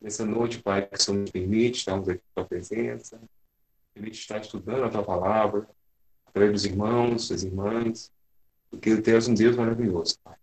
nessa 0.00 0.24
noite, 0.24 0.62
Pai, 0.62 0.86
que 0.86 0.94
o 0.94 1.02
Senhor 1.02 1.18
nos 1.18 1.30
permite 1.30 1.78
estarmos 1.78 2.08
aqui 2.08 2.22
com 2.34 2.40
a 2.40 2.44
presença, 2.44 3.20
permite 3.92 4.20
estar 4.20 4.40
estudando 4.40 4.84
a 4.84 4.88
Tua 4.88 5.02
palavra, 5.02 5.68
através 6.24 6.52
dos 6.52 6.64
irmãos, 6.64 7.28
das 7.28 7.42
irmãs, 7.42 8.12
porque 8.70 9.00
Tu 9.00 9.10
és 9.10 9.28
um 9.28 9.34
Deus 9.34 9.56
maravilhoso, 9.56 10.18
Pai. 10.22 10.36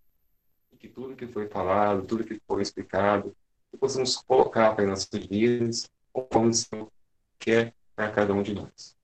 E 0.71 0.77
que 0.77 0.89
tudo 0.89 1.15
que 1.15 1.27
foi 1.27 1.47
falado, 1.47 2.05
tudo 2.05 2.23
que 2.23 2.39
foi 2.45 2.61
explicado, 2.61 3.35
que 3.71 3.77
possamos 3.77 4.17
colocar, 4.17 4.79
em 4.79 4.87
nossas 4.87 5.25
vidas, 5.25 5.89
conforme 6.11 6.49
o 6.49 6.53
Senhor 6.53 6.91
quer 7.39 7.73
para 7.95 8.11
cada 8.11 8.33
um 8.33 8.43
de 8.43 8.53
nós. 8.53 8.95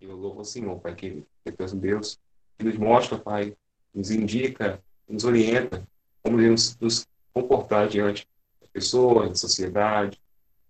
Eu 0.00 0.16
louvo 0.16 0.40
o 0.40 0.44
Senhor, 0.44 0.78
Pai, 0.80 0.94
que, 0.94 1.26
um 1.72 1.78
Deus 1.78 2.18
que 2.58 2.64
nos 2.64 2.76
mostra, 2.76 3.18
Pai, 3.18 3.56
nos 3.94 4.10
indica, 4.10 4.82
nos 5.08 5.24
orienta 5.24 5.86
como 6.22 6.36
devemos 6.36 6.76
nos 6.78 7.06
comportar 7.32 7.88
diante 7.88 8.28
pessoas, 8.72 9.28
na 9.28 9.34
sociedade, 9.34 10.20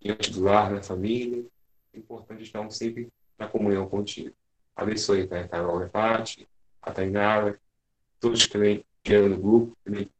diante 0.00 0.30
do 0.30 0.42
lar, 0.42 0.70
na 0.70 0.82
família. 0.82 1.44
É 1.92 1.98
importante 1.98 2.42
estarmos 2.42 2.76
sempre 2.76 3.08
na 3.38 3.46
comunhão 3.46 3.88
contigo. 3.88 4.34
Abençoe 4.74 5.26
Pai, 5.26 5.40
a 5.40 5.48
Carol 5.48 5.78
Repate, 5.78 6.48
a 6.80 6.92
Tainara, 6.92 7.60
todos 8.20 8.46
que 8.46 8.84
vieram 9.04 9.28
no 9.28 9.38
grupo, 9.38 9.76
que 9.84 10.10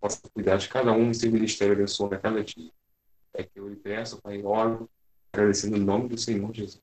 possam 0.00 0.30
cuidar 0.32 0.56
de 0.56 0.68
cada 0.68 0.92
um 0.92 1.10
e 1.10 1.14
seu 1.14 1.30
ministério 1.30 1.74
abençoe 1.74 2.14
a 2.14 2.18
cada 2.18 2.42
dia. 2.42 2.70
é 3.34 3.42
que 3.42 3.58
eu 3.58 3.68
lhe 3.68 3.76
peço, 3.76 4.20
Pai, 4.20 4.42
oro, 4.42 4.90
agradecendo 5.32 5.76
o 5.76 5.80
nome 5.80 6.08
do 6.08 6.18
Senhor 6.18 6.52
Jesus. 6.52 6.82